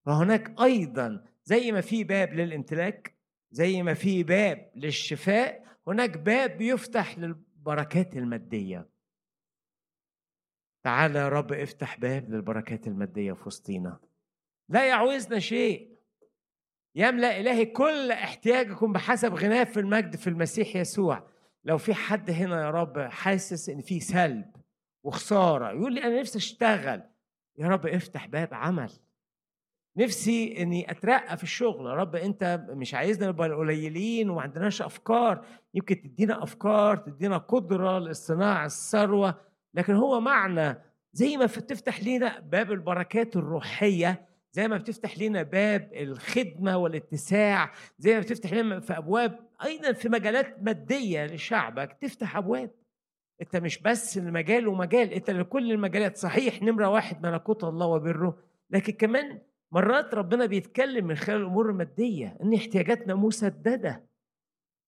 فهناك 0.05 0.61
أيضا 0.61 1.23
زي 1.43 1.71
ما 1.71 1.81
في 1.81 2.03
باب 2.03 2.33
للامتلاك 2.33 3.15
زي 3.51 3.83
ما 3.83 3.93
في 3.93 4.23
باب 4.23 4.71
للشفاء 4.75 5.63
هناك 5.87 6.17
باب 6.17 6.57
بيفتح 6.57 7.17
للبركات 7.17 8.17
المادية. 8.17 8.89
تعالى 10.83 11.19
يا 11.19 11.29
رب 11.29 11.53
افتح 11.53 11.99
باب 11.99 12.29
للبركات 12.29 12.87
المادية 12.87 13.33
في 13.33 13.47
وسطينا. 13.47 13.99
لا 14.69 14.87
يعوزنا 14.87 15.39
شيء. 15.39 15.91
يملأ 16.95 17.39
إلهي 17.39 17.65
كل 17.65 18.11
احتياجكم 18.11 18.93
بحسب 18.93 19.33
غناه 19.33 19.63
في 19.63 19.79
المجد 19.79 20.15
في 20.15 20.27
المسيح 20.27 20.75
يسوع. 20.75 21.27
لو 21.63 21.77
في 21.77 21.93
حد 21.93 22.29
هنا 22.29 22.61
يا 22.61 22.69
رب 22.69 22.99
حاسس 22.99 23.69
إن 23.69 23.81
في 23.81 23.99
سلب 23.99 24.55
وخسارة 25.03 25.71
يقول 25.71 25.93
لي 25.93 26.03
أنا 26.03 26.19
نفسي 26.19 26.37
أشتغل. 26.37 27.03
يا 27.57 27.67
رب 27.67 27.87
افتح 27.87 28.27
باب 28.27 28.53
عمل. 28.53 28.91
نفسي 29.97 30.61
إني 30.61 30.91
أترقى 30.91 31.37
في 31.37 31.43
الشغل. 31.43 31.85
يا 31.85 31.93
رب 31.93 32.15
أنت 32.15 32.61
مش 32.69 32.93
عايزنا 32.93 33.27
نبقى 33.27 33.49
قليلين 33.49 34.29
وما 34.29 34.41
عندناش 34.41 34.81
أفكار. 34.81 35.45
يمكن 35.73 36.01
تدينا 36.01 36.43
أفكار 36.43 36.97
تدينا 36.97 37.37
قدرة 37.37 37.99
لاصطناع 37.99 38.65
الثروة 38.65 39.35
لكن 39.73 39.93
هو 39.93 40.19
معنى 40.19 40.77
زي 41.13 41.37
ما 41.37 41.45
بتفتح 41.45 42.03
لنا 42.03 42.39
باب 42.39 42.71
البركات 42.71 43.35
الروحية 43.35 44.25
زي 44.51 44.67
ما 44.67 44.77
بتفتح 44.77 45.17
لنا 45.19 45.43
باب 45.43 45.91
الخدمة 45.93 46.77
والاتساع 46.77 47.71
زي 47.99 48.13
ما 48.13 48.19
بتفتح 48.19 48.53
لنا 48.53 48.79
في 48.79 48.97
أبواب 48.97 49.39
أيضا 49.65 49.91
في 49.91 50.09
مجالات 50.09 50.63
مادية 50.63 51.25
لشعبك 51.25 51.97
تفتح 52.01 52.37
أبواب. 52.37 52.71
أنت 53.41 53.55
مش 53.55 53.79
بس 53.81 54.17
المجال 54.17 54.67
ومجال 54.67 55.13
أنت 55.13 55.29
لكل 55.29 55.71
المجالات. 55.71 56.17
صحيح 56.17 56.61
نمرة 56.61 56.89
واحد 56.89 57.25
ملكوت 57.27 57.63
الله 57.63 57.85
وبره 57.87 58.37
لكن 58.69 58.93
كمان 58.93 59.39
مرات 59.71 60.13
ربنا 60.13 60.45
بيتكلم 60.45 61.07
من 61.07 61.15
خلال 61.15 61.41
الأمور 61.41 61.69
المادية 61.69 62.37
إن 62.43 62.53
احتياجاتنا 62.53 63.15
مسددة. 63.15 64.03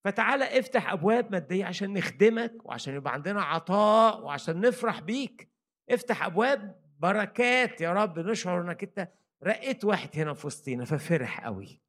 فتعالى 0.06 0.60
افتح 0.60 0.92
أبواب 0.92 1.32
مادية 1.32 1.66
عشان 1.66 1.94
نخدمك 1.94 2.54
وعشان 2.66 2.96
يبقى 2.96 3.14
عندنا 3.14 3.42
عطاء 3.42 4.24
وعشان 4.24 4.60
نفرح 4.62 5.00
بيك. 5.00 5.50
افتح 5.90 6.26
أبواب 6.26 6.76
بركات 7.00 7.82
يا 7.82 7.94
رب 7.94 8.20
نشعر 8.20 8.62
إنك 8.62 8.84
أنت 8.84 9.10
رقيت 9.44 9.86
واحد 9.86 10.10
هنا 10.16 10.34
في 10.34 10.48
وسطينا 10.48 10.86
ففرح 10.86 11.46
قوي. 11.46 11.82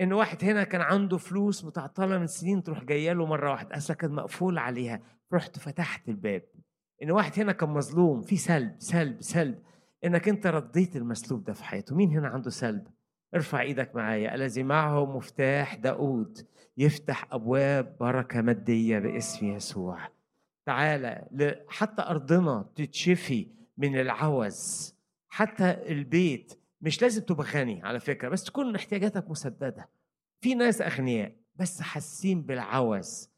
إن 0.00 0.12
واحد 0.12 0.44
هنا 0.44 0.64
كان 0.64 0.80
عنده 0.80 1.16
فلوس 1.18 1.64
متعطلة 1.64 2.18
من 2.18 2.26
سنين 2.26 2.62
تروح 2.62 2.84
جاية 2.84 3.12
له 3.12 3.26
مرة 3.26 3.50
واحدة 3.50 3.76
أصلا 3.76 3.96
كان 3.96 4.10
مقفول 4.10 4.58
عليها. 4.58 5.00
رحت 5.32 5.58
فتحت 5.58 6.08
الباب. 6.08 6.42
إن 7.02 7.10
واحد 7.10 7.40
هنا 7.40 7.52
كان 7.52 7.68
مظلوم 7.68 8.22
في 8.22 8.36
سلب 8.36 8.74
سلب 8.78 9.22
سلب. 9.22 9.62
إنك 10.04 10.28
أنت 10.28 10.46
رديت 10.46 10.96
المسلوب 10.96 11.44
ده 11.44 11.52
في 11.52 11.64
حياته. 11.64 11.96
مين 11.96 12.10
هنا 12.10 12.28
عنده 12.28 12.50
سلب؟ 12.50 12.86
ارفع 13.34 13.60
إيدك 13.60 13.96
معايا. 13.96 14.34
الذي 14.34 14.62
معه 14.62 15.16
مفتاح 15.16 15.74
داود 15.74 16.46
يفتح 16.76 17.32
أبواب 17.32 17.96
بركة 18.00 18.40
مادية 18.42 18.98
باسم 18.98 19.46
يسوع. 19.46 20.08
تعالى 20.66 21.28
حتى 21.68 22.02
أرضنا 22.02 22.70
تتشفي 22.74 23.46
من 23.78 24.00
العوز. 24.00 24.94
حتى 25.28 25.70
البيت 25.92 26.58
مش 26.80 27.02
لازم 27.02 27.22
تبقى 27.22 27.46
غني 27.46 27.82
على 27.82 28.00
فكرة 28.00 28.28
بس 28.28 28.44
تكون 28.44 28.74
احتياجاتك 28.74 29.30
مسددة. 29.30 29.88
في 30.40 30.54
ناس 30.54 30.80
أغنياء 30.82 31.32
بس 31.56 31.82
حاسين 31.82 32.42
بالعوز. 32.42 33.30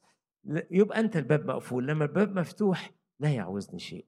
يبقى 0.70 1.00
أنت 1.00 1.16
الباب 1.16 1.46
مقفول. 1.46 1.86
لما 1.86 2.04
الباب 2.04 2.38
مفتوح 2.38 2.90
لا 3.20 3.28
يعوزني 3.34 3.78
شيء. 3.78 4.06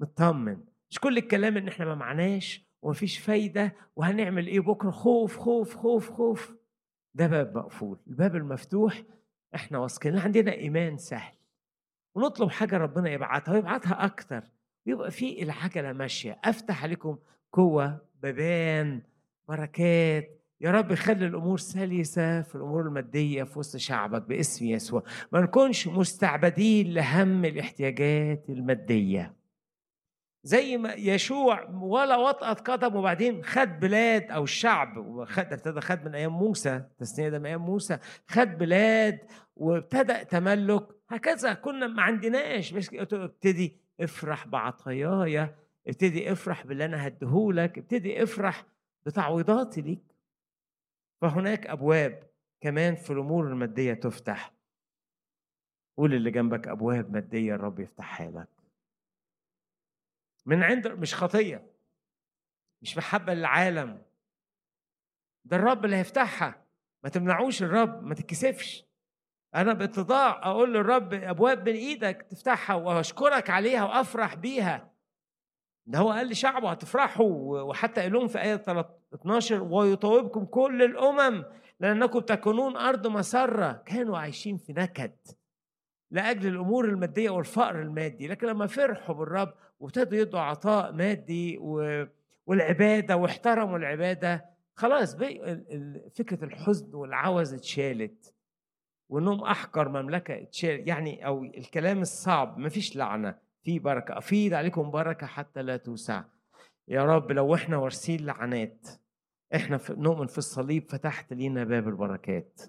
مطمن. 0.00 0.60
مش 0.90 0.98
كل 0.98 1.18
الكلام 1.18 1.56
ان 1.56 1.68
إحنا 1.68 1.84
ما 1.84 1.94
معناش 1.94 2.68
ومفيش 2.82 3.18
فايدة 3.18 3.74
وهنعمل 3.96 4.46
إيه 4.46 4.60
بكرة. 4.60 4.90
خوف 4.90 5.36
خوف 5.36 5.76
خوف 5.76 6.10
خوف. 6.10 6.54
ده 7.14 7.26
باب 7.26 7.56
مقفول. 7.58 7.98
الباب 8.08 8.36
المفتوح 8.36 9.02
إحنا 9.54 9.78
واثقين. 9.78 10.18
عندنا 10.18 10.52
إيمان 10.52 10.96
سهل. 10.96 11.32
ونطلب 12.14 12.50
حاجة 12.50 12.76
ربنا 12.76 13.10
يبعتها 13.10 13.52
ويبعتها 13.52 14.04
أكتر. 14.04 14.42
يبقى 14.86 15.10
في 15.10 15.42
العجلة 15.42 15.92
ماشية. 15.92 16.40
أفتح 16.44 16.82
عليكم 16.82 17.18
قوة 17.52 18.00
ببان 18.22 19.02
بركات. 19.48 20.34
يا 20.60 20.70
رب 20.70 20.94
خلي 20.94 21.26
الأمور 21.26 21.58
سلسة 21.58 22.42
في 22.42 22.54
الأمور 22.54 22.82
المادية 22.86 23.42
في 23.42 23.58
وسط 23.58 23.76
شعبك 23.76 24.22
باسم 24.22 24.66
يسوع. 24.66 25.02
ما 25.32 25.40
نكونش 25.40 25.88
مستعبدين 25.88 26.94
لهم 26.94 27.44
الاحتياجات 27.44 28.50
المادية. 28.50 29.37
زي 30.48 30.76
ما 30.76 30.92
يشوع 30.92 31.70
ولا 31.70 32.16
وطأت 32.16 32.70
قدم 32.70 32.96
وبعدين 32.96 33.44
خد 33.44 33.80
بلاد 33.80 34.30
أو 34.30 34.44
الشعب 34.44 34.96
وخد 34.96 35.52
ابتدى 35.52 35.80
خد 35.80 36.04
من 36.04 36.14
أيام 36.14 36.32
موسى 36.32 36.84
تسنيه 36.98 37.28
ده 37.28 37.38
من 37.38 37.46
أيام 37.46 37.60
موسى 37.66 37.98
خد 38.26 38.58
بلاد 38.58 39.20
وابتدى 39.56 40.24
تملك. 40.24 40.86
هكذا 41.08 41.54
كنا 41.54 41.86
ما 41.86 42.02
عندناش. 42.02 42.72
بس 42.72 42.90
ابتدي 42.94 43.76
افرح 44.00 44.46
بعطاياي 44.46 45.54
ابتدي 45.86 46.32
افرح 46.32 46.66
باللي 46.66 46.84
أنا 46.84 47.06
هديهولك 47.06 47.78
ابتدي 47.78 48.22
افرح 48.22 48.66
بتعويضاتي 49.06 49.80
ليك. 49.80 50.14
فهناك 51.20 51.66
أبواب 51.66 52.22
كمان 52.60 52.94
في 52.94 53.12
الأمور 53.12 53.46
المادية 53.48 53.94
تفتح. 53.94 54.54
قول 55.98 56.14
اللي 56.14 56.30
جنبك 56.30 56.68
أبواب 56.68 57.12
مادية 57.12 57.54
الرب 57.54 57.80
يفتحها 57.80 58.30
لك. 58.30 58.57
من 60.48 60.62
عند 60.62 60.88
مش 60.88 61.14
خطية 61.14 61.66
مش 62.82 62.96
محبة 62.96 63.34
للعالم. 63.34 64.02
ده 65.44 65.56
الرب 65.56 65.84
اللي 65.84 65.96
هيفتحها. 65.96 66.64
ما 67.04 67.10
تمنعوش 67.10 67.62
الرب 67.62 68.02
ما 68.02 68.14
تتكسفش. 68.14 68.84
أنا 69.54 69.72
باتضاع 69.72 70.50
أقول 70.50 70.74
للرب 70.74 71.14
أبواب 71.14 71.68
من 71.68 71.74
إيدك 71.74 72.26
تفتحها 72.30 72.76
وأشكرك 72.76 73.50
عليها 73.50 73.84
وأفرح 73.84 74.34
بيها. 74.34 74.90
ده 75.86 75.98
هو 75.98 76.10
قال 76.10 76.28
لشعبه 76.28 76.70
هتفرحوا 76.70 77.60
وحتى 77.62 78.00
قال 78.00 78.12
لهم 78.12 78.28
في 78.28 78.42
آية 78.42 78.62
12 79.14 79.62
ويطوبكم 79.62 80.44
كل 80.44 80.82
الأمم 80.82 81.44
لأنكم 81.80 82.18
تكونون 82.18 82.76
أرض 82.76 83.06
مسرة. 83.06 83.72
كانوا 83.72 84.18
عايشين 84.18 84.56
في 84.58 84.72
نكد 84.72 85.16
لأجل 86.10 86.48
الأمور 86.48 86.84
المادية 86.84 87.30
والفقر 87.30 87.82
المادي. 87.82 88.28
لكن 88.28 88.46
لما 88.46 88.66
فرحوا 88.66 89.14
بالرب 89.14 89.54
وابتدوا 89.80 90.18
يدوا 90.18 90.40
عطاء 90.40 90.92
مادي 90.92 91.58
و... 91.60 92.04
والعبادة 92.46 93.16
واحترموا 93.16 93.78
العبادة 93.78 94.44
خلاص 94.74 95.16
فكرة 96.14 96.44
الحزن 96.44 96.94
والعوز 96.94 97.54
اتشالت 97.54 98.34
وإنهم 99.08 99.44
أحقر 99.44 99.88
مملكة 99.88 100.42
اتشال 100.42 100.88
يعني 100.88 101.26
أو 101.26 101.44
الكلام 101.44 102.00
الصعب 102.00 102.58
مفيش 102.58 102.96
لعنة 102.96 103.38
في 103.62 103.78
بركة 103.78 104.18
افيض 104.18 104.54
عليكم 104.54 104.90
بركة 104.90 105.26
حتى 105.26 105.62
لا 105.62 105.76
توسع. 105.76 106.22
يا 106.88 107.04
رب 107.04 107.32
لو 107.32 107.54
إحنا 107.54 107.76
وارثين 107.76 108.26
لعنات 108.26 108.88
إحنا 109.54 109.80
نؤمن 109.90 110.26
في 110.26 110.38
الصليب 110.38 110.90
فتحت 110.90 111.32
لينا 111.32 111.64
باب 111.64 111.88
البركات. 111.88 112.60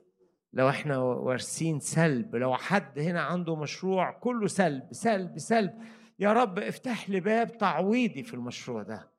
لو 0.53 0.69
إحنا 0.69 0.97
وارثين 0.97 1.79
سلب 1.79 2.35
لو 2.35 2.55
حد 2.55 2.99
هنا 2.99 3.21
عنده 3.21 3.55
مشروع 3.55 4.11
كله 4.11 4.47
سلب 4.47 4.87
سلب 4.91 5.37
سلب 5.37 5.73
يا 6.19 6.33
رب 6.33 6.59
افتح 6.59 7.09
لي 7.09 7.19
باب 7.19 7.57
تعويضي 7.57 8.23
في 8.23 8.33
المشروع 8.33 8.83
ده. 8.83 9.09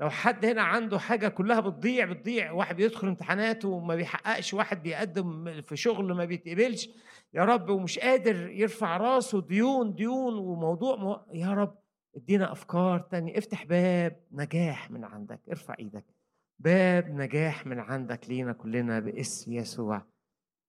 لو 0.00 0.10
حد 0.10 0.44
هنا 0.44 0.62
عنده 0.62 0.98
حاجة 0.98 1.28
كلها 1.28 1.60
بتضيع 1.60 2.04
بتضيع 2.04 2.52
واحد 2.52 2.76
بيدخل 2.76 3.08
امتحاناته 3.08 3.68
وما 3.68 3.94
بيحققش 3.96 4.54
واحد 4.54 4.82
بيقدم 4.82 5.60
في 5.62 5.76
شغل 5.76 6.12
ما 6.12 6.24
بيتقبلش 6.24 6.88
يا 7.34 7.44
رب 7.44 7.70
ومش 7.70 7.98
قادر 7.98 8.50
يرفع 8.50 8.96
راسه 8.96 9.40
ديون 9.40 9.94
ديون 9.94 10.34
وموضوع 10.38 10.96
مو... 10.96 11.20
يا 11.32 11.54
رب 11.54 11.78
ادينا 12.16 12.52
أفكار 12.52 13.00
تانية. 13.00 13.38
افتح 13.38 13.64
باب 13.64 14.20
نجاح 14.32 14.90
من 14.90 15.04
عندك. 15.04 15.40
ارفع 15.50 15.74
إيدك. 15.78 16.04
باب 16.58 17.10
نجاح 17.10 17.66
من 17.66 17.78
عندك 17.78 18.28
لينا 18.28 18.52
كلنا 18.52 19.00
باسم 19.00 19.52
يسوع. 19.52 20.02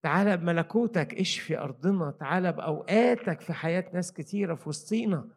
تعالى 0.02 0.36
بملكوتك 0.36 1.14
اشفي 1.14 1.58
أرضنا. 1.58 2.10
تعالى 2.10 2.52
بأوقاتك 2.52 3.40
في 3.40 3.52
حياة 3.52 3.84
ناس 3.94 4.12
كتيرة 4.12 4.54
في 4.54 4.68
وسطينا. 4.68 5.28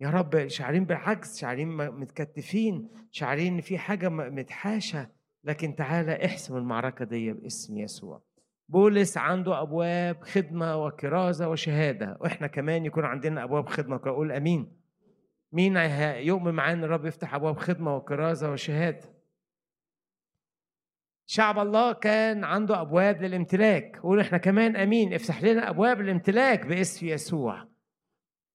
يا 0.00 0.10
رب 0.10 0.48
شعرين 0.48 0.84
بالعجز 0.84 1.38
شعرين 1.38 1.68
متكتفين 1.76 2.88
شعرين 3.10 3.54
ان 3.54 3.60
في 3.60 3.78
حاجة 3.78 4.08
م- 4.08 4.34
متحاشة. 4.34 5.08
لكن 5.44 5.74
تعالى 5.76 6.24
احسم 6.24 6.56
المعركة 6.56 7.04
دي 7.04 7.32
باسم 7.32 7.78
يسوع. 7.78 8.22
بولس 8.68 9.16
عنده 9.18 9.62
أبواب 9.62 10.20
خدمة 10.22 10.76
وكرازة 10.84 11.48
وشهادة 11.48 12.16
وإحنا 12.20 12.46
كمان 12.46 12.84
يكون 12.84 13.04
عندنا 13.04 13.44
أبواب 13.44 13.68
خدمة 13.68 13.96
أقول 13.96 14.32
أمين. 14.32 14.72
مين 15.52 15.76
يؤمن 16.16 16.54
معانا 16.54 16.72
إن 16.78 16.84
الرب 16.84 17.06
يفتح 17.06 17.34
أبواب 17.34 17.56
خدمة 17.56 17.96
وكرازة 17.96 18.52
وشهادة؟ 18.52 19.00
شعب 21.26 21.58
الله 21.58 21.92
كان 21.92 22.44
عنده 22.44 22.80
أبواب 22.80 23.22
للامتلاك. 23.22 23.96
قول 24.02 24.20
إحنا 24.20 24.38
كمان 24.38 24.76
أمين. 24.76 25.14
افتح 25.14 25.42
لنا 25.42 25.70
أبواب 25.70 26.00
الامتلاك 26.00 26.66
باسم 26.66 27.06
يسوع. 27.06 27.69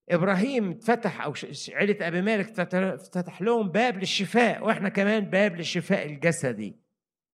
إبراهيم 0.10 0.72
اتفتح 0.72 1.22
أو 1.22 1.34
عيلة 1.74 2.08
أبي 2.08 2.22
مالك 2.22 2.48
اتفتح- 2.48 2.96
فتح 3.14 3.42
لهم 3.42 3.70
باب 3.70 3.98
للشفاء 3.98 4.64
وإحنا 4.66 4.90
كمان 4.90 5.26
باب 5.26 5.56
للشفاء 5.56 6.06
الجسدي. 6.06 6.76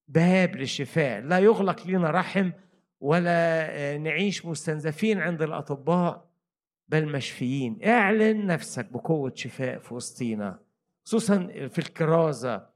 باب 0.08 0.56
للشفاء. 0.56 1.22
لا 1.22 1.40
يغلق 1.40 1.88
لنا 1.88 2.12
رحم 2.12 2.52
ولا 3.00 3.68
آه، 3.72 3.98
نعيش 3.98 4.46
مستنزفين 4.46 5.20
عند 5.20 5.42
الأطباء 5.42 6.30
بل 6.88 7.12
مشفيين. 7.12 7.80
اعلن 7.86 8.46
نفسك 8.48 8.92
بقوة 8.92 9.32
شفاء 9.36 9.80
في 9.80 9.94
وسطينا 9.94 10.60
خصوصا 11.06 11.48
في 11.48 11.80
الكرازة 11.80 12.68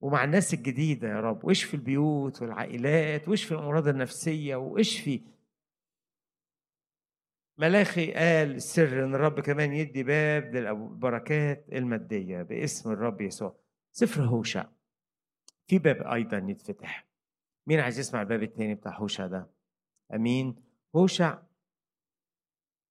ومع 0.00 0.24
الناس 0.24 0.54
الجديدة 0.54 1.08
يا 1.08 1.20
رب. 1.20 1.44
واشفي 1.44 1.74
البيوت 1.74 2.42
والعائلات 2.42 3.28
واشفي 3.28 3.52
الأمراض 3.52 3.88
النفسية 3.88 4.56
واشفي 4.56 5.20
ملاخي 7.58 8.12
قال 8.12 8.62
سر 8.62 9.04
إن 9.04 9.14
الرب 9.14 9.40
كمان 9.40 9.72
يدي 9.72 10.02
باب 10.02 10.54
للبركات 10.54 11.66
المادية 11.72 12.42
باسم 12.42 12.92
الرب 12.92 13.20
يسوع. 13.20 13.56
سفر 13.92 14.22
هوشع 14.22 14.66
في 15.66 15.78
باب 15.78 16.02
أيضا 16.02 16.38
يتفتح. 16.48 17.06
مين 17.66 17.80
عايز 17.80 17.98
يسمع 17.98 18.22
الباب 18.22 18.42
التاني 18.42 18.74
بتاع 18.74 18.98
هوشع 18.98 19.26
ده؟ 19.26 19.50
أمين. 20.14 20.56
هوشع 20.96 21.38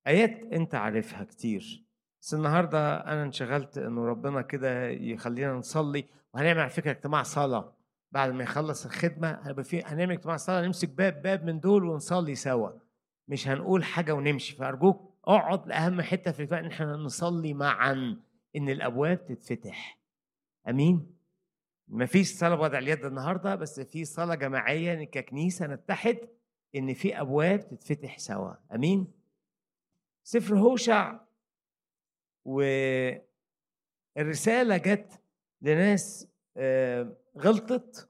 آيات 0.08 0.54
أنت 0.54 0.76
عارفها 0.76 1.24
كتير. 1.24 1.86
بس 2.22 2.34
النهارده 2.34 2.98
أنا 2.98 3.24
انشغلت 3.24 3.78
إنه 3.78 4.06
ربنا 4.06 4.42
كده 4.42 4.90
يخلينا 4.90 5.54
نصلي 5.54 6.06
وهنعمل 6.34 6.60
على 6.60 6.70
فكرة 6.70 6.92
اجتماع 6.92 7.24
صلاة. 7.24 7.76
بعد 8.12 8.32
ما 8.32 8.44
يخلص 8.44 8.86
الخدمة 8.86 9.62
في 9.62 9.84
هنعمل 9.86 10.12
اجتماع 10.12 10.38
صلاة 10.38 10.62
نمسك 10.62 10.90
باب 10.90 11.22
باب 11.22 11.44
من 11.44 11.60
دول 11.60 11.84
ونصلي 11.84 12.36
سوا. 12.36 12.70
مش 13.28 13.48
هنقول 13.48 13.84
حاجة 13.84 14.14
ونمشي 14.16 14.56
فأرجوك 14.56 15.14
اقعد 15.26 15.68
لأهم 15.68 16.02
حتة 16.02 16.32
في 16.32 16.40
الاجتماع 16.40 16.60
إن 16.60 16.66
إحنا 16.72 16.96
نصلي 16.96 17.54
معا 17.54 18.18
إن 18.56 18.70
الأبواب 18.70 19.26
تتفتح. 19.26 20.00
آمين؟ 20.70 21.16
مفيش 21.88 22.28
صلاة 22.28 22.56
بوضع 22.56 22.78
اليد 22.78 23.06
النهارده 23.06 23.56
بس 23.56 23.80
في 23.80 24.06
صلاة 24.06 24.36
جماعية 24.36 24.94
إن 24.94 25.04
ككنيسة 25.04 25.68
نتحد 25.68 26.18
إن 26.76 26.94
في 26.94 27.22
أبواب 27.22 27.68
تتفتح 27.68 28.20
سوا. 28.20 28.54
آمين؟ 28.76 29.08
سفر 30.24 30.58
هوشع 30.58 31.20
والرسالة 32.46 33.18
جت 34.78 35.22
لناس 35.62 36.28
آه، 36.58 37.14
غلطت 37.38 38.10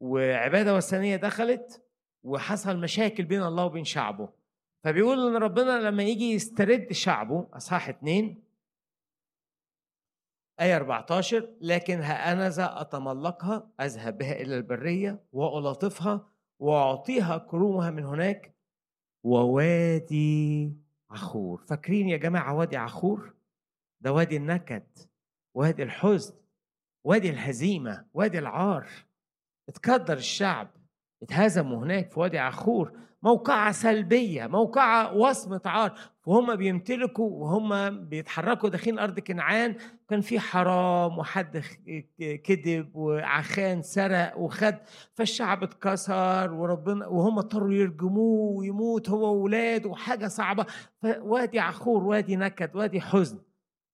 وعبادة 0.00 0.74
وثنية 0.74 1.16
دخلت 1.16 1.82
وحصل 2.26 2.76
مشاكل 2.80 3.24
بين 3.24 3.42
الله 3.42 3.64
وبين 3.64 3.84
شعبه. 3.84 4.28
فبيقول 4.84 5.28
إن 5.36 5.42
ربنا 5.42 5.80
لما 5.80 6.02
يجي 6.02 6.30
يسترد 6.32 6.92
شعبه 6.92 7.48
أصحاح 7.52 7.88
اتنين 7.88 8.42
آية 10.60 10.76
14 10.76 11.54
لكن 11.60 12.00
أنا 12.02 12.48
ذا 12.48 12.80
أتملقها 12.80 13.70
أذهب 13.80 14.18
بها 14.18 14.32
إلى 14.32 14.56
البرية 14.56 15.24
وألاطفها 15.32 16.28
وأعطيها 16.58 17.38
كرومها 17.38 17.90
من 17.90 18.04
هناك 18.04 18.54
ووادي 19.24 20.72
عخور. 21.10 21.64
فاكرين 21.68 22.08
يا 22.08 22.16
جماعة 22.16 22.54
وادي 22.54 22.76
عخور؟ 22.76 23.34
ده 24.00 24.12
وادي 24.12 24.36
النكد 24.36 24.86
وادي 25.54 25.82
الحزن 25.82 26.34
وادي 27.04 27.30
الهزيمة 27.30 28.06
وادي 28.14 28.38
العار. 28.38 28.88
اتكدر 29.68 30.16
الشعب. 30.16 30.75
اتهزموا 31.22 31.78
هناك 31.84 32.10
في 32.10 32.20
وادي 32.20 32.38
عخور 32.38 32.92
موقعة 33.22 33.72
سلبية 33.72 34.46
موقعة 34.46 35.16
وصمة 35.16 35.60
عار. 35.64 35.92
وهم 36.26 36.56
بيمتلكوا 36.56 37.30
وهم 37.30 37.98
بيتحركوا 38.08 38.68
داخلين 38.68 38.98
أرض 38.98 39.20
كنعان. 39.20 39.76
كان 40.08 40.20
في 40.20 40.40
حرام 40.40 41.18
وحد 41.18 41.62
كذب 42.44 42.96
وعخان 42.96 43.82
سرق 43.82 44.38
وخد. 44.38 44.74
فالشعب 45.14 45.62
اتكسر 45.62 46.52
وربنا 46.52 47.06
وهم 47.06 47.38
اضطروا 47.38 47.72
يرجموه 47.72 48.56
ويموت 48.58 49.10
هو 49.10 49.34
وولاده 49.34 49.88
وحاجة 49.90 50.26
صعبة. 50.26 50.66
فوادي 51.02 51.58
عخور 51.60 52.04
وادي 52.04 52.36
نكد 52.36 52.76
وادي 52.76 53.00
حزن. 53.00 53.38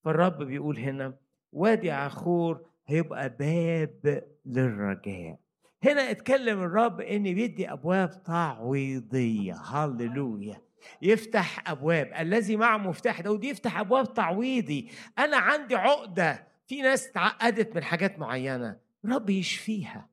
فالرب 0.04 0.42
بيقول 0.42 0.78
هنا 0.78 1.14
وادي 1.52 1.90
عخور 1.90 2.60
هيبقى 2.86 3.28
باب 3.28 4.22
للرجاء. 4.46 5.41
هنا 5.84 6.10
اتكلم 6.10 6.62
الرب 6.62 7.00
إن 7.00 7.22
بيدي 7.22 7.72
أبواب 7.72 8.22
تعويضية. 8.22 9.54
هللويا. 9.54 10.60
يفتح 11.02 11.70
أبواب. 11.70 12.12
الذي 12.18 12.56
معه 12.56 12.76
مفتاح 12.76 13.20
داود 13.20 13.44
يفتح 13.44 13.78
أبواب 13.78 14.14
تعويضي. 14.14 14.88
أنا 15.18 15.36
عندي 15.36 15.76
عقدة. 15.76 16.48
في 16.66 16.82
ناس 16.82 17.12
تعقدت 17.12 17.74
من 17.76 17.84
حاجات 17.84 18.18
معينة. 18.18 18.76
الرب 19.04 19.30
يشفيها. 19.30 20.08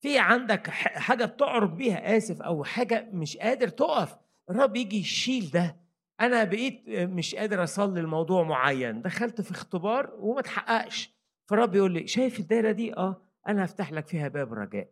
في 0.00 0.18
عندك 0.18 0.70
حاجة 0.70 1.24
بتعرض 1.24 1.76
بيها 1.76 2.16
آسف 2.16 2.42
أو 2.42 2.64
حاجة 2.64 3.08
مش 3.12 3.36
قادر 3.36 3.68
تقف. 3.68 4.16
الرب 4.50 4.76
يجي 4.76 4.98
يشيل 4.98 5.50
ده. 5.50 5.76
أنا 6.20 6.44
بقيت 6.44 6.82
مش 6.88 7.34
قادر 7.34 7.62
أصلي 7.62 8.00
الموضوع 8.00 8.42
معين. 8.42 9.02
دخلت 9.02 9.40
في 9.40 9.50
اختبار 9.50 10.10
وما 10.18 10.40
تحققش. 10.40 11.14
فالرب 11.46 11.74
يقول 11.74 11.92
لي 11.92 12.06
شايف 12.06 12.40
الدايرة 12.40 12.72
دي؟ 12.72 12.96
آه. 12.96 13.31
أنا 13.48 13.64
هفتح 13.64 13.92
لك 13.92 14.06
فيها 14.06 14.28
باب 14.28 14.52
رجاء 14.52 14.88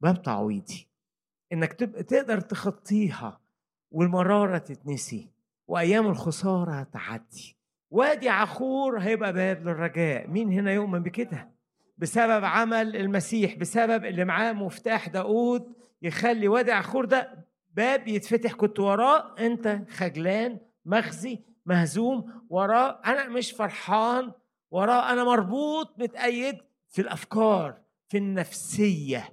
باب 0.00 0.22
تعويضي 0.22 0.88
إنك 1.52 1.72
تبقى 1.72 2.02
تقدر 2.02 2.40
تخطيها 2.40 3.40
والمرارة 3.90 4.58
تتنسي 4.58 5.28
وأيام 5.68 6.06
الخسارة 6.06 6.82
تعدي. 6.82 7.56
وادي 7.90 8.28
عخور 8.28 8.98
هيبقى 8.98 9.32
باب 9.32 9.68
للرجاء. 9.68 10.28
مين 10.28 10.52
هنا 10.52 10.72
يؤمن 10.72 11.02
بكده؟ 11.02 11.50
بسبب 11.98 12.44
عمل 12.44 12.96
المسيح 12.96 13.54
بسبب 13.54 14.04
اللي 14.04 14.24
معاه 14.24 14.52
مفتاح 14.52 15.08
داود 15.08 15.72
يخلي 16.02 16.48
وادي 16.48 16.72
عخور 16.72 17.04
ده 17.04 17.46
باب 17.74 18.08
يتفتح. 18.08 18.52
كنت 18.52 18.80
وراه 18.80 19.34
أنت 19.38 19.80
خجلان 19.90 20.58
مخزي 20.84 21.40
مهزوم 21.66 22.32
وراه 22.48 23.00
أنا 23.06 23.28
مش 23.28 23.52
فرحان 23.52 24.32
وراه 24.70 25.12
أنا 25.12 25.24
مربوط 25.24 25.98
متأيد 25.98 26.58
في 26.96 27.02
الأفكار 27.02 27.78
في 28.08 28.18
النفسية 28.18 29.28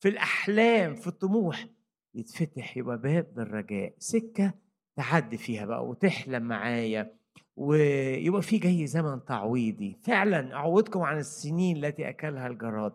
في 0.00 0.08
الأحلام 0.08 0.94
في 0.94 1.06
الطموح. 1.06 1.66
يتفتح 2.14 2.76
يبقى 2.76 2.98
باب 2.98 3.26
للرجاء. 3.36 3.94
سكة 3.98 4.54
تعدي 4.96 5.36
فيها 5.36 5.66
بقى 5.66 5.86
وتحلم 5.86 6.42
معايا 6.42 7.12
ويبقى 7.56 8.42
في 8.42 8.58
جاي 8.58 8.86
زمن 8.86 9.24
تعويضي. 9.24 9.96
فعلا 10.02 10.54
أعوضكم 10.54 11.00
عن 11.00 11.18
السنين 11.18 11.84
التي 11.84 12.08
أكلها 12.08 12.46
الجراد. 12.46 12.92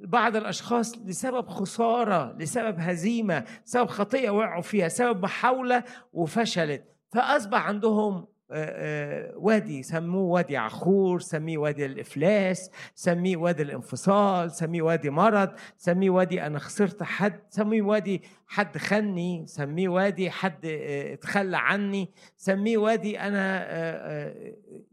بعض 0.00 0.36
الأشخاص 0.36 0.98
لسبب 0.98 1.46
خسارة 1.48 2.32
لسبب 2.38 2.76
هزيمة 2.78 3.44
سبب 3.64 3.86
خطيه 3.86 4.30
وقعوا 4.30 4.62
فيها 4.62 4.88
سبب 4.88 5.22
محاولة 5.22 5.84
وفشلت. 6.12 6.84
فأصبح 7.12 7.66
عندهم 7.66 8.26
وادي 8.50 9.82
سموه 9.82 10.22
وادي 10.22 10.56
عخور 10.56 11.20
سميه 11.20 11.58
وادي 11.58 11.86
الإفلاس 11.86 12.70
سميه 12.94 13.36
وادي 13.36 13.62
الانفصال 13.62 14.50
سميه 14.50 14.82
وادي 14.82 15.10
مرض 15.10 15.54
سميه 15.76 16.10
وادي 16.10 16.42
أنا 16.46 16.58
خسرت 16.58 17.02
حد 17.02 17.40
سميه 17.50 17.82
وادي 17.82 18.22
حد 18.46 18.78
خني 18.78 19.46
سميه 19.46 19.88
وادي 19.88 20.30
حد 20.30 20.66
اتخلى 20.66 21.56
عني 21.56 22.10
سميه 22.36 22.78
وادي 22.78 23.20
أنا 23.20 23.66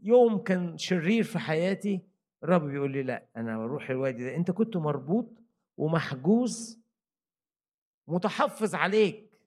يوم 0.02 0.38
كان 0.38 0.78
شرير 0.78 1.22
في 1.22 1.38
حياتي 1.38 2.00
الرب 2.44 2.62
بيقول 2.64 2.92
لي 2.92 3.02
لأ 3.02 3.24
أنا 3.36 3.58
بروح 3.58 3.90
الوادي 3.90 4.24
ده 4.24 4.36
أنت 4.36 4.50
كنت 4.50 4.76
مربوط 4.76 5.42
ومحجوز 5.76 6.80
متحفظ 8.08 8.74
عليك 8.74 9.40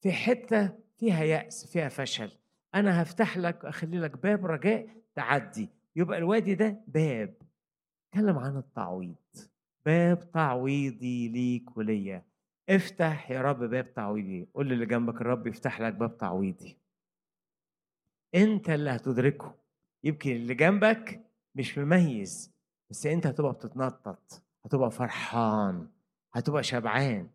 في 0.00 0.12
حتة 0.12 0.70
فيها 0.96 1.24
يأس 1.24 1.66
فيها 1.72 1.88
فشل. 1.88 2.30
أنا 2.74 3.02
هفتح 3.02 3.38
لك 3.38 3.64
أخلي 3.64 3.98
لك 3.98 4.22
باب 4.22 4.46
رجاء 4.46 4.88
تعدي. 5.14 5.68
يبقى 5.96 6.18
الوادي 6.18 6.54
ده 6.54 6.80
باب. 6.86 7.34
اتكلم 8.08 8.38
عن 8.38 8.56
التعويض. 8.56 9.14
باب 9.86 10.30
تعويضي 10.30 11.28
ليك 11.28 11.76
وليا. 11.76 12.24
افتح 12.68 13.30
يا 13.30 13.42
رب 13.42 13.58
باب 13.64 13.94
تعويضي. 13.94 14.48
قول 14.54 14.72
اللي 14.72 14.86
جنبك 14.86 15.20
الرب 15.20 15.46
يفتح 15.46 15.80
لك 15.80 15.94
باب 15.94 16.18
تعويضي. 16.18 16.76
أنت 18.34 18.70
اللي 18.70 18.90
هتدركه. 18.90 19.54
يمكن 20.04 20.30
اللي 20.30 20.54
جنبك 20.54 21.20
مش 21.54 21.78
مميز 21.78 22.52
بس 22.90 23.06
أنت 23.06 23.26
هتبقى 23.26 23.52
بتتنطط 23.52 24.42
هتبقى 24.64 24.90
فرحان 24.90 25.88
هتبقى 26.34 26.62
شبعان. 26.62 27.28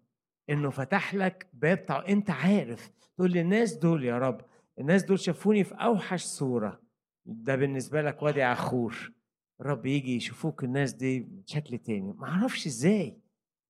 إنه 0.50 0.70
فتح 0.70 1.14
لك 1.16 1.48
باب 1.54 1.86
تعويض 1.86 2.08
أنت 2.10 2.30
عارف. 2.30 2.92
تقول 3.18 3.32
للناس 3.32 3.74
دول 3.74 4.04
يا 4.04 4.18
رب 4.18 4.42
الناس 4.80 5.04
دول 5.04 5.20
شافوني 5.20 5.64
في 5.64 5.76
أوحش 5.76 6.24
صورة. 6.24 6.82
ده 7.26 7.56
بالنسبة 7.56 8.02
لك 8.02 8.22
وادي 8.22 8.44
عخور. 8.44 9.12
الرب 9.62 9.86
يجي 9.86 10.16
يشوفوك 10.16 10.64
الناس 10.64 10.94
دي 10.94 11.20
بشكل 11.20 11.78
تاني. 11.78 12.14
ما 12.14 12.28
أعرفش 12.28 12.68
إزاي. 12.68 13.20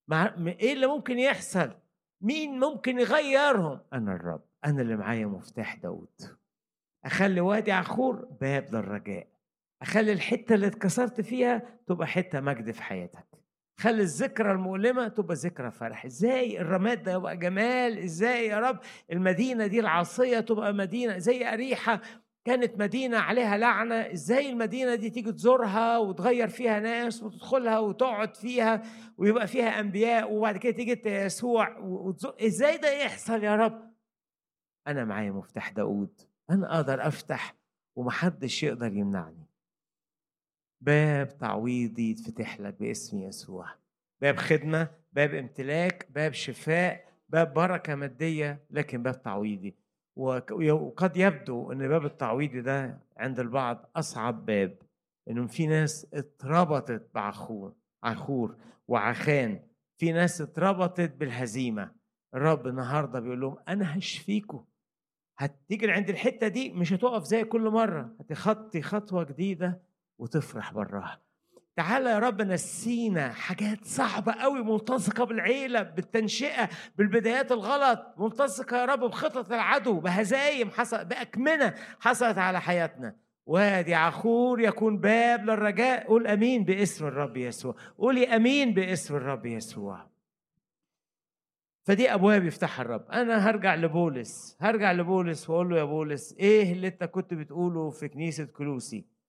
مع... 0.08 0.34
إيه 0.46 0.72
اللي 0.72 0.86
ممكن 0.86 1.18
يحصل؟ 1.18 1.76
مين 2.20 2.60
ممكن 2.60 2.98
يغيرهم؟ 3.00 3.80
أنا 3.92 4.14
الرب. 4.14 4.42
أنا 4.64 4.82
اللي 4.82 4.96
معايا 4.96 5.26
مفتاح 5.26 5.76
داود. 5.76 6.38
أخلي 7.04 7.40
وادي 7.40 7.72
عخور 7.72 8.24
باب 8.40 8.74
للرجاء. 8.74 9.26
أخلي 9.82 10.12
الحتة 10.12 10.54
اللي 10.54 10.66
اتكسرت 10.66 11.20
فيها 11.20 11.78
تبقى 11.86 12.06
حتة 12.06 12.40
مجد 12.40 12.70
في 12.70 12.82
حياتك. 12.82 13.26
خلي 13.80 14.02
الذكرى 14.02 14.52
المؤلمة 14.52 15.08
تبقى 15.08 15.34
ذكرى 15.34 15.70
فرح. 15.70 16.04
إزاي 16.04 16.60
الرماد 16.60 17.02
ده 17.02 17.12
يبقى 17.12 17.36
جمال؟ 17.36 17.98
إزاي 17.98 18.46
يا 18.46 18.58
رب 18.58 18.78
المدينة 19.12 19.66
دي 19.66 19.80
العاصية 19.80 20.40
تبقى 20.40 20.72
مدينة؟ 20.72 21.18
زي 21.18 21.52
أريحة 21.52 22.00
كانت 22.44 22.78
مدينة 22.78 23.18
عليها 23.18 23.56
لعنة؟ 23.56 23.94
إزاي 23.94 24.50
المدينة 24.50 24.94
دي 24.94 25.10
تيجي 25.10 25.32
تزورها 25.32 25.98
وتغير 25.98 26.48
فيها 26.48 26.80
ناس 26.80 27.22
وتدخلها 27.22 27.78
وتقعد 27.78 28.36
فيها 28.36 28.82
ويبقى 29.18 29.46
فيها 29.46 29.80
أنبياء 29.80 30.32
وبعد 30.32 30.56
كده 30.56 30.72
تيجي 30.72 31.02
يسوع 31.06 31.78
وتزور 31.78 32.34
إزاي 32.46 32.76
ده 32.76 32.90
يحصل 32.92 33.44
يا 33.44 33.56
رب؟ 33.56 33.90
أنا 34.86 35.04
معايا 35.04 35.30
مفتاح 35.30 35.70
داود 35.70 36.20
أنا 36.50 36.76
أقدر 36.76 37.06
أفتح 37.06 37.54
ومحدش 37.96 38.62
يقدر 38.62 38.92
يمنعني. 38.92 39.49
باب 40.80 41.38
تعويضي 41.38 42.10
يتفتح 42.10 42.60
لك 42.60 42.74
باسم 42.80 43.18
يسوع. 43.18 43.66
باب 44.20 44.36
خدمة 44.36 44.88
باب 45.12 45.34
امتلاك 45.34 46.06
باب 46.14 46.32
شفاء 46.32 47.04
باب 47.28 47.54
بركة 47.54 47.94
مادية 47.94 48.64
لكن 48.70 49.02
باب 49.02 49.22
تعويضي. 49.22 49.74
وقد 50.16 51.16
يبدو 51.16 51.72
إن 51.72 51.88
باب 51.88 52.04
التعويضي 52.04 52.60
ده 52.60 52.98
عند 53.16 53.40
البعض 53.40 53.90
أصعب 53.96 54.46
باب 54.46 54.76
إنه 55.30 55.46
في 55.46 55.66
ناس 55.66 56.06
اتربطت 56.14 57.08
بعخور 57.14 57.74
عخور 58.02 58.56
وعخان. 58.88 59.60
في 59.98 60.12
ناس 60.12 60.40
اتربطت 60.40 61.12
بالهزيمة. 61.16 61.90
الرب 62.34 62.66
النهارده 62.66 63.20
بيقول 63.20 63.40
لهم 63.40 63.56
أنا 63.68 63.98
هشفيكم 63.98 64.64
هتيجي 65.38 65.90
عند 65.90 66.08
الحتة 66.10 66.48
دي 66.48 66.72
مش 66.72 66.92
هتقف 66.92 67.24
زي 67.24 67.44
كل 67.44 67.70
مرة. 67.70 68.14
هتخطي 68.20 68.82
خطوة 68.82 69.24
جديدة. 69.24 69.89
وتفرح 70.20 70.72
براها 70.72 71.20
تعالى 71.76 72.10
يا 72.10 72.18
رب 72.18 72.42
نسينا 72.42 73.32
حاجات 73.32 73.84
صعبة 73.84 74.32
قوي 74.32 74.62
ملتصقة 74.62 75.24
بالعيلة 75.24 75.82
بالتنشئة 75.82 76.68
بالبدايات 76.98 77.52
الغلط. 77.52 78.14
ملتصقة 78.18 78.76
يا 78.76 78.84
رب 78.84 79.00
بخطط 79.00 79.52
العدو 79.52 80.00
بهزايم 80.00 80.70
حصل 80.70 81.04
بأكمنة 81.04 81.74
حصلت 82.00 82.38
على 82.38 82.60
حياتنا. 82.60 83.16
وادي 83.46 83.94
عخور 83.94 84.60
يكون 84.60 84.98
باب 84.98 85.44
للرجاء. 85.44 86.06
قول 86.06 86.26
آمين 86.26 86.64
باسم 86.64 87.06
الرب 87.06 87.36
يسوع. 87.36 87.74
قولي 87.98 88.36
آمين 88.36 88.74
باسم 88.74 89.16
الرب 89.16 89.46
يسوع. 89.46 90.06
فدي 91.82 92.14
أبواب 92.14 92.44
يفتحها 92.44 92.82
الرب. 92.82 93.10
أنا 93.10 93.50
هرجع 93.50 93.74
لبولس 93.74 94.56
هرجع 94.60 94.92
لبولس 94.92 95.50
وأقول 95.50 95.70
له 95.70 95.78
يا 95.78 95.84
بولس 95.84 96.32
إيه 96.32 96.72
اللي 96.72 96.86
أنت 96.86 97.04
كنت 97.04 97.34
بتقوله 97.34 97.90
في 97.90 98.08
كنيسة 98.08 98.44
كلوسي؟ 98.44 99.19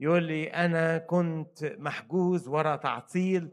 يقول 0.00 0.22
لي 0.22 0.46
أنا 0.46 0.98
كنت 0.98 1.76
محجوز 1.78 2.48
ورا 2.48 2.76
تعطيل 2.76 3.50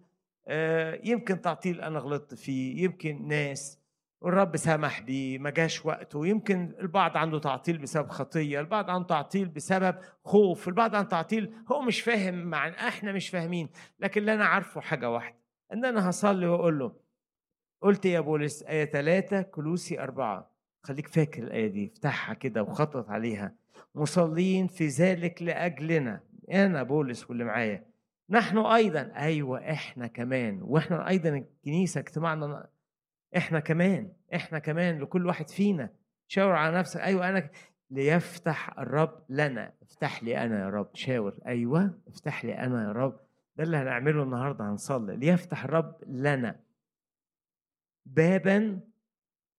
آه، 0.47 0.99
يمكن 1.03 1.41
تعطيل 1.41 1.81
أنا 1.81 1.99
غلطت 1.99 2.33
فيه 2.33 2.83
يمكن 2.83 3.27
ناس 3.27 3.79
والرب 4.21 4.57
سمح 4.57 5.01
بيه 5.01 5.39
ما 5.39 5.49
جاش 5.49 5.85
وقته 5.85 6.27
يمكن 6.27 6.75
البعض 6.81 7.17
عنده 7.17 7.39
تعطيل 7.39 7.77
بسبب 7.77 8.09
خطية 8.09 8.59
البعض 8.59 8.89
عنده 8.89 9.07
تعطيل 9.07 9.47
بسبب 9.47 9.95
خوف 10.23 10.67
البعض 10.67 10.95
عنده 10.95 11.09
تعطيل 11.09 11.53
هو 11.71 11.81
مش 11.81 12.01
فاهم 12.01 12.35
مع 12.35 12.67
إحنا 12.69 13.11
مش 13.11 13.29
فاهمين 13.29 13.69
لكن 13.99 14.21
اللي 14.21 14.33
أنا 14.33 14.45
عارفه 14.45 14.81
حاجة 14.81 15.09
واحدة 15.09 15.35
إن 15.73 15.85
أنا 15.85 16.09
هصلي 16.09 16.47
وأقول 16.47 16.79
له 16.79 16.95
قلت 17.81 18.05
يا 18.05 18.19
بولس 18.19 18.63
آية 18.63 18.85
ثلاثة 18.85 19.41
كلوسي 19.41 19.99
أربعة 19.99 20.51
خليك 20.83 21.07
فاكر 21.07 21.43
الآية 21.43 21.67
دي 21.67 21.87
افتحها 21.87 22.33
كده 22.33 22.63
وخطط 22.63 23.09
عليها 23.09 23.55
مصلين 23.95 24.67
في 24.67 24.87
ذلك 24.87 25.43
لأجلنا. 25.43 26.19
أنا 26.51 26.83
بولس 26.83 27.29
واللي 27.29 27.43
معايا. 27.43 27.85
نحن 28.29 28.57
أيضا 28.57 29.11
أيوة 29.15 29.71
إحنا 29.71 30.07
كمان. 30.07 30.59
وإحنا 30.61 31.07
أيضا 31.07 31.29
الكنيسة 31.29 31.99
اجتماعنا 31.99 32.67
إحنا 33.37 33.59
كمان 33.59 34.11
إحنا 34.35 34.59
كمان 34.59 34.99
لكل 34.99 35.25
واحد 35.25 35.49
فينا. 35.49 35.89
شاور 36.27 36.51
على 36.51 36.77
نفسك. 36.77 36.99
أيوة 37.01 37.29
أنا 37.29 37.49
ليفتح 37.91 38.79
الرب 38.79 39.23
لنا. 39.29 39.73
افتح 39.81 40.23
لي 40.23 40.37
أنا 40.43 40.59
يا 40.61 40.69
رب. 40.69 40.89
شاور. 40.93 41.33
أيوة 41.47 41.99
افتح 42.07 42.45
لي 42.45 42.53
أنا 42.59 42.83
يا 42.83 42.91
رب. 42.91 43.19
ده 43.55 43.63
اللي 43.63 43.77
هنعمله 43.77 44.23
النهاردة 44.23 44.69
هنصلي. 44.69 45.15
ليفتح 45.15 45.63
الرب 45.63 45.95
لنا. 46.07 46.59
بابا 48.05 48.79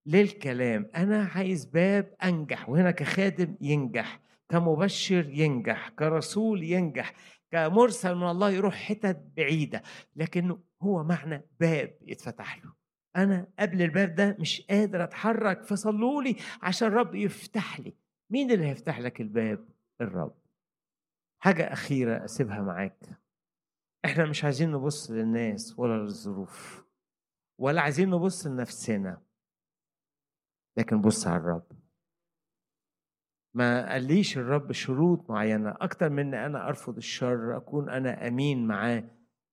للكلام. 0.07 0.91
أنا 0.97 1.29
عايز 1.35 1.65
باب 1.65 2.15
أنجح 2.25 2.69
وهنا 2.69 2.91
كخادم 2.91 3.55
ينجح. 3.61 4.21
كمبشر 4.49 5.29
ينجح 5.29 5.89
كرسول 5.89 6.63
ينجح 6.63 7.15
كمرسل 7.51 8.15
من 8.15 8.31
الله 8.31 8.51
يروح 8.51 8.75
حتت 8.75 9.17
بعيدة 9.37 9.83
لكنه 10.17 10.63
هو 10.83 11.05
معنى 11.05 11.43
باب 11.61 11.99
يتفتح 12.03 12.65
له. 12.65 12.73
أنا 13.17 13.47
قبل 13.59 13.83
الباب 13.83 14.15
ده 14.15 14.37
مش 14.41 14.67
قادر 14.71 15.05
أتحرك 15.05 15.63
فصلوا 15.63 16.23
لي 16.23 16.37
عشان 16.63 16.89
الرب 16.89 17.15
يفتح 17.15 17.81
لي. 17.81 17.97
مين 18.31 18.51
اللي 18.51 18.67
هيفتح 18.67 18.99
لك 18.99 19.21
الباب؟ 19.21 19.69
الرب. 20.01 20.39
حاجة 21.43 21.73
أخيرة 21.73 22.25
أسيبها 22.25 22.61
معاك. 22.63 23.09
إحنا 24.05 24.27
مش 24.27 24.45
عايزين 24.45 24.71
نبص 24.73 25.11
للناس 25.11 25.79
ولا 25.79 26.03
للظروف 26.03 26.85
ولا 27.61 27.81
عايزين 27.81 28.11
نبص 28.11 28.47
لنفسنا 28.47 29.23
لكن 30.79 31.01
بص 31.01 31.27
على 31.27 31.37
الرب. 31.37 31.67
ما 33.57 33.93
قاليش 33.93 34.39
الرب 34.39 34.73
شروط 34.73 35.31
معينة 35.31 35.75
أكتر 35.81 36.11
من 36.11 36.35
أن 36.35 36.35
أنا 36.35 36.69
أرفض 36.69 36.97
الشر 36.97 37.57
أكون 37.57 37.89
أنا 37.89 38.29
أمين 38.29 38.67
معاه 38.67 39.05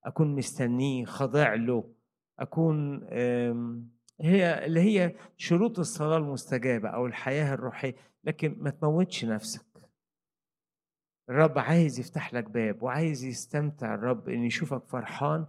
أكون 0.06 0.36
مستنيه 0.36 1.06
خاضع 1.06 1.54
له 1.54 1.93
أكون 2.39 3.04
هي 4.22 4.66
اللي 4.66 4.80
هي 4.80 5.16
شروط 5.38 5.80
الصلاة 5.80 6.18
المستجابة 6.18 6.89
أو 6.89 7.06
الحياة 7.06 7.54
الروحية. 7.54 7.95
لكن 8.24 8.56
ما 8.60 8.70
تموتش 8.70 9.26
نفسك. 9.26 9.66
الرب 11.30 11.60
عايز 11.60 11.99
يفتح 11.99 12.34
لك 12.34 12.49
باب 12.49 12.84
وعايز 12.84 13.24
يستمتع 13.24 13.93
الرب 13.93 14.30
إن 14.30 14.43
يشوفك 14.43 14.86
فرحان 14.86 15.45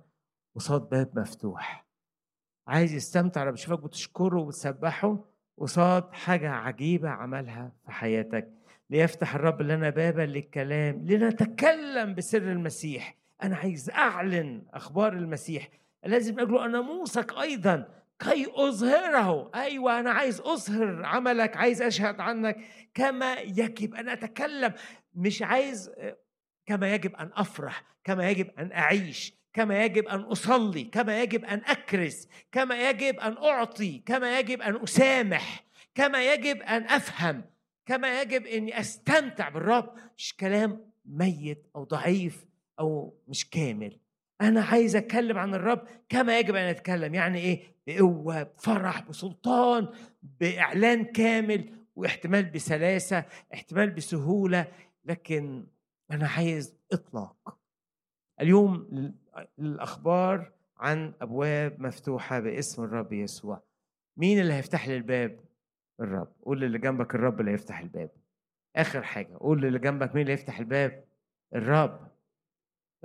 قصاد 0.57 0.89
باب 0.89 1.19
مفتوح. 1.19 1.87
عايز 2.69 2.93
يستمتع 2.93 3.43
لما 3.43 3.51
بيشوفك 3.51 3.85
بتشكره 3.85 4.41
وبتسبحه 4.41 5.25
قصاد 5.59 6.13
حاجة 6.13 6.51
عجيبة 6.51 7.09
عملها 7.09 7.73
في 7.87 7.93
حياتك 7.93 8.51
ليفتح 8.91 9.35
الرب 9.35 9.63
لنا 9.63 9.91
بابا 9.91 10.23
للكلام 10.23 11.05
لنتكلم 11.07 12.15
بسر 12.15 12.43
المسيح. 12.43 13.15
أنا 13.43 13.57
عايز 13.57 13.91
أعلن 13.91 14.63
أخبار 14.75 15.13
المسيح. 15.13 15.69
لازم 16.05 16.41
أجله 16.41 16.67
ناموسك 16.67 17.39
أيضا. 17.39 17.89
كي 18.19 18.47
أظهره. 18.55 19.51
أيوة 19.55 20.01
أنا 20.01 20.11
عايز 20.11 20.41
أظهر 20.41 21.05
عملك 21.05 21.57
عايز 21.57 21.83
أشهد 21.83 22.21
عنك. 22.21 22.57
كما 22.95 23.35
يجب 23.35 23.95
أن 23.95 24.09
أتكلم. 24.09 24.73
مش 25.15 25.43
عايز 25.43 25.91
كما 26.67 26.95
يجب 26.95 27.17
أن 27.17 27.31
أفرح 27.35 27.83
كما 28.05 28.31
يجب 28.31 28.51
أن 28.59 28.73
أعيش. 28.73 29.44
كما 29.55 29.85
يجب 29.85 30.09
أن 30.09 30.21
أصلي 30.21 30.85
كما 30.85 31.23
يجب 31.23 31.45
أن 31.45 31.63
اكرس 31.67 32.29
كما 32.53 32.91
يجب 32.91 33.21
أن 33.21 33.37
أعطي 33.37 33.99
كما 33.99 34.39
يجب 34.39 34.63
أن 34.63 34.77
أسامح 34.83 35.65
كما 35.95 36.33
يجب 36.33 36.63
أن 36.63 36.83
أفهم 36.83 37.45
كما 37.87 38.23
يجب 38.23 38.47
إني 38.47 38.81
أستمتع 38.81 39.49
بالرب. 39.49 39.95
مش 40.19 40.37
كلام 40.37 40.91
ميت 41.05 41.67
أو 41.77 41.85
ضعيف 41.85 42.47
أو 42.81 43.19
مش 43.29 43.51
كامل. 43.51 43.99
أنا 44.41 44.63
عايز 44.63 44.97
أتكلم 44.97 45.39
عن 45.39 45.55
الرب 45.55 45.87
كما 46.09 46.39
يجب 46.39 46.55
أن 46.55 46.69
أتكلم. 46.69 47.15
يعني 47.15 47.39
إيه؟ 47.39 47.75
بقوة 47.87 48.43
بفرح 48.43 49.01
بسلطان 49.01 49.89
بإعلان 50.23 51.05
كامل 51.05 51.71
واحتمال 51.97 52.45
بسلاسة 52.45 53.25
احتمال 53.55 53.91
بسهولة. 53.91 54.67
لكن 55.05 55.67
أنا 56.11 56.29
عايز 56.29 56.75
إطلاق. 56.93 57.59
اليوم 58.41 58.89
الأخبار 59.59 60.53
عن 60.77 61.13
أبواب 61.21 61.81
مفتوحة 61.81 62.41
باسم 62.41 62.85
الرب 62.85 63.13
يسوع. 63.13 63.63
مين 64.17 64.41
اللي 64.41 64.53
هيفتح 64.55 64.89
لي 64.89 64.97
الباب؟ 64.97 65.41
الرب. 66.01 66.33
قول 66.43 66.61
للي 66.61 66.79
جنبك 66.79 67.15
الرب 67.15 67.41
اللي 67.41 67.51
هيفتح 67.51 67.79
الباب. 67.81 68.11
آخر 68.77 69.03
حاجة 69.03 69.37
قول 69.41 69.61
للي 69.63 69.79
جنبك 69.79 70.15
مين 70.15 70.23
اللي 70.23 70.33
يفتح 70.33 70.59
الباب؟ 70.59 71.05
الرب. 71.55 72.09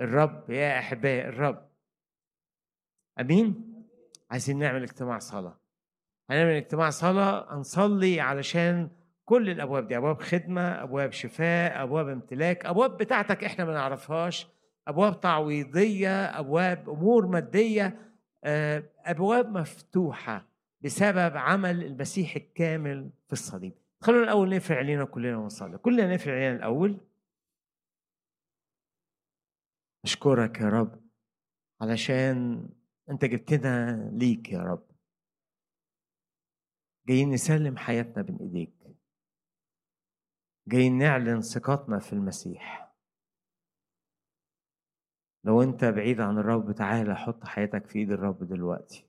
الرب 0.00 0.50
يا 0.50 0.78
احبائي 0.78 1.28
الرب. 1.28 1.68
أمين؟ 3.20 3.74
عايزين 4.30 4.58
نعمل 4.58 4.82
اجتماع 4.82 5.18
صلاة. 5.18 5.56
هنعمل 6.30 6.50
اجتماع 6.50 6.90
صلاة 6.90 7.54
هنصلي 7.54 8.20
علشان 8.20 8.90
كل 9.24 9.50
الأبواب 9.50 9.86
دي 9.86 9.96
أبواب 9.96 10.20
خدمة 10.22 10.82
أبواب 10.82 11.12
شفاء 11.12 11.82
أبواب 11.82 12.08
امتلاك 12.08 12.66
أبواب 12.66 12.96
بتاعتك 12.96 13.44
إحنا 13.44 13.64
ما 13.64 13.72
نعرفهاش. 13.72 14.46
أبواب 14.88 15.20
تعويضية 15.20 16.24
أبواب 16.24 16.90
أمور 16.90 17.26
مادية 17.26 18.12
آه، 18.44 18.82
أبواب 18.98 19.48
مفتوحة 19.48 20.46
بسبب 20.80 21.36
عمل 21.36 21.84
المسيح 21.84 22.36
الكامل 22.36 23.10
في 23.26 23.32
الصليب. 23.32 23.72
خلونا 24.00 24.24
الأول 24.24 24.48
نفرع 24.48 24.78
علينا 24.78 25.04
كلنا 25.04 25.36
ونصلي. 25.36 25.78
كلنا 25.78 26.14
نفرع 26.14 26.34
علينا 26.34 26.56
الأول. 26.56 27.00
أشكرك 30.04 30.60
يا 30.60 30.68
رب 30.68 31.00
علشان 31.80 32.68
أنت 33.10 33.24
جبتنا 33.24 34.10
ليك 34.12 34.52
يا 34.52 34.58
رب. 34.58 34.86
جايين 37.08 37.30
نسلم 37.30 37.76
حياتنا 37.76 38.22
بين 38.22 38.36
إيديك. 38.36 38.74
جايين 40.68 40.98
نعلن 40.98 41.40
ثقتنا 41.40 41.98
في 41.98 42.12
المسيح. 42.12 42.89
لو 45.44 45.62
انت 45.62 45.84
بعيد 45.84 46.20
عن 46.20 46.38
الرب 46.38 46.72
تعالى 46.72 47.16
حط 47.16 47.44
حياتك 47.44 47.86
في 47.86 47.98
ايد 47.98 48.10
الرب 48.10 48.44
دلوقتي. 48.44 49.06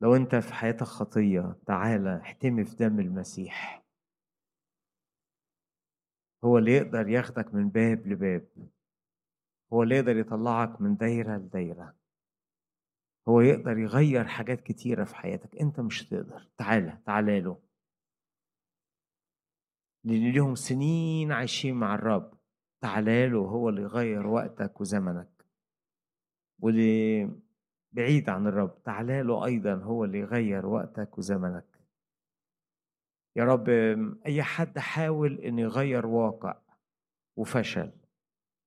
لو 0.00 0.16
انت 0.16 0.34
في 0.34 0.54
حياتك 0.54 0.82
خطية 0.82 1.56
تعالى 1.66 2.20
احتمي 2.20 2.64
في 2.64 2.76
دم 2.76 3.00
المسيح. 3.00 3.82
هو 6.44 6.58
اللي 6.58 6.72
يقدر 6.72 7.08
ياخدك 7.08 7.54
من 7.54 7.68
باب 7.68 8.06
لباب. 8.06 8.48
هو 9.72 9.82
اللي 9.82 9.96
يقدر 9.96 10.16
يطلعك 10.16 10.80
من 10.80 10.96
دايرة 10.96 11.36
لدايرة. 11.36 11.96
هو 13.28 13.40
يقدر 13.40 13.78
يغير 13.78 14.24
حاجات 14.24 14.60
كتيرة 14.60 15.04
في 15.04 15.16
حياتك. 15.16 15.56
انت 15.56 15.80
مش 15.80 16.02
هتقدر. 16.02 16.48
تعالى 16.56 16.98
تعالى 17.06 17.40
له. 17.40 17.62
لأن 20.04 20.32
ليهم 20.32 20.54
سنين 20.54 21.32
عايشين 21.32 21.74
مع 21.74 21.94
الرب. 21.94 22.35
تعالى 22.80 23.28
له 23.28 23.38
هو 23.38 23.68
اللي 23.68 23.82
يغير 23.82 24.26
وقتك 24.26 24.80
وزمنك. 24.80 25.46
واللي 26.60 27.30
بعيد 27.92 28.28
عن 28.28 28.46
الرب 28.46 28.82
تعالى 28.82 29.22
له 29.22 29.44
أيضا 29.44 29.74
هو 29.74 30.04
اللي 30.04 30.18
يغير 30.18 30.66
وقتك 30.66 31.18
وزمنك. 31.18 31.76
يا 33.36 33.44
رب 33.44 33.68
أي 34.26 34.42
حد 34.42 34.78
حاول 34.78 35.40
إنه 35.40 35.62
يغير 35.62 36.06
واقع 36.06 36.60
وفشل 37.36 37.92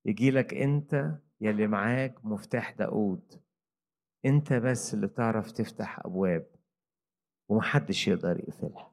يجي 0.05 0.31
لك 0.31 0.53
أنت 0.53 1.19
يلي 1.41 1.67
معاك 1.67 2.25
مفتاح 2.25 2.71
داود 2.71 3.41
أنت 4.25 4.53
بس 4.53 4.93
اللي 4.93 5.07
بتعرف 5.07 5.51
تفتح 5.51 5.99
أبواب 6.05 6.47
ومحدش 7.49 8.07
يقدر 8.07 8.39
يقفلها. 8.39 8.88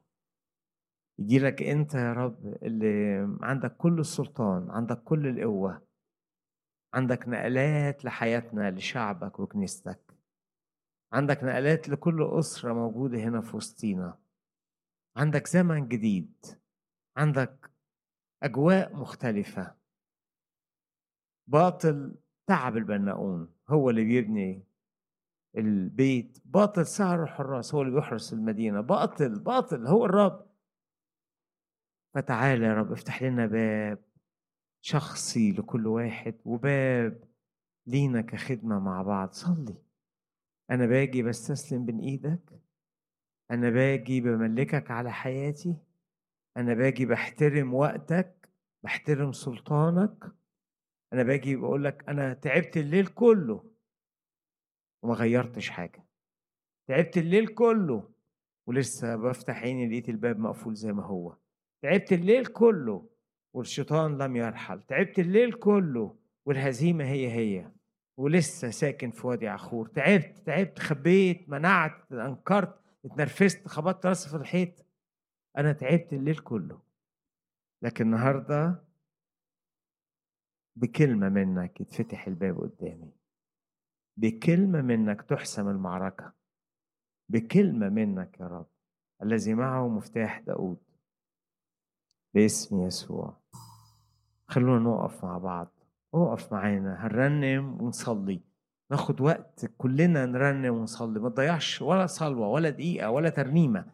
يجيلك 1.19 1.63
أنت 1.63 1.93
يا 1.93 2.13
رب 2.13 2.45
اللي 2.63 3.27
عندك 3.41 3.77
كل 3.77 3.99
السلطان 3.99 4.71
عندك 4.71 5.03
كل 5.03 5.27
القوة 5.27 5.87
عندك 6.93 7.27
نقلات 7.27 8.05
لحياتنا 8.05 8.71
لشعبك 8.71 9.39
وكنيستك. 9.39 10.13
عندك 11.13 11.43
نقلات 11.43 11.89
لكل 11.89 12.23
أسرة 12.23 12.73
موجودة 12.73 13.17
هنا 13.17 13.41
في 13.41 13.57
وسطينا. 13.57 14.17
عندك 15.17 15.47
زمن 15.47 15.87
جديد. 15.87 16.45
عندك 17.17 17.71
أجواء 18.43 18.95
مختلفة. 18.95 19.75
باطل 21.47 22.15
تعب 22.47 22.77
البناؤون 22.77 23.53
هو 23.69 23.89
اللي 23.89 24.03
بيبني 24.03 24.63
البيت. 25.57 26.37
باطل 26.45 26.85
سعر 26.85 27.23
الحراس 27.23 27.75
هو 27.75 27.81
اللي 27.81 27.95
بيحرس 27.95 28.33
المدينة. 28.33 28.81
باطل 28.81 29.39
باطل 29.39 29.87
هو 29.87 30.05
الرب. 30.05 30.46
فتعالى 32.17 32.65
يا 32.65 32.73
رب 32.73 32.91
افتح 32.91 33.23
لنا 33.23 33.45
باب 33.45 34.03
شخصي 34.81 35.51
لكل 35.51 35.87
واحد 35.87 36.35
وباب 36.45 37.23
لينا 37.87 38.21
كخدمة 38.21 38.79
مع 38.79 39.01
بعض. 39.01 39.31
صلي. 39.31 39.75
أنا 40.71 40.85
باجي 40.85 41.23
بستسلم 41.23 41.85
بين 41.85 41.99
إيدك 41.99 42.61
أنا 43.51 43.69
باجي 43.69 44.21
بملكك 44.21 44.91
على 44.91 45.11
حياتي 45.11 45.77
أنا 46.57 46.73
باجي 46.73 47.05
بحترم 47.05 47.73
وقتك 47.73 48.49
بحترم 48.83 49.31
سلطانك 49.31 50.31
أنا 51.13 51.23
باجي 51.23 51.55
بقول 51.55 51.83
لك 51.83 52.09
أنا 52.09 52.33
تعبت 52.33 52.77
الليل 52.77 53.07
كله 53.07 53.71
وما 55.03 55.13
غيرتش 55.13 55.69
حاجة. 55.69 56.05
تعبت 56.87 57.17
الليل 57.17 57.47
كله 57.47 58.09
ولسه 58.67 59.15
بفتح 59.15 59.61
عيني 59.63 59.87
لقيت 59.87 60.09
الباب 60.09 60.39
مقفول 60.39 60.75
زي 60.75 60.93
ما 60.93 61.03
هو. 61.03 61.37
تعبت 61.81 62.13
الليل 62.13 62.45
كله 62.45 63.09
والشيطان 63.53 64.17
لم 64.17 64.35
يرحل 64.35 64.81
تعبت 64.81 65.19
الليل 65.19 65.53
كله 65.53 66.15
والهزيمة 66.45 67.05
هي 67.05 67.31
هي 67.31 67.71
ولسه 68.17 68.69
ساكن 68.69 69.11
في 69.11 69.27
وادي 69.27 69.47
عخور 69.47 69.87
تعبت 69.87 70.37
تعبت 70.37 70.79
خبيت 70.79 71.49
منعت 71.49 72.11
أنكرت 72.11 72.79
اتنرفزت 73.05 73.67
خبطت 73.67 74.05
راسي 74.05 74.29
في 74.29 74.35
الحيط. 74.35 74.85
أنا 75.57 75.73
تعبت 75.73 76.13
الليل 76.13 76.37
كله. 76.37 76.81
لكن 77.81 78.05
النهارده 78.05 78.83
بكلمة 80.75 81.29
منك 81.29 81.81
يتفتح 81.81 82.27
الباب 82.27 82.59
قدامي. 82.59 83.11
بكلمة 84.17 84.81
منك 84.81 85.21
تحسم 85.21 85.69
المعركة. 85.69 86.33
بكلمة 87.29 87.89
منك 87.89 88.39
يا 88.39 88.47
رب. 88.47 88.67
الذي 89.23 89.53
معه 89.53 89.87
مفتاح 89.87 90.39
داود. 90.39 90.86
باسم 92.37 92.81
يسوع. 92.81 93.33
خلونا 94.47 94.79
نقف 94.89 95.25
مع 95.25 95.37
بعض. 95.37 95.67
أقف 96.13 96.53
معانا 96.53 97.07
هنرنم 97.07 97.81
ونصلي. 97.81 98.41
ناخد 98.91 99.21
وقت 99.21 99.71
كلنا 99.77 100.25
نرنم 100.25 100.75
ونصلي. 100.75 101.19
ما 101.19 101.29
تضيعش 101.29 101.81
ولا 101.81 102.05
صلوة 102.05 102.47
ولا 102.47 102.69
دقيقة 102.69 103.09
ولا 103.09 103.29
ترنيمة. 103.29 103.85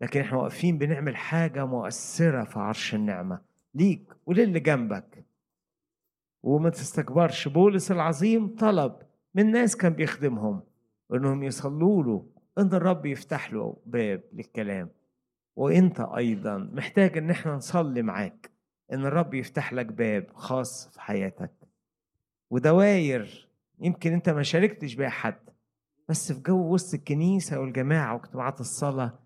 لكن 0.00 0.20
إحنا 0.20 0.38
واقفين 0.38 0.78
بنعمل 0.78 1.16
حاجة 1.16 1.66
مؤثرة 1.66 2.44
في 2.44 2.58
عرش 2.58 2.94
النعمة. 2.94 3.40
ليك 3.74 4.12
وللي 4.26 4.60
جنبك. 4.60 5.24
وما 6.42 6.70
تستكبرش 6.70 7.48
بولس 7.48 7.92
العظيم 7.92 8.56
طلب 8.56 8.96
من 9.34 9.50
ناس 9.50 9.76
كان 9.76 9.92
بيخدمهم 9.92 10.62
إنهم 11.14 11.42
يصلوا 11.42 12.02
له. 12.02 12.26
إن 12.58 12.74
الرب 12.74 13.06
يفتح 13.06 13.52
له 13.52 13.76
باب 13.86 14.22
للكلام. 14.32 14.90
وإنت 15.56 16.00
أيضا 16.00 16.58
محتاج 16.72 17.18
إن 17.18 17.30
إحنا 17.30 17.54
نصلي 17.54 18.02
معاك 18.02 18.50
إن 18.92 19.06
الرب 19.06 19.34
يفتح 19.34 19.72
لك 19.72 19.86
باب 19.86 20.26
خاص 20.34 20.88
في 20.88 21.00
حياتك. 21.00 21.50
ودواير 22.50 23.48
يمكن 23.80 24.12
أنت 24.12 24.28
ما 24.28 24.42
شاركتش 24.42 24.94
بيها 24.94 25.08
حد 25.08 25.38
بس 26.08 26.32
في 26.32 26.40
جو 26.40 26.74
وسط 26.74 26.94
الكنيسة 26.94 27.60
والجماعة 27.60 28.14
واجتماعات 28.14 28.60
الصلاة 28.60 29.18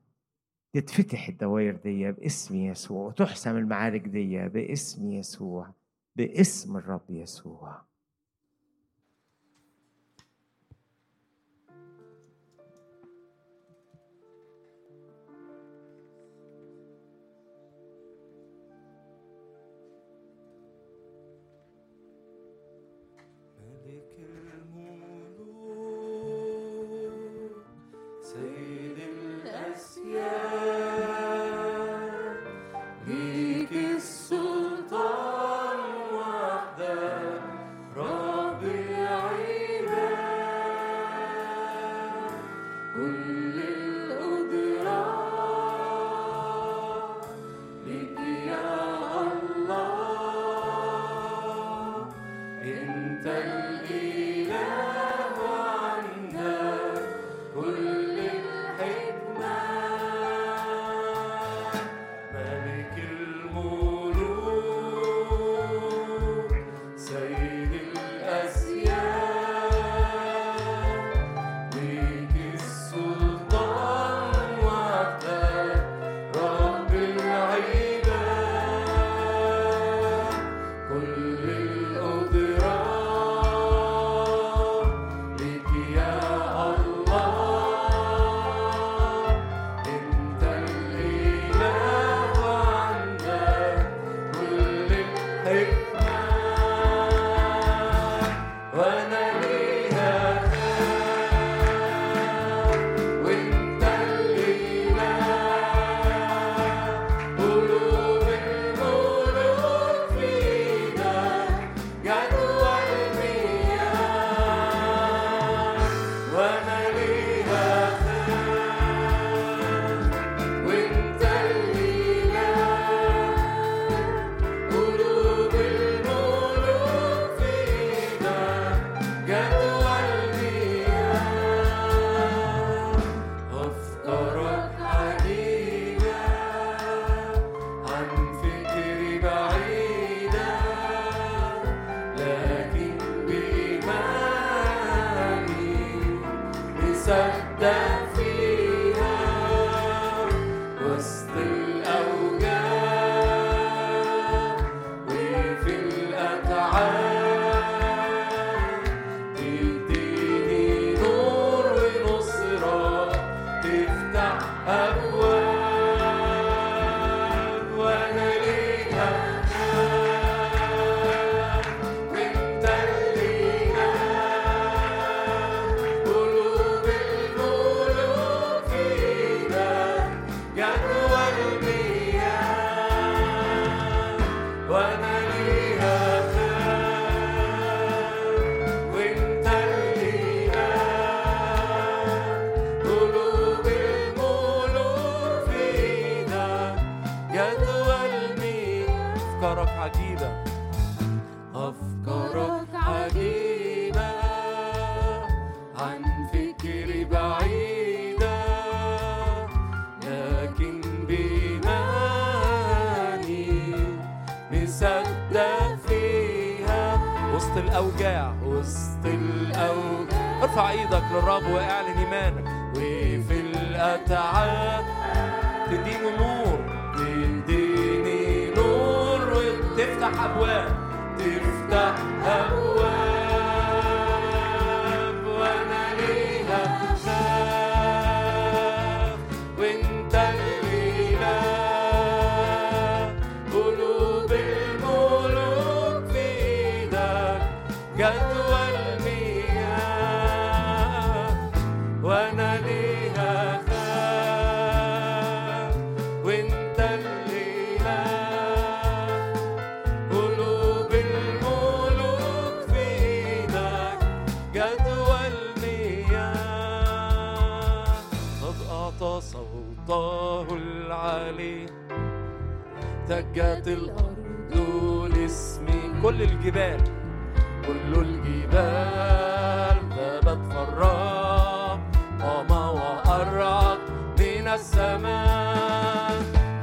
تتفتح 0.72 1.28
الدواير 1.28 1.76
دي 1.76 2.12
باسم 2.12 2.56
يسوع 2.56 3.06
وتحسم 3.06 3.56
المعارك 3.56 4.00
دي 4.00 4.48
باسم 4.48 5.10
يسوع 5.12 5.70
باسم 6.16 6.76
الرب 6.76 7.10
يسوع. 7.10 7.80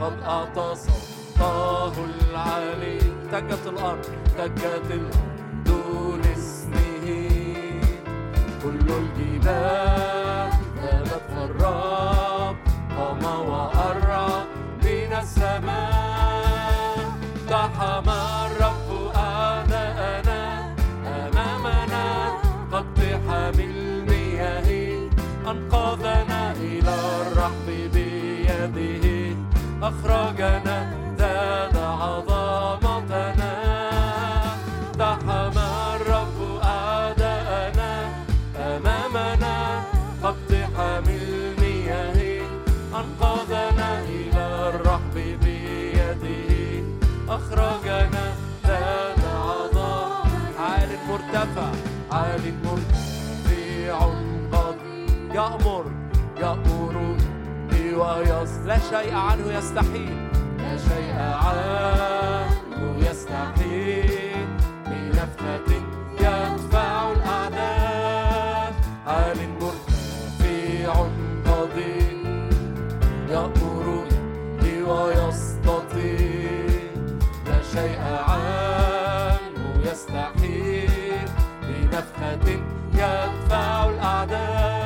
قد 0.03 0.21
أعطى 0.23 0.75
سلطاه 0.75 1.93
العلي 2.05 2.99
تكت 3.31 3.67
الأرض 3.67 4.05
تكت 4.37 4.91
الأرض 4.91 5.63
دون 5.65 6.21
اسمه. 6.21 7.05
كل 8.63 8.93
الجبال 8.93 10.12
يأمر 55.43 55.85
يأمر 56.37 56.95
ويصل 57.99 58.67
لا 58.67 58.77
شيء 58.79 59.15
عنه 59.15 59.45
يستحيل. 59.57 60.17
لا 60.57 60.77
شيء 60.77 61.13
عنه 61.45 62.95
يستحيل. 62.97 64.47
بنفخة 64.87 65.69
يدفع 66.19 67.11
الأعداء 67.11 68.73
عال 69.07 69.39
مرتفع 69.61 70.93
قدير 71.45 72.49
يأمر 73.29 73.87
ويستطيع 74.87 76.69
لا 77.47 77.59
شيء 77.73 77.99
عنه 78.29 79.63
يستحيل. 79.91 81.27
بنفخة 81.67 82.47
يدفع 82.93 83.89
الأعداء 83.89 84.82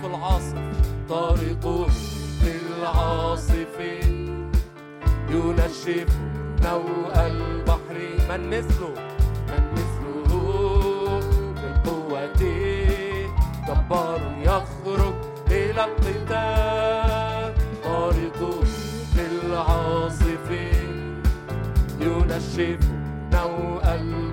في 0.00 0.06
العاصف 0.06 0.58
طارق 1.08 1.86
في 2.40 2.52
العاصف 2.78 3.80
ينشف 5.30 6.08
نوء 6.64 7.14
البحر 7.26 7.96
من 8.30 8.50
مثله 8.50 8.94
من 9.48 9.64
مثله 9.72 11.20
من 11.62 11.72
قوته 11.90 12.60
جبار 13.68 14.20
يخرج 14.42 15.14
إلى 15.50 15.84
القتال 15.84 17.54
طارق 17.84 18.40
في 19.14 19.22
العاصف 19.46 20.50
ينشف 22.00 22.78
نوء 23.32 23.84
البحر 23.84 24.29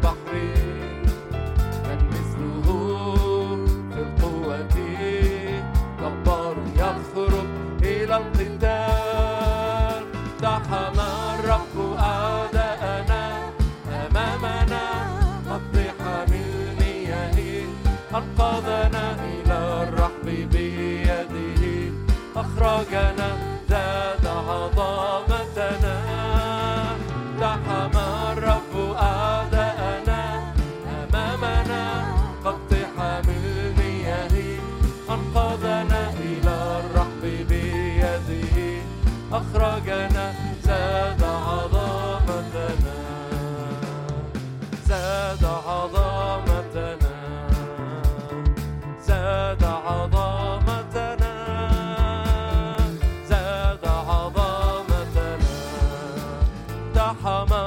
Bahama. 57.07 57.66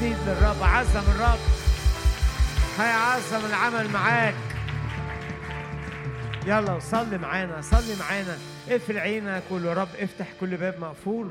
ادي 0.00 0.08
ايد 0.08 0.16
للرب. 0.26 0.62
عظم 0.62 1.10
الرب. 1.10 1.38
هيعظم 2.78 3.46
العمل 3.46 3.90
معاك. 3.90 4.34
يلا 6.46 6.72
وصلي 6.72 7.18
معانا 7.18 7.60
صلي 7.60 7.96
معانا. 8.00 8.38
اقفل 8.68 8.98
عينك 8.98 9.42
وقول 9.50 9.64
يا 9.64 9.74
رب 9.74 9.88
افتح 9.98 10.26
كل 10.40 10.56
باب 10.56 10.80
مقفول. 10.80 11.28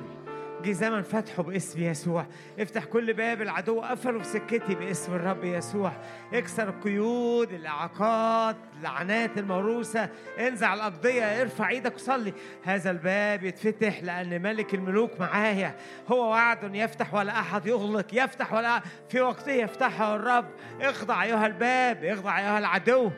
جه 0.64 0.72
زمن 0.72 1.02
فتحه 1.02 1.44
باسم 1.44 1.84
يسوع. 1.84 2.26
افتح 2.60 2.84
كل 2.86 3.14
باب 3.14 3.42
العدو 3.42 3.82
قفله 3.82 4.20
في 4.20 4.26
سكتي 4.26 4.76
باسم 4.76 5.14
الرب 5.14 5.44
يسوع. 5.44 5.92
اكسر 6.34 6.70
القيود 6.70 7.54
الاعاقات 7.54 8.56
اللعنات 8.78 9.38
الموروثة. 9.38 10.10
انزع 10.40 10.74
الاقضيه 10.74 11.42
ارفع 11.42 11.70
إيدك 11.70 11.96
وصلي. 11.96 12.34
هذا 12.64 12.92
الباب 12.92 13.44
يتفتح 13.44 14.04
لأن 14.04 14.42
ملك 14.42 14.74
الملوك 14.74 15.20
معايا. 15.20 15.76
هو 16.12 16.30
وعد 16.30 16.76
يفتح 16.76 17.14
ولا 17.14 17.40
أحد 17.40 17.66
يغلق. 17.66 18.06
يفتح 18.14 18.54
ولا 18.54 18.82
في 19.10 19.22
وقته 19.22 19.52
يفتحه 19.52 20.16
الرب. 20.16 20.46
اخضع 20.82 21.24
أيها 21.24 21.48
الباب 21.48 22.04
اخضع 22.04 22.40
أيها 22.40 22.60
العدو. 22.60 23.12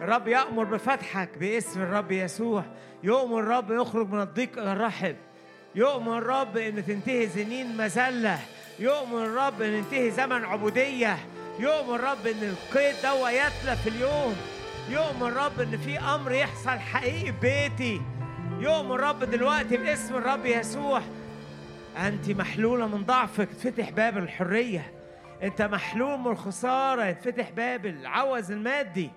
الرب 0.00 0.28
يأمر 0.28 0.64
بفتحك 0.64 1.38
باسم 1.38 1.82
الرب 1.82 2.12
يسوع. 2.12 2.64
يؤمر 3.02 3.40
الرب 3.40 3.70
يخرج 3.70 4.08
من 4.08 4.20
الضيق 4.20 4.58
إلى 4.58 4.72
الرحب 4.72 5.16
يؤمر 5.74 6.18
الرب 6.18 6.56
إن 6.56 6.86
تنتهي 6.86 7.28
سنين 7.28 7.76
مذله 7.76 8.38
يؤمر 8.78 9.24
الرب 9.24 9.62
إن 9.62 9.72
ينتهي 9.72 10.10
زمن 10.10 10.44
عبودية. 10.44 11.18
يؤمر 11.58 11.96
الرب 11.96 12.26
إن 12.26 12.42
القيد 12.42 12.94
ده 13.02 13.30
يتلف 13.30 13.86
اليوم. 13.86 14.36
يؤمر 14.90 15.28
الرب 15.28 15.60
إن 15.60 15.78
في 15.78 15.98
أمر 15.98 16.32
يحصل 16.32 16.78
حقيقي 16.78 17.32
في 17.32 17.40
بيتي. 17.40 18.02
يؤمر 18.60 18.94
الرب 18.94 19.24
دلوقتي 19.24 19.76
باسم 19.76 20.14
الرب 20.14 20.46
يسوع. 20.46 21.02
أنت 21.96 22.30
محلولة 22.30 22.86
من 22.86 23.04
ضعفك 23.04 23.48
تفتح 23.52 23.90
باب 23.90 24.18
الحرية. 24.18 24.92
أنت 25.42 25.62
محلول 25.62 26.18
من 26.18 26.26
الخسارة 26.26 27.04
يتفتح 27.04 27.50
باب 27.50 27.86
العوز 27.86 28.52
المادي. 28.52 29.10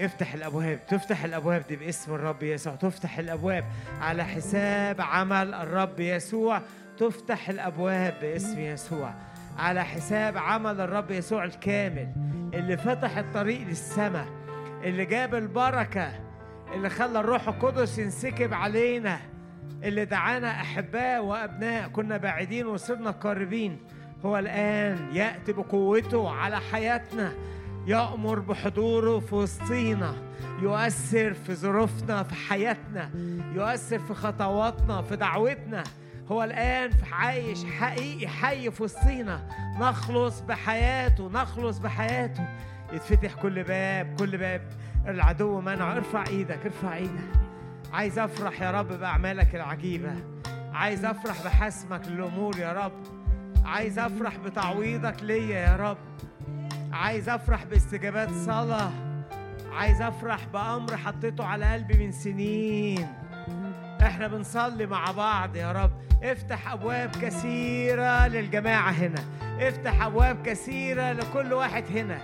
افتح 0.00 0.34
الأبواب 0.34 0.78
تفتح 0.88 1.24
الأبواب 1.24 1.62
دي 1.68 1.76
باسم 1.76 2.14
الرب 2.14 2.42
يسوع 2.42 2.74
تفتح 2.74 3.18
الأبواب 3.18 3.64
على 4.00 4.24
حساب 4.24 5.00
عمل 5.00 5.54
الرب 5.54 6.00
يسوع 6.00 6.62
تفتح 6.98 7.48
الأبواب 7.48 8.14
باسم 8.20 8.58
يسوع 8.60 9.14
على 9.58 9.84
حساب 9.84 10.38
عمل 10.38 10.80
الرب 10.80 11.10
يسوع 11.10 11.44
الكامل 11.44 12.08
اللي 12.54 12.76
فتح 12.76 13.18
الطريق 13.18 13.60
للسماء 13.60 14.26
اللي 14.84 15.04
جاب 15.04 15.34
البركة 15.34 16.12
اللي 16.74 16.90
خلى 16.90 17.20
الروح 17.20 17.48
القدس 17.48 17.98
ينسكب 17.98 18.54
علينا 18.54 19.18
اللي 19.82 20.04
دعانا 20.04 20.50
أحباء 20.50 21.24
وأبناء 21.24 21.88
كنا 21.88 22.16
بعيدين 22.16 22.66
وصرنا 22.66 23.10
قريبين 23.10 23.78
هو 24.24 24.38
الآن 24.38 25.08
يأتي 25.12 25.52
بقوته 25.52 26.30
على 26.30 26.56
حياتنا 26.72 27.32
يأمر 27.86 28.38
بحضوره 28.38 29.18
في 29.18 29.34
وسطينا 29.34 30.14
يؤثر 30.62 31.34
في 31.34 31.54
ظروفنا 31.54 32.22
في 32.22 32.34
حياتنا 32.34 33.10
يؤثر 33.54 33.98
في 33.98 34.14
خطواتنا 34.14 35.02
في 35.02 35.16
دعوتنا. 35.16 35.84
هو 36.32 36.44
الآن 36.44 36.90
في 36.90 37.14
عايش 37.14 37.64
حقيقي 37.64 38.28
حي 38.28 38.70
في 38.70 38.82
وسطينا. 38.82 39.48
نخلص 39.80 40.40
بحياته 40.40 41.28
نخلص 41.28 41.78
بحياته. 41.78 42.48
يتفتح 42.92 43.34
كل 43.34 43.62
باب 43.62 44.16
كل 44.18 44.36
باب. 44.36 44.62
العدو 45.06 45.60
منع. 45.60 45.96
ارفع 45.96 46.24
إيدك 46.26 46.58
ارفع 46.64 46.96
إيدك. 46.96 47.30
عايز 47.92 48.18
افرح 48.18 48.62
يا 48.62 48.70
رب 48.70 48.88
بأعمالك 48.88 49.54
العجيبة. 49.54 50.14
عايز 50.72 51.04
افرح 51.04 51.44
بحسمك 51.44 52.08
للأمور 52.08 52.58
يا 52.58 52.72
رب. 52.72 53.02
عايز 53.64 53.98
افرح 53.98 54.36
بتعويضك 54.36 55.22
ليا 55.22 55.58
يا 55.58 55.76
رب. 55.76 55.98
عايز 56.92 57.28
افرح 57.28 57.64
باستجابات 57.64 58.30
صلاه 58.30 58.90
عايز 59.72 60.02
افرح 60.02 60.44
بأمر 60.52 60.96
حطيته 60.96 61.44
على 61.44 61.72
قلبي 61.72 62.06
من 62.06 62.12
سنين. 62.12 63.06
إحنا 64.02 64.28
بنصلي 64.28 64.86
مع 64.86 65.04
بعض 65.10 65.56
يا 65.56 65.72
رب. 65.72 65.90
افتح 66.22 66.72
أبواب 66.72 67.10
كثيرة 67.10 68.26
للجماعة 68.26 68.90
هنا. 68.90 69.24
افتح 69.60 70.02
أبواب 70.02 70.42
كثيرة 70.46 71.12
لكل 71.12 71.52
واحد 71.52 71.84
هنا. 71.96 72.18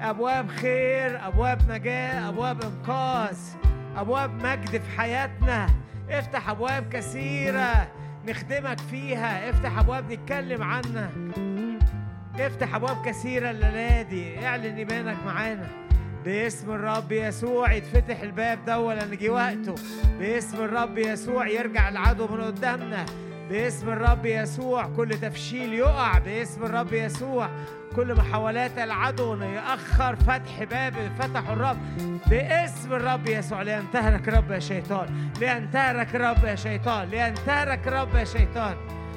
أبواب 0.00 0.48
خير 0.48 1.26
أبواب 1.26 1.70
نجاة 1.70 2.28
أبواب 2.28 2.62
إنقاذ 2.62 3.38
أبواب 3.96 4.30
مجد 4.46 4.80
في 4.80 4.98
حياتنا. 4.98 5.66
افتح 6.10 6.48
أبواب 6.48 6.88
كثيرة 6.88 7.88
نخدمك 8.28 8.78
فيها. 8.78 9.50
افتح 9.50 9.78
أبواب 9.78 10.12
نتكلم 10.12 10.62
عنك. 10.62 11.10
افتح 12.40 12.74
ابواب 12.74 13.06
كثيرة 13.06 13.50
الليلة 13.50 14.02
دي 14.02 14.46
اعلن 14.46 14.76
إيمانك 14.76 15.16
معانا. 15.26 15.66
باسم 16.24 16.70
الرب 16.70 17.12
يسوع 17.12 17.72
يتفتح 17.72 18.20
الباب 18.20 18.64
ده 18.64 18.80
ولا 18.80 19.04
نجي 19.04 19.28
وقته. 19.30 19.74
باسم 20.18 20.56
الرب 20.64 20.98
يسوع 20.98 21.48
يرجع 21.48 21.88
العدو 21.88 22.26
من 22.26 22.40
قدامنا. 22.40 23.06
باسم 23.50 23.88
الرب 23.88 24.26
يسوع 24.26 24.86
كل 24.86 25.08
تفشيل 25.08 25.72
يقع. 25.72 26.18
باسم 26.18 26.64
الرب 26.64 26.92
يسوع 26.92 27.48
كل 27.96 28.14
محاولات 28.14 28.78
العدو 28.78 29.34
انه 29.34 29.46
يأخر 29.46 30.16
فتح 30.16 30.64
باب 30.70 30.94
فتح 31.18 31.50
الرب. 31.50 31.78
باسم 32.30 32.92
الرب 32.92 33.28
يسوع 33.28 33.62
لينتهرك 33.62 34.28
رب 34.28 34.50
يا 34.50 34.58
شيطان. 34.58 35.30
لينتهرك 35.40 36.14
رب 36.14 36.44
يا 36.44 36.54
شيطان. 36.54 37.08
لينتهرك 37.08 37.86
رب 37.86 38.14
يا 38.14 38.24
شيطان. 38.24 38.76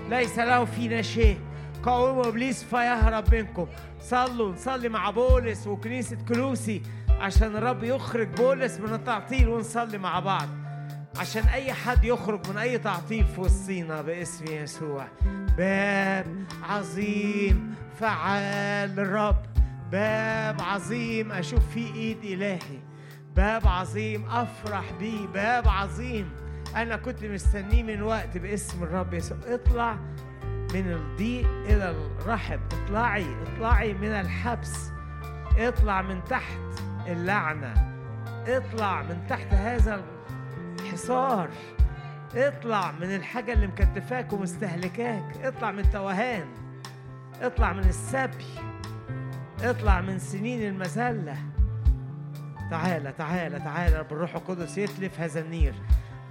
ليس 0.10 0.40
له 0.40 0.66
فينا 0.66 1.02
شيء. 1.02 1.40
قاوموا 1.86 2.28
إبليس 2.28 2.64
فيهرب 2.64 3.36
منكم. 3.36 3.68
صلوا 4.02 4.52
نصلي 4.52 4.90
مع 4.90 5.10
بولس 5.10 5.68
وكنيسة 5.68 6.18
كلوسي 6.28 6.82
عشان 7.20 7.56
الرب 7.56 7.84
يخرج 7.84 8.28
بولس 8.28 8.80
من 8.80 8.94
التعطيل 8.94 9.50
ونصلي 9.50 9.98
مع 9.98 10.20
بعض. 10.20 10.48
عشان 11.20 11.44
أي 11.44 11.74
حد 11.74 12.04
يخرج 12.06 12.50
من 12.50 12.58
أي 12.58 12.78
تعطيل 12.78 13.26
في 13.26 13.42
وسطينا 13.42 14.02
باسم 14.02 14.46
يسوع. 14.48 15.08
باب 15.58 16.26
عظيم 16.64 17.76
فعال 18.00 18.96
للرب 18.96 19.46
باب 19.92 20.62
عظيم 20.62 21.32
أشوف 21.32 21.70
فيه 21.74 21.94
إيد 21.94 22.24
إلهي. 22.24 22.80
باب 23.36 23.68
عظيم 23.68 24.26
أفرح 24.30 24.92
بيه. 25.00 25.28
باب 25.28 25.68
عظيم 25.68 26.30
أنا 26.76 26.96
كنت 26.96 27.24
مستنيه 27.24 27.84
من 27.84 28.02
وقت 28.02 28.38
باسم 28.38 28.84
الرب 28.84 29.14
يسوع. 29.14 29.38
اطلع 29.48 29.98
من 30.74 30.92
الضيق 30.92 31.48
إلى 31.50 31.92
الرحب. 31.92 32.60
اطلعي 32.74 33.26
اطلعي 33.44 33.94
من 33.94 34.08
الحبس. 34.12 34.92
اطلع 35.58 36.02
من 36.02 36.24
تحت 36.24 36.60
اللعنة. 37.08 37.74
اطلع 38.48 39.02
من 39.02 39.28
تحت 39.30 39.54
هذا 39.54 40.04
الحصار. 40.80 41.50
اطلع 42.36 42.92
من 42.92 43.16
الحاجة 43.16 43.54
اللي 43.54 43.68
مكتفاك 43.68 44.34
ومستهلكاك. 44.34 45.38
اطلع 45.44 45.72
من 45.72 45.80
التوهان. 45.80 46.46
اطلع 47.42 47.74
من 47.74 47.84
السبي. 47.84 48.46
اطلع 49.62 50.02
من 50.02 50.20
سنين 50.20 50.68
المذلة. 50.68 51.38
تعالى 52.72 53.12
تعالى 53.12 53.60
تعالى. 53.60 54.04
بالروح 54.04 54.36
القدس 54.36 54.78
يتلف 54.78 55.20
هذا 55.20 55.40
النير. 55.40 55.74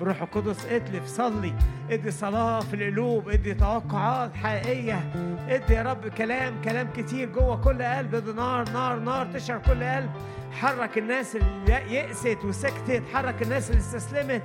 بروح 0.01 0.23
القدس 0.23 0.67
اتلف 0.67 1.07
صلي 1.07 1.55
ادي 1.91 2.11
صلاة 2.11 2.61
في 2.61 2.75
القلوب 2.77 3.29
ادي 3.29 3.55
توقعات 3.55 4.37
حقيقية 4.37 5.11
ادي 5.49 5.75
يا 5.75 5.83
رب 5.83 6.09
كلام 6.09 6.63
كلام 6.65 6.89
كتير 6.97 7.29
جوه 7.29 7.57
كل 7.57 7.83
قلب 7.83 8.15
ادي 8.15 8.33
نار 8.33 8.71
نار 8.71 8.99
نار 8.99 9.27
تشعر 9.27 9.59
كل 9.59 9.85
قلب. 9.85 10.11
حرك 10.53 10.99
الناس 10.99 11.37
اللي 11.37 11.95
يأست 11.95 12.39
وسكتت 12.45 13.03
حرك 13.13 13.43
الناس 13.43 13.71
اللي 13.71 13.81
استسلمت. 13.81 14.43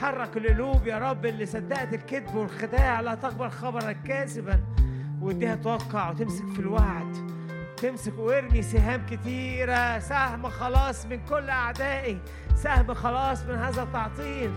حرك 0.00 0.36
القلوب 0.36 0.86
يا 0.86 0.98
رب 0.98 1.26
اللي 1.26 1.46
صدقت 1.46 1.94
الكذب 1.94 2.34
والخداع 2.34 3.00
لا 3.00 3.14
تقبل 3.14 3.50
خبرا 3.50 3.92
كاذبا. 3.92 4.60
واديها 5.20 5.54
توقع 5.54 6.10
وتمسك 6.10 6.46
في 6.54 6.58
الوعد. 6.58 7.16
تمسك 7.76 8.18
وارمي 8.18 8.62
سهام 8.62 9.06
كتيرة 9.10 9.98
سهم 9.98 10.48
خلاص 10.48 11.06
من 11.06 11.20
كل 11.28 11.48
أعدائي. 11.50 12.18
سهم 12.62 12.94
خلاص 12.94 13.42
من 13.42 13.54
هذا 13.58 13.82
التعطيل. 13.82 14.50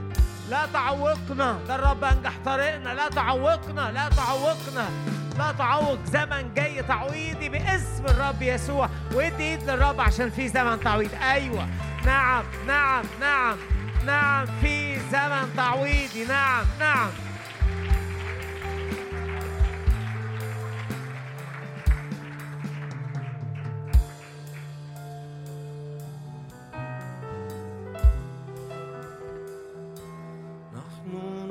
لا 0.49 0.65
تعوقنا. 0.73 1.59
ده 1.67 1.75
الرب 1.75 2.03
أنجح 2.03 2.33
طريقنا. 2.45 2.89
لا 2.93 3.09
تعوقنا. 3.09 3.91
لا 3.91 4.09
تعوقنا. 4.09 4.89
لا 5.37 5.51
تعوق. 5.51 5.99
زمن 6.05 6.53
جاي. 6.53 6.83
تعويضي 6.83 7.49
باسم 7.49 8.05
الرب 8.05 8.41
يسوع. 8.41 8.89
وادي 9.13 9.43
ايد 9.43 9.69
للرب 9.69 10.01
عشان 10.01 10.29
في 10.29 10.47
زمن 10.47 10.79
تعويض 10.79 11.09
أيوه. 11.31 11.67
نعم. 12.05 12.43
نعم. 12.67 13.03
نعم. 13.19 13.55
نعم. 14.05 14.45
في 14.61 14.99
زمن 14.99 15.53
تعويضي 15.57 16.25
نعم. 16.25 16.65
نعم. 16.79 17.09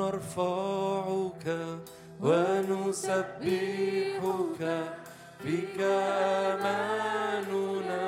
نرفعك 0.00 1.46
ونسبحك 2.24 3.50
بك 5.44 5.78
أماننا 6.50 8.06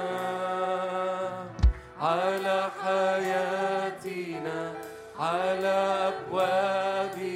على 2.01 2.59
حياتنا 2.83 4.61
على 5.19 5.79
أبوابنا. 6.13 7.32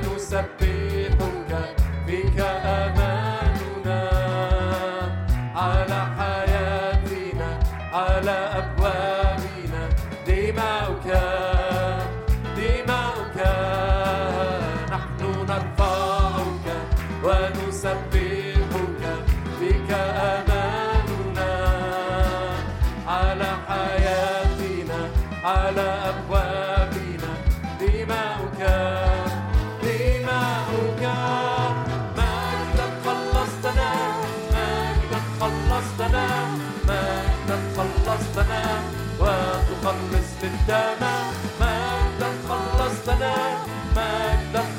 não 0.00 0.18
saber. 0.18 1.01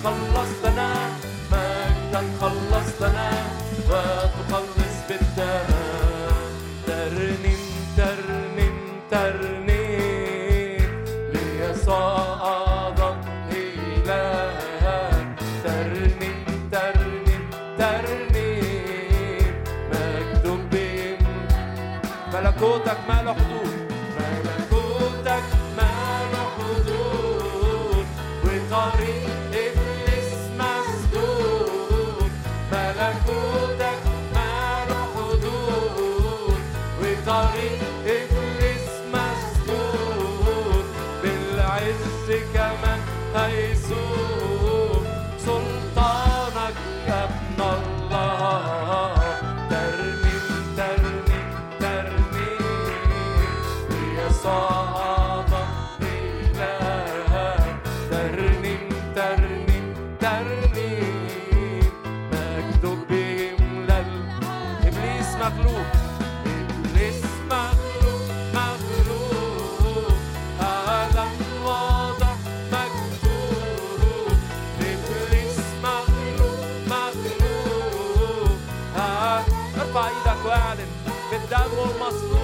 خلصتنا 0.03 0.89
مجدك 1.51 2.27
خلصتنا. 2.41 3.29
must. 82.03 82.42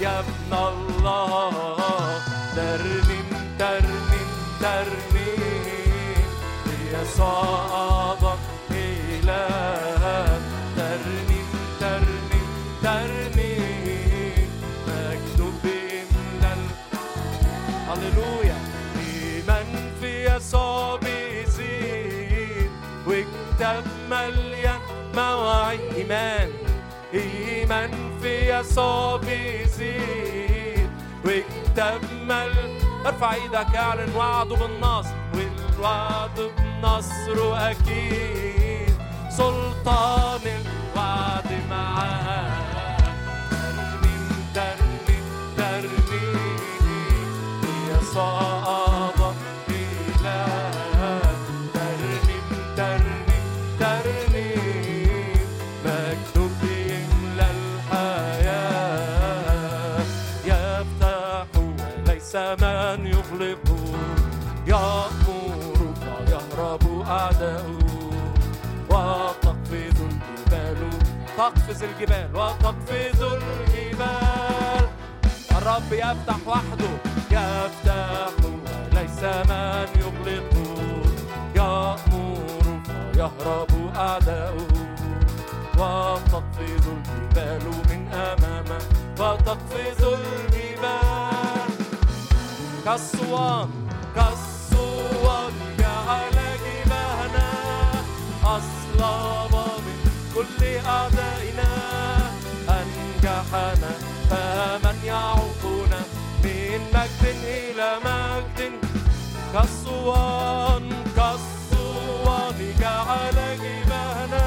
يا 0.00 0.18
ابن 0.20 0.52
الله 0.52 1.52
ترنم 2.56 3.28
ترنم 3.58 4.28
ترنم 4.60 5.16
ليصعدك 6.66 8.38
إله 8.70 10.40
ترنم 10.76 11.48
ترنم 11.80 12.48
ترنم 12.82 14.48
مكتوب 14.86 15.54
بإملا 15.64 16.54
هللويا. 17.88 18.58
إيمان 18.96 19.70
في 20.00 20.36
يسوع 20.36 20.96
بيزيد 20.96 22.70
وكتاب 23.06 23.84
مليان 24.10 24.80
مواعيد 25.14 25.80
إيمان. 25.96 26.50
إيمان 27.14 27.90
في 28.22 28.32
يسوع 28.58 29.16
بيزيد 29.16 29.65
واكتمل 31.24 32.52
ارفع 33.06 33.34
إيدك 33.34 33.76
اعلن 33.76 34.16
وعده 34.16 34.56
بالنصر. 34.56 35.10
والوعد 35.34 36.50
بنصره 36.58 37.70
أكيد. 37.70 38.96
سلطان 39.30 40.40
الوعد 40.40 41.50
معاه 41.70 42.96
ترنيم 43.50 44.46
ترنيم 44.54 45.24
ترنيم 45.56 46.40
يسوع 47.90 48.55
من 62.36 63.06
يغلق. 63.06 63.66
يأمر 64.66 65.94
فيهرب 66.26 66.84
أعداؤه 67.08 67.78
وتقفز 68.90 69.98
الجبال. 70.00 70.90
تقفز 71.36 71.82
الجبال. 71.82 72.28
وتقفز 72.34 73.22
الجبال. 73.22 74.84
الرب 75.56 75.92
يفتح 75.92 76.36
وحده. 76.46 76.92
يفتح 77.30 78.32
وليس 78.44 79.22
من 79.22 79.88
يغلق. 80.02 80.52
يأمر 81.56 82.64
فيهرب 83.12 83.72
أعداؤه 83.96 84.68
وتقفز 85.78 86.84
الجبال 86.88 87.64
من 87.88 88.12
أمامه. 88.12 88.80
وتقفز 89.20 90.04
الجبال. 90.04 91.05
كالصوان 92.86 93.68
كالصوان 94.14 95.52
جعل 95.78 96.36
جباهنا 96.64 97.48
أصلب 98.44 99.54
من 99.86 99.98
كل 100.34 100.60
أعدائنا 100.86 101.70
أنجحنا 102.68 103.90
فمن 104.30 104.96
يعوقنا 105.04 106.00
من 106.44 106.80
مجد 106.94 107.36
إلى 107.44 107.90
مجد. 108.04 108.72
كالصوان 109.52 110.90
كالصوان 111.16 112.58
جعل 112.80 113.36
جباهنا 113.64 114.46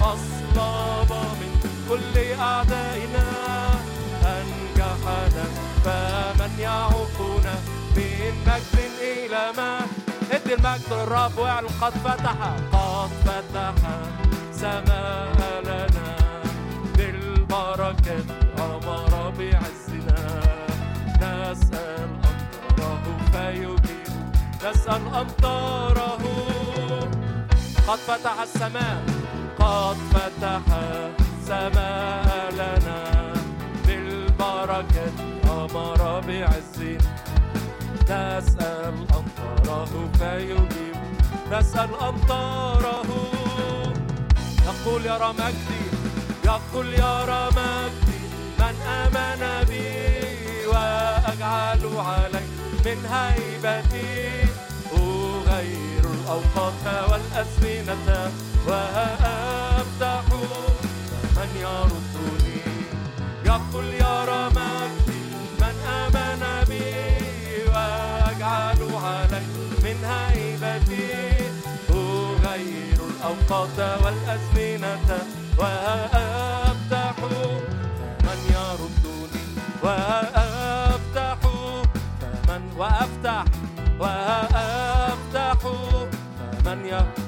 أصلب 0.00 1.10
من 1.40 1.52
كل 1.88 2.40
أعدائنا 2.40 3.33
يعوقنا 6.58 7.54
من 7.96 8.34
مجد 8.46 8.90
إلى 9.00 9.52
مجد 9.58 10.32
ادي 10.32 10.54
المجد 10.54 10.92
للرب 10.92 11.38
واعلن 11.38 11.68
قد 11.80 11.92
فتح 11.92 12.38
قد 12.72 13.10
فتح 13.24 13.74
سماء 14.52 15.62
لنا 15.64 16.16
بالبركة 16.96 18.24
أمر 18.58 19.32
بعزنا. 19.38 20.20
نسأل 21.20 22.08
أمطاره 22.70 23.16
فيجيب 23.32 23.78
نسأل 24.64 25.02
أمطاره. 25.14 26.18
قد 27.88 27.98
فتح 27.98 28.40
السماء 28.42 29.02
قد 29.58 29.96
فتح 30.12 30.62
سماء 31.46 32.50
لنا 32.52 33.32
بالبركة. 33.86 35.33
أمر 35.74 36.20
بعزنا 36.20 36.98
نسأل 38.04 38.94
أمطاره 39.18 39.92
فيجيب. 40.18 40.96
نسأل 41.52 41.90
أمطاره. 41.94 43.06
يقول 44.66 45.06
يرى 45.06 45.30
مجدي 45.38 45.84
يقول 46.44 46.86
يرى 46.92 47.42
مجدي 47.58 48.20
من 48.58 48.76
آمن 48.86 49.42
بي 49.68 50.66
وأجعل 50.66 51.82
علي 51.96 52.44
من 52.84 52.98
هيبتي. 53.12 54.14
أغير 54.92 56.04
الأوقات 56.14 56.84
والأزمنة 57.10 58.32
وأفتح. 58.68 60.24
من 61.36 61.50
يردني 61.60 62.60
يقول 63.46 63.84
يرى 63.84 64.42
مجدي 64.56 65.13
آمن 66.16 66.64
بي 66.68 66.84
علي 67.70 69.42
من 69.84 69.98
هيبتي. 70.04 71.34
أغير 71.90 72.98
الأوقات 73.10 73.78
والأزمنة 74.04 75.08
وأفتح 75.58 77.14
فمن 77.20 78.38
يردني 78.50 79.44
وأفتح 79.82 81.38
فمن 82.48 82.62
وأفتح 84.00 85.58
فمن 86.64 86.78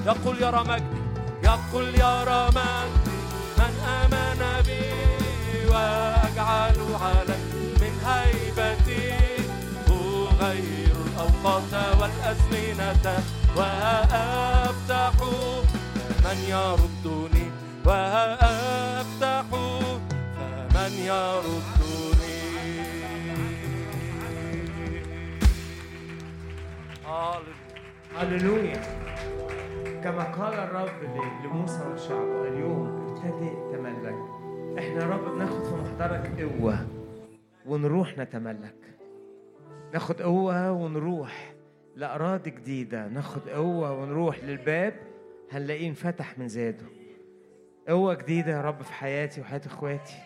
يقول 0.07 0.43
يرى 0.43 0.65
مجدي 0.69 1.03
يقول 1.45 1.95
يرى 1.95 2.49
مجدي 2.59 3.19
من 3.59 3.75
آمن 4.03 4.63
بي 4.67 4.83
وأجعل 5.71 6.79
علي 7.01 7.56
هيبتي 8.07 9.15
أغير 9.91 10.97
الأوقات 11.07 11.73
والأزمنة 12.01 13.07
وأفتح 13.57 15.17
فمن 16.23 16.39
يردني 16.49 17.47
وأفتح 17.87 19.45
فمن 20.75 20.93
يردني. 20.93 21.67
هللويا 28.17 28.81
كما 30.05 30.23
قال 30.23 30.55
الرب 30.55 31.01
لموسى 31.45 31.83
وشعبه 31.95 32.49
اليوم 32.49 32.87
ابتدئ 33.07 33.55
تملك. 33.73 34.19
إحنا 34.79 34.99
يا 35.03 35.09
رب 35.09 35.25
بناخد 35.35 35.65
في 35.65 35.75
محضرك 35.75 36.25
قوة. 36.41 36.77
ونروح 37.67 38.19
نتملك. 38.19 38.97
ناخد 39.93 40.23
قوة 40.23 40.73
ونروح 40.73 41.55
لأراضي 41.97 42.51
جديدة. 42.51 43.09
ناخد 43.09 43.49
قوة 43.49 43.93
ونروح 43.93 44.45
للباب 44.45 44.95
هنلاقيه 45.53 45.89
انفتح 45.89 46.39
من 46.39 46.49
زاده. 46.49 46.87
قوة 47.89 48.15
جديدة 48.15 48.53
يا 48.53 48.61
رب 48.61 48.83
في 48.83 48.93
حياتي 48.93 49.41
وحياة 49.41 49.61
إخواتي. 49.67 50.23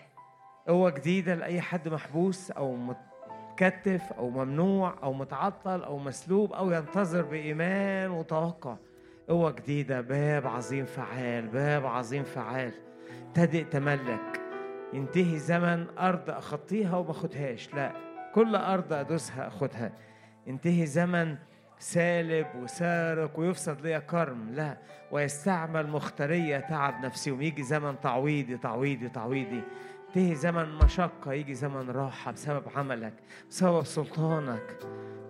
قوة 0.68 0.90
جديدة 0.90 1.34
لأي 1.34 1.60
حد 1.60 1.88
محبوس 1.88 2.50
أو 2.50 2.76
متكتف 2.76 4.12
أو 4.12 4.30
ممنوع 4.30 4.94
أو 5.02 5.12
متعطل 5.12 5.82
أو 5.82 5.98
مسلوب 5.98 6.52
أو 6.52 6.70
ينتظر 6.70 7.22
بإيمان 7.22 8.10
وتوقع 8.10 8.76
قوة 9.28 9.50
جديدة 9.50 10.00
باب 10.00 10.46
عظيم 10.46 10.84
فعال 10.84 11.46
باب 11.48 11.86
عظيم 11.86 12.22
فعال. 12.22 12.72
ابتدئ 13.26 13.64
تملك. 13.64 14.39
ينتهي 14.92 15.38
زمن 15.38 15.86
أرض 15.98 16.30
أخطيها 16.30 16.96
وما 16.96 17.10
أخدهاش 17.10 17.74
لا 17.74 17.92
كل 18.34 18.56
أرض 18.56 18.92
أدوسها 18.92 19.48
أخدها. 19.48 19.92
ينتهي 20.46 20.86
زمن 20.86 21.36
سالب 21.78 22.46
وسارق 22.62 23.38
ويفسد 23.38 23.80
ليا 23.80 23.98
كرم 23.98 24.50
لا 24.50 24.76
ويستعمل 25.10 25.86
مختارية 25.86 26.58
تعب 26.58 27.04
نفسي 27.04 27.30
ويجي 27.30 27.62
زمن 27.62 28.00
تعويضي 28.00 28.56
تعويضي 28.56 29.08
تعويضي. 29.08 29.62
ينتهي 30.08 30.34
زمن 30.34 30.74
مشقة 30.74 31.32
يجي 31.32 31.54
زمن 31.54 31.90
راحة 31.90 32.32
بسبب 32.32 32.62
عملك 32.76 33.14
بسبب 33.50 33.82
سلطانك. 33.82 34.76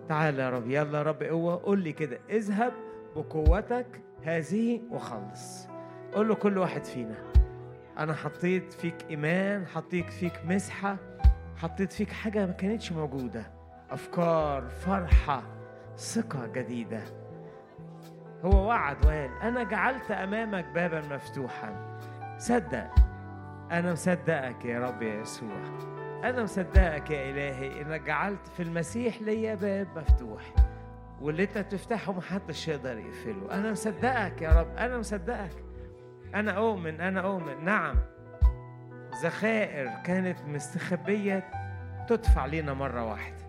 تعال 0.09 0.39
يا 0.39 0.49
رب 0.49 0.69
يلا 0.69 0.97
يا 0.97 1.03
رب 1.03 1.23
قوة 1.23 1.63
قول 1.63 1.79
لي 1.83 1.93
كده 1.93 2.19
اذهب 2.29 2.73
بقوتك 3.15 4.01
هذه 4.23 4.81
وخلص. 4.91 5.67
قول 6.13 6.27
له 6.27 6.35
كل 6.35 6.57
واحد 6.57 6.85
فينا. 6.85 7.30
أنا 7.97 8.13
حطيت 8.13 8.73
فيك 8.73 8.95
إيمان 9.09 9.67
حطيت 9.67 10.09
فيك 10.09 10.33
مسحة 10.45 10.97
حطيت 11.57 11.91
فيك 11.93 12.11
حاجة 12.11 12.45
ما 12.45 12.51
كانتش 12.51 12.91
موجودة. 12.91 13.51
أفكار 13.91 14.69
فرحة 14.69 15.43
ثقة 15.97 16.47
جديدة. 16.47 17.01
هو 18.45 18.67
وعد 18.67 19.05
وقال 19.05 19.29
أنا 19.41 19.63
جعلت 19.63 20.11
أمامك 20.11 20.65
بابا 20.65 21.01
مفتوحا. 21.15 21.99
صدق 22.37 22.95
أنا 23.71 23.91
مصدقك 23.91 24.65
يا 24.65 24.79
رب 24.79 25.01
يا 25.01 25.21
يسوع. 25.21 25.63
أنا 26.23 26.43
مصدقك 26.43 27.09
يا 27.11 27.29
إلهي 27.29 27.81
إنك 27.81 28.01
جعلت 28.01 28.47
في 28.47 28.63
المسيح 28.63 29.21
ليا 29.21 29.55
باب 29.55 29.87
مفتوح. 29.95 30.53
واللي 31.21 31.43
أنت 31.43 31.57
بتفتحه 31.57 32.13
محدش 32.13 32.67
يقدر 32.67 32.97
يقفله. 32.97 33.51
أنا 33.51 33.71
مصدقك 33.71 34.41
يا 34.41 34.59
رب 34.61 34.77
أنا 34.77 34.97
مصدقك. 34.97 35.60
أنا 36.35 36.51
أؤمن 36.51 37.01
أنا 37.01 37.21
أؤمن. 37.21 37.65
نعم. 37.65 37.95
ذخائر 39.23 39.89
كانت 40.05 40.37
مستخبية 40.47 41.51
تدفع 42.07 42.45
لينا 42.45 42.73
مرة 42.73 43.05
واحدة. 43.05 43.45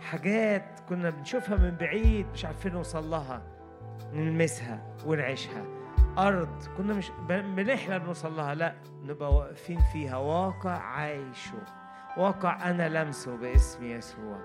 حاجات 0.00 0.80
كنا 0.88 1.10
بنشوفها 1.10 1.56
من 1.56 1.76
بعيد 1.76 2.26
مش 2.32 2.44
عارفين 2.44 2.72
نوصل 2.72 3.10
لها. 3.10 3.42
نلمسها 4.12 4.96
ونعيشها. 5.06 5.64
أرض 6.18 6.62
كنا 6.76 6.94
مش 6.94 7.10
بنحلم 7.28 8.04
نوصل 8.04 8.36
لها؟ 8.36 8.54
لا 8.54 8.74
نبقى 9.02 9.34
واقفين 9.34 9.80
فيها. 9.92 10.16
واقع 10.16 10.78
عايشه. 10.78 11.62
واقع 12.16 12.70
أنا 12.70 12.88
لمسه 12.88 13.36
باسم 13.36 13.84
يسوع. 13.84 14.38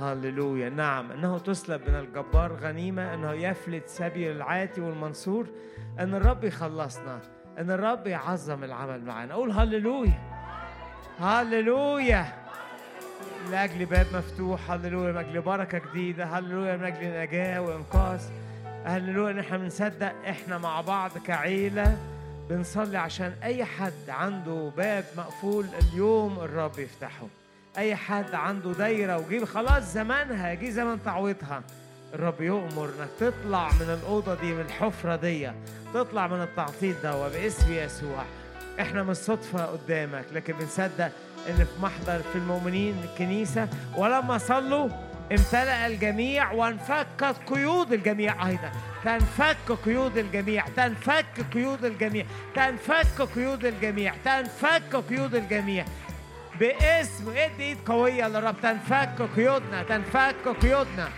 هللويا 0.00 0.68
نعم 0.68 1.12
إنه 1.12 1.38
تسلب 1.38 1.80
من 1.88 1.94
الجبار 1.94 2.52
غنيمة 2.52 3.14
إنه 3.14 3.32
يفلت 3.32 3.88
سبي 3.88 4.32
العاتي 4.32 4.80
والمنصور 4.80 5.46
إن 6.00 6.14
الرب 6.14 6.44
يخلصنا 6.44 7.20
إن 7.58 7.70
الرب 7.70 8.06
يعظم 8.06 8.64
العمل 8.64 9.04
معنا. 9.04 9.34
أقول 9.34 9.50
هللويا 9.50 10.18
هللويا 11.20 12.26
لأجل 13.50 13.86
باب 13.86 14.06
مفتوح. 14.14 14.70
هللويا 14.70 15.12
من 15.12 15.18
أجل 15.18 15.40
بركة 15.40 15.80
جديدة. 15.90 16.24
هللويا 16.24 16.76
من 16.76 16.84
أجل 16.84 17.20
نجاه 17.20 17.60
وانقاذ 17.60 18.22
هللويا 18.84 19.30
ان 19.30 19.38
إحنا 19.38 19.56
بنصدق 19.56 20.12
إحنا 20.28 20.58
مع 20.58 20.80
بعض 20.80 21.10
كعيلة. 21.26 21.96
بنصلي 22.50 22.98
عشان 22.98 23.34
أي 23.42 23.64
حد 23.64 24.08
عنده 24.08 24.72
باب 24.76 25.04
مقفول 25.16 25.66
اليوم 25.82 26.38
الرب 26.38 26.78
يفتحه. 26.78 27.26
أي 27.78 27.96
حد 27.96 28.34
عنده 28.34 28.72
دايرة 28.72 29.18
وجيب 29.18 29.44
خلاص 29.44 29.82
زمانها 29.82 30.54
جه 30.54 30.70
زمن 30.70 31.02
تعويضها. 31.02 31.62
الرب 32.14 32.40
يؤمر 32.40 32.84
إنك 32.84 33.08
تطلع 33.20 33.68
من 33.72 33.98
الأوضة 34.02 34.34
دي 34.34 34.52
من 34.52 34.60
الحفرة 34.60 35.16
دي 35.16 35.50
تطلع 35.94 36.26
من 36.26 36.42
التعطيل 36.42 36.94
ده 37.02 37.28
باسم 37.28 37.72
يسوع. 37.72 38.24
إحنا 38.80 39.02
مش 39.02 39.16
صدفة 39.16 39.64
قدامك 39.64 40.24
لكن 40.32 40.52
بنصدق 40.52 41.10
إن 41.48 41.56
في 41.56 41.80
محضر 41.82 42.20
في 42.32 42.38
المؤمنين 42.38 42.94
الكنيسة 43.04 43.68
ولما 43.96 44.38
صلوا 44.38 44.88
امتلأ 45.32 45.86
الجميع 45.86 46.52
وانفكت 46.52 47.36
قيود 47.46 47.92
الجميع 47.92 48.48
أيضا. 48.48 48.70
تنفك 49.04 49.72
قيود 49.84 50.18
الجميع 50.18 50.64
تنفك 50.76 51.26
قيود 51.54 51.84
الجميع 51.84 52.26
تنفك 52.54 53.22
قيود 53.34 53.64
الجميع 53.64 54.14
تنفك 54.24 54.96
قيود 55.10 55.34
الجميع. 55.34 55.84
باسم 56.60 57.28
ادي 57.28 57.62
إيد 57.62 57.78
قوية 57.86 58.28
للرب. 58.28 58.54
تنفك 58.62 59.28
قيودنا 59.36 59.82
تنفك 59.82 60.48
قيودنا. 60.62 61.08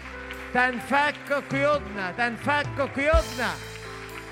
تنفك 0.54 1.32
قيودنا 1.52 2.12
تنفك 2.18 2.80
قيودنا. 2.96 3.50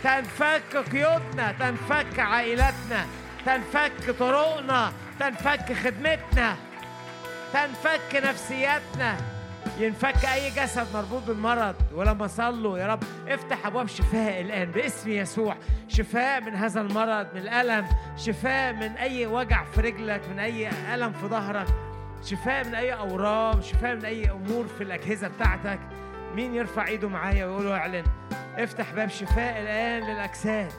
تنفك 0.04 0.76
قيودنا 0.92 1.52
تنفك 1.52 2.18
عائلاتنا 2.18 3.06
تنفك 3.46 4.10
طرقنا 4.18 4.92
تنفك 5.20 5.72
خدمتنا. 5.72 6.56
تنفك 7.52 8.14
نفسياتنا. 8.14 9.35
ينفك 9.78 10.24
أي 10.24 10.50
جسد 10.50 10.86
مربوط 10.94 11.22
بالمرض 11.26 11.74
ولما 11.94 12.26
صلوا 12.26 12.78
يا 12.78 12.86
رب 12.86 13.02
افتح 13.28 13.66
أبواب 13.66 13.88
شفاء 13.88 14.40
الآن 14.40 14.70
باسم 14.70 15.10
يسوع. 15.10 15.56
شفاء 15.88 16.40
من 16.40 16.54
هذا 16.54 16.80
المرض 16.80 17.26
من 17.34 17.40
الألم. 17.40 17.86
شفاء 18.16 18.72
من 18.72 18.96
أي 18.96 19.26
وجع 19.26 19.64
في 19.64 19.80
رجلك 19.80 20.28
من 20.28 20.38
أي 20.38 20.68
ألم 20.94 21.12
في 21.12 21.26
ظهرك. 21.26 21.66
شفاء 22.22 22.64
من 22.64 22.74
أي 22.74 22.92
أورام 22.92 23.60
شفاء 23.60 23.94
من 23.94 24.04
أي 24.04 24.30
أمور 24.30 24.66
في 24.66 24.82
الأجهزة 24.82 25.28
بتاعتك. 25.28 25.80
مين 26.34 26.54
يرفع 26.54 26.86
إيده 26.86 27.08
معايا 27.08 27.46
ويقول 27.46 27.72
اعلن. 27.72 28.04
افتح 28.56 28.92
باب 28.92 29.08
شفاء 29.08 29.62
الآن 29.62 30.02
للأجساد. 30.02 30.72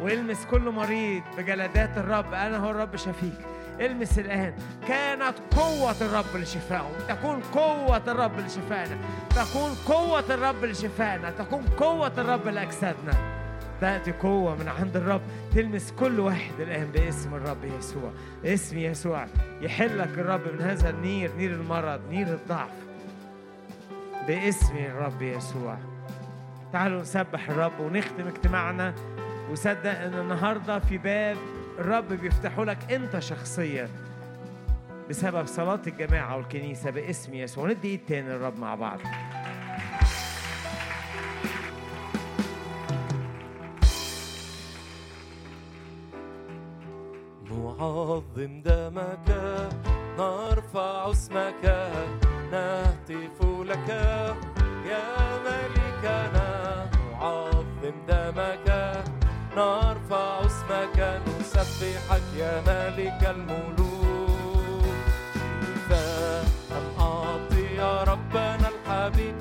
والمس 0.00 0.46
كل 0.46 0.70
مريض 0.70 1.22
بجلدات 1.38 1.98
الرب. 1.98 2.34
أنا 2.34 2.56
هو 2.56 2.70
الرب 2.70 2.96
شفيك 2.96 3.55
المس 3.80 4.18
الآن. 4.18 4.54
كانت 4.88 5.34
قوة 5.56 6.00
الرب 6.00 6.36
لشفائهم 6.36 6.92
تكون 7.08 7.40
قوة 7.40 8.02
الرب 8.08 8.40
لشفائنا 8.40 8.98
تكون 9.30 9.70
قوة 9.86 10.34
الرب 10.34 10.64
لشفائنا 10.64 11.30
تكون 11.30 11.62
قوة 11.76 12.12
الرب 12.18 12.48
لأجسادنا. 12.48 13.12
تأتي 13.80 14.12
قوة 14.12 14.54
من 14.54 14.68
عند 14.68 14.96
الرب. 14.96 15.20
تلمس 15.54 15.92
كل 15.92 16.20
واحد 16.20 16.60
الآن 16.60 16.86
باسم 16.86 17.34
الرب 17.34 17.64
يسوع. 17.78 18.10
اسم 18.44 18.78
يسوع. 18.78 19.26
يحلك 19.60 20.18
الرب 20.18 20.40
من 20.52 20.60
هذا 20.60 20.90
النير 20.90 21.30
نير 21.36 21.50
المرض 21.50 22.00
نير 22.10 22.26
الضعف. 22.26 22.70
باسم 24.26 24.76
الرب 24.76 25.22
يسوع. 25.22 25.76
تعالوا 26.72 27.00
نسبح 27.00 27.50
الرب 27.50 27.80
ونختم 27.80 28.26
اجتماعنا. 28.26 28.94
وصدق 29.50 30.00
إن 30.00 30.14
النهارده 30.14 30.78
في 30.78 30.98
باب 30.98 31.36
الرب 31.78 32.08
بيفتحه 32.08 32.64
لك 32.64 32.92
انت 32.92 33.18
شخصيا 33.18 33.88
بسبب 35.10 35.46
صلاة 35.46 35.80
الجماعة 35.86 36.36
والكنيسة 36.36 36.90
باسم 36.90 37.34
يسوع. 37.34 37.70
ندي 37.70 37.88
ايد 37.88 38.00
تاني 38.08 38.28
للرب 38.28 38.58
مع 38.58 38.74
بعض. 38.74 38.98
نعظم 47.50 48.62
دمك 48.62 49.28
نرفع 50.18 51.10
اسمك 51.10 51.90
نهتف 52.52 53.42
لك. 53.42 53.88
يا 54.86 55.38
ملكنا 55.44 56.90
نعظم 57.12 57.94
دمك 58.08 58.68
نرفع 59.56 60.40
اسمك 60.46 61.20
نسبحك 61.76 62.22
يا 62.36 62.60
ملك 62.66 63.20
الملوك. 63.36 64.84
شفاء 65.60 66.44
يا 67.76 68.04
ربنا 68.04 68.68
الحبيب 68.68 69.36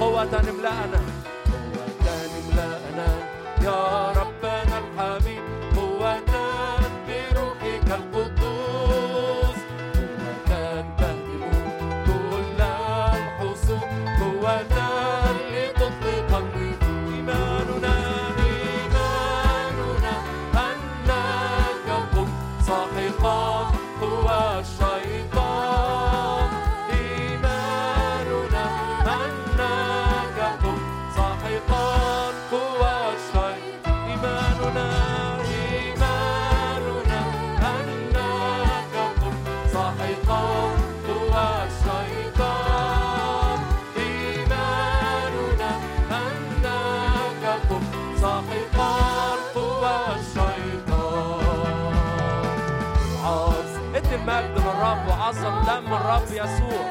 قوة 0.00 0.22
املأنا 0.22 1.00
قوة 1.52 2.08
املأنا 2.38 3.08
يا 3.62 4.08
ربنا 4.08 4.19
Whoa. 24.00 24.39
دم 55.90 55.96
الرب 55.96 56.30
يسوع. 56.30 56.86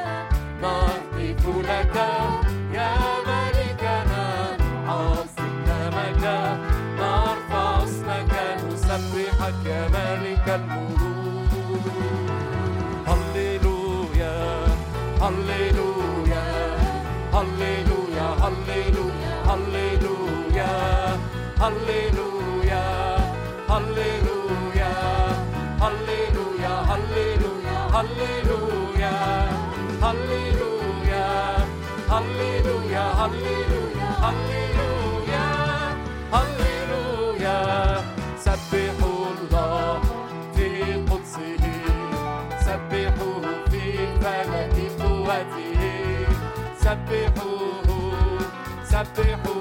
نهتف 0.62 1.46
لك 1.68 1.96
يا 2.72 2.92
ملكنا 3.26 4.26
عظم 4.88 5.52
دمك 5.66 6.24
نرفع 6.98 7.84
اسمك 7.84 8.32
نسبحك 8.72 9.66
يا 9.66 9.88
ملك 9.88 10.46
الملوك. 10.48 11.84
هللويا 13.08 14.36
هللويا 15.22 16.44
هللويا 17.32 18.26
هللويا 18.42 19.36
هللويا 19.48 20.72
هللويا 21.60 22.84
هللويا 23.70 24.92
هللويا 25.80 26.74
هللويا 26.90 27.80
هللويا. 27.94 28.79
هللويا 33.20 34.10
هللويا 34.24 35.48
هللويا 36.32 37.60
سبحوا 38.46 39.26
الله 39.34 40.00
في 40.54 40.68
قدسه 41.10 41.64
سبحوه 42.66 43.44
في 43.70 43.84
فلك 44.22 44.76
قوته. 45.00 45.80
سبحوه 46.84 47.88
سبحوه 48.84 49.59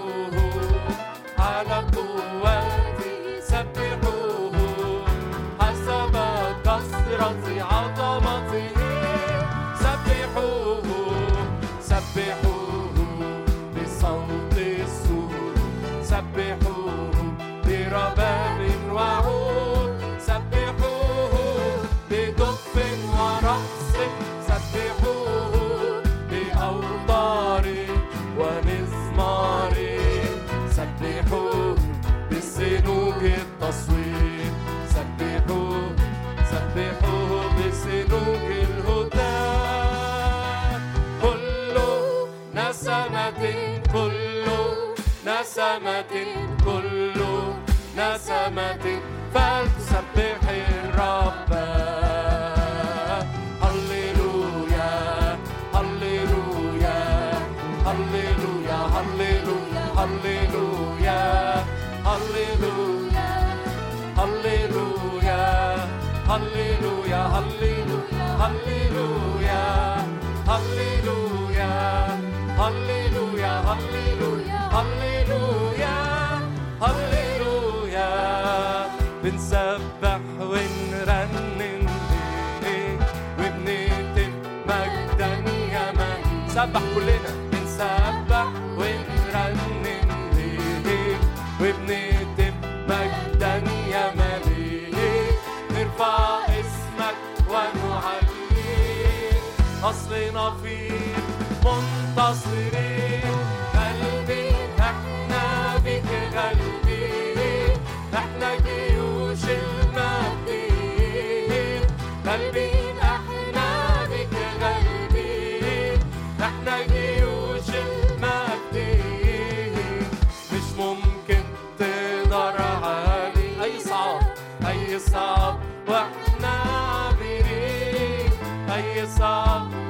نسمة 45.69 46.25
كله 46.65 47.55
نسمة 47.97 48.85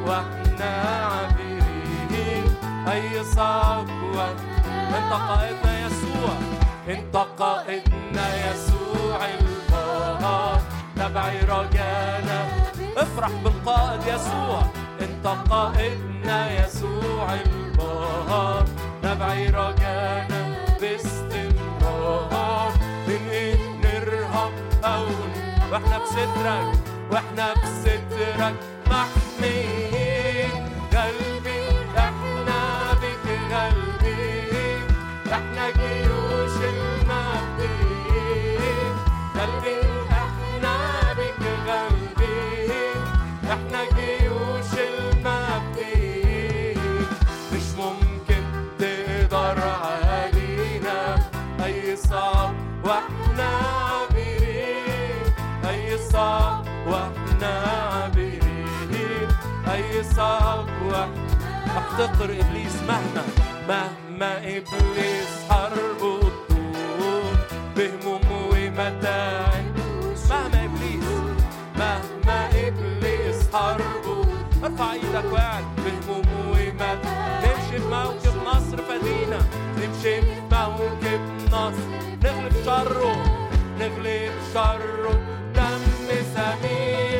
وإحنا 0.10 1.10
انت 4.90 5.06
قائدنا 5.08 5.86
يسوع 5.86 6.34
انت 6.88 7.16
قائدنا 7.16 8.52
يسوع 8.52 9.20
البار 9.26 10.62
تبعي 10.96 11.40
رجانا 11.40 12.48
افرح 12.98 13.30
بالقائد 13.44 14.02
يسوع 14.08 14.62
انت 15.02 15.28
قائدنا 15.50 16.19
يسوع 16.30 17.34
البار 17.34 18.66
نبعي 19.04 19.50
باستمرار. 20.82 22.72
من 23.08 23.22
ن- 25.36 25.72
وإحنا 25.72 25.98
بسترك 25.98 26.68
وإحنا 27.12 27.54
بسترك. 27.54 28.56
محميين 28.88 29.89
صبوة 60.20 61.08
احتقر 61.78 62.26
إبليس 62.26 62.76
مهما 62.88 63.24
مهما 63.70 64.38
إبليس 64.38 65.32
حربه 65.50 66.20
طول 66.50 67.36
بهموم 67.76 68.22
ومتاعه 68.32 69.64
مهما 70.30 70.66
إبليس 70.66 71.10
مهما 71.80 72.50
إبليس 72.54 73.40
حربه 73.54 74.26
ارفع 74.64 74.94
إيدك 74.94 75.34
وأعد. 75.34 75.64
بهموم 75.78 76.26
ومتاعي 76.50 77.44
نمشي 77.44 77.78
بموكب 77.78 78.36
نصر 78.48 78.78
فدينا. 78.78 79.40
نمشي 79.78 80.22
بموكب 80.52 81.22
نصر. 81.48 81.88
نغلب 82.24 82.54
شره. 82.66 83.16
نغلب 83.80 84.32
شره. 84.54 85.20
دم 85.56 85.84
سمين 86.36 87.19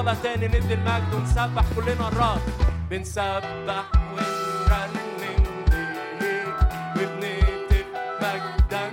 يلا 0.00 0.14
تاني 0.22 0.48
ندي 0.48 0.74
المجد 0.74 1.14
ونسبح 1.14 1.64
كلنا 1.76 2.08
الرب 2.08 2.40
بنسبح 2.90 3.84
ونرنم 4.12 5.44
ليك 6.20 6.56
وبنكتب 6.96 7.86
مجدا 8.22 8.90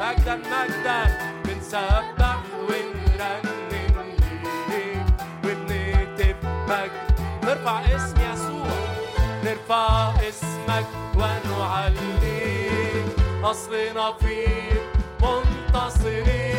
مجدا 0.00 0.36
مجدا 0.36 1.00
بنسبح 1.44 2.38
ونرنم 2.68 4.14
ليك 4.68 5.06
وبنكتب 5.44 6.36
مجد 6.68 7.20
نرفع 7.44 7.80
اسم 7.80 8.16
يسوع 8.32 8.66
نرفع 9.44 10.10
اسمك 10.28 10.86
ونعليك 11.16 13.06
أصلنا 13.44 14.12
فيك 14.12 14.82
منتصرين 15.22 16.57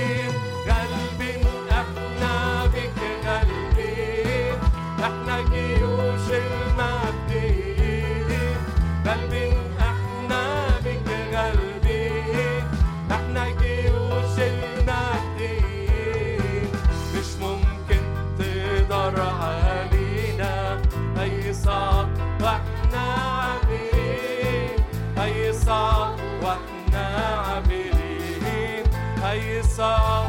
هيصع 29.24 30.28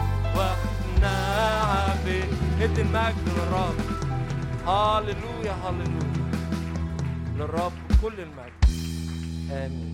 ادي 2.61 2.83
المجد 2.83 3.29
للرب. 3.37 3.75
هللويا 4.69 5.53
هللويا 5.53 6.13
للرب 7.37 7.73
كل 8.03 8.13
المجد. 8.21 8.65
آمين. 9.53 9.90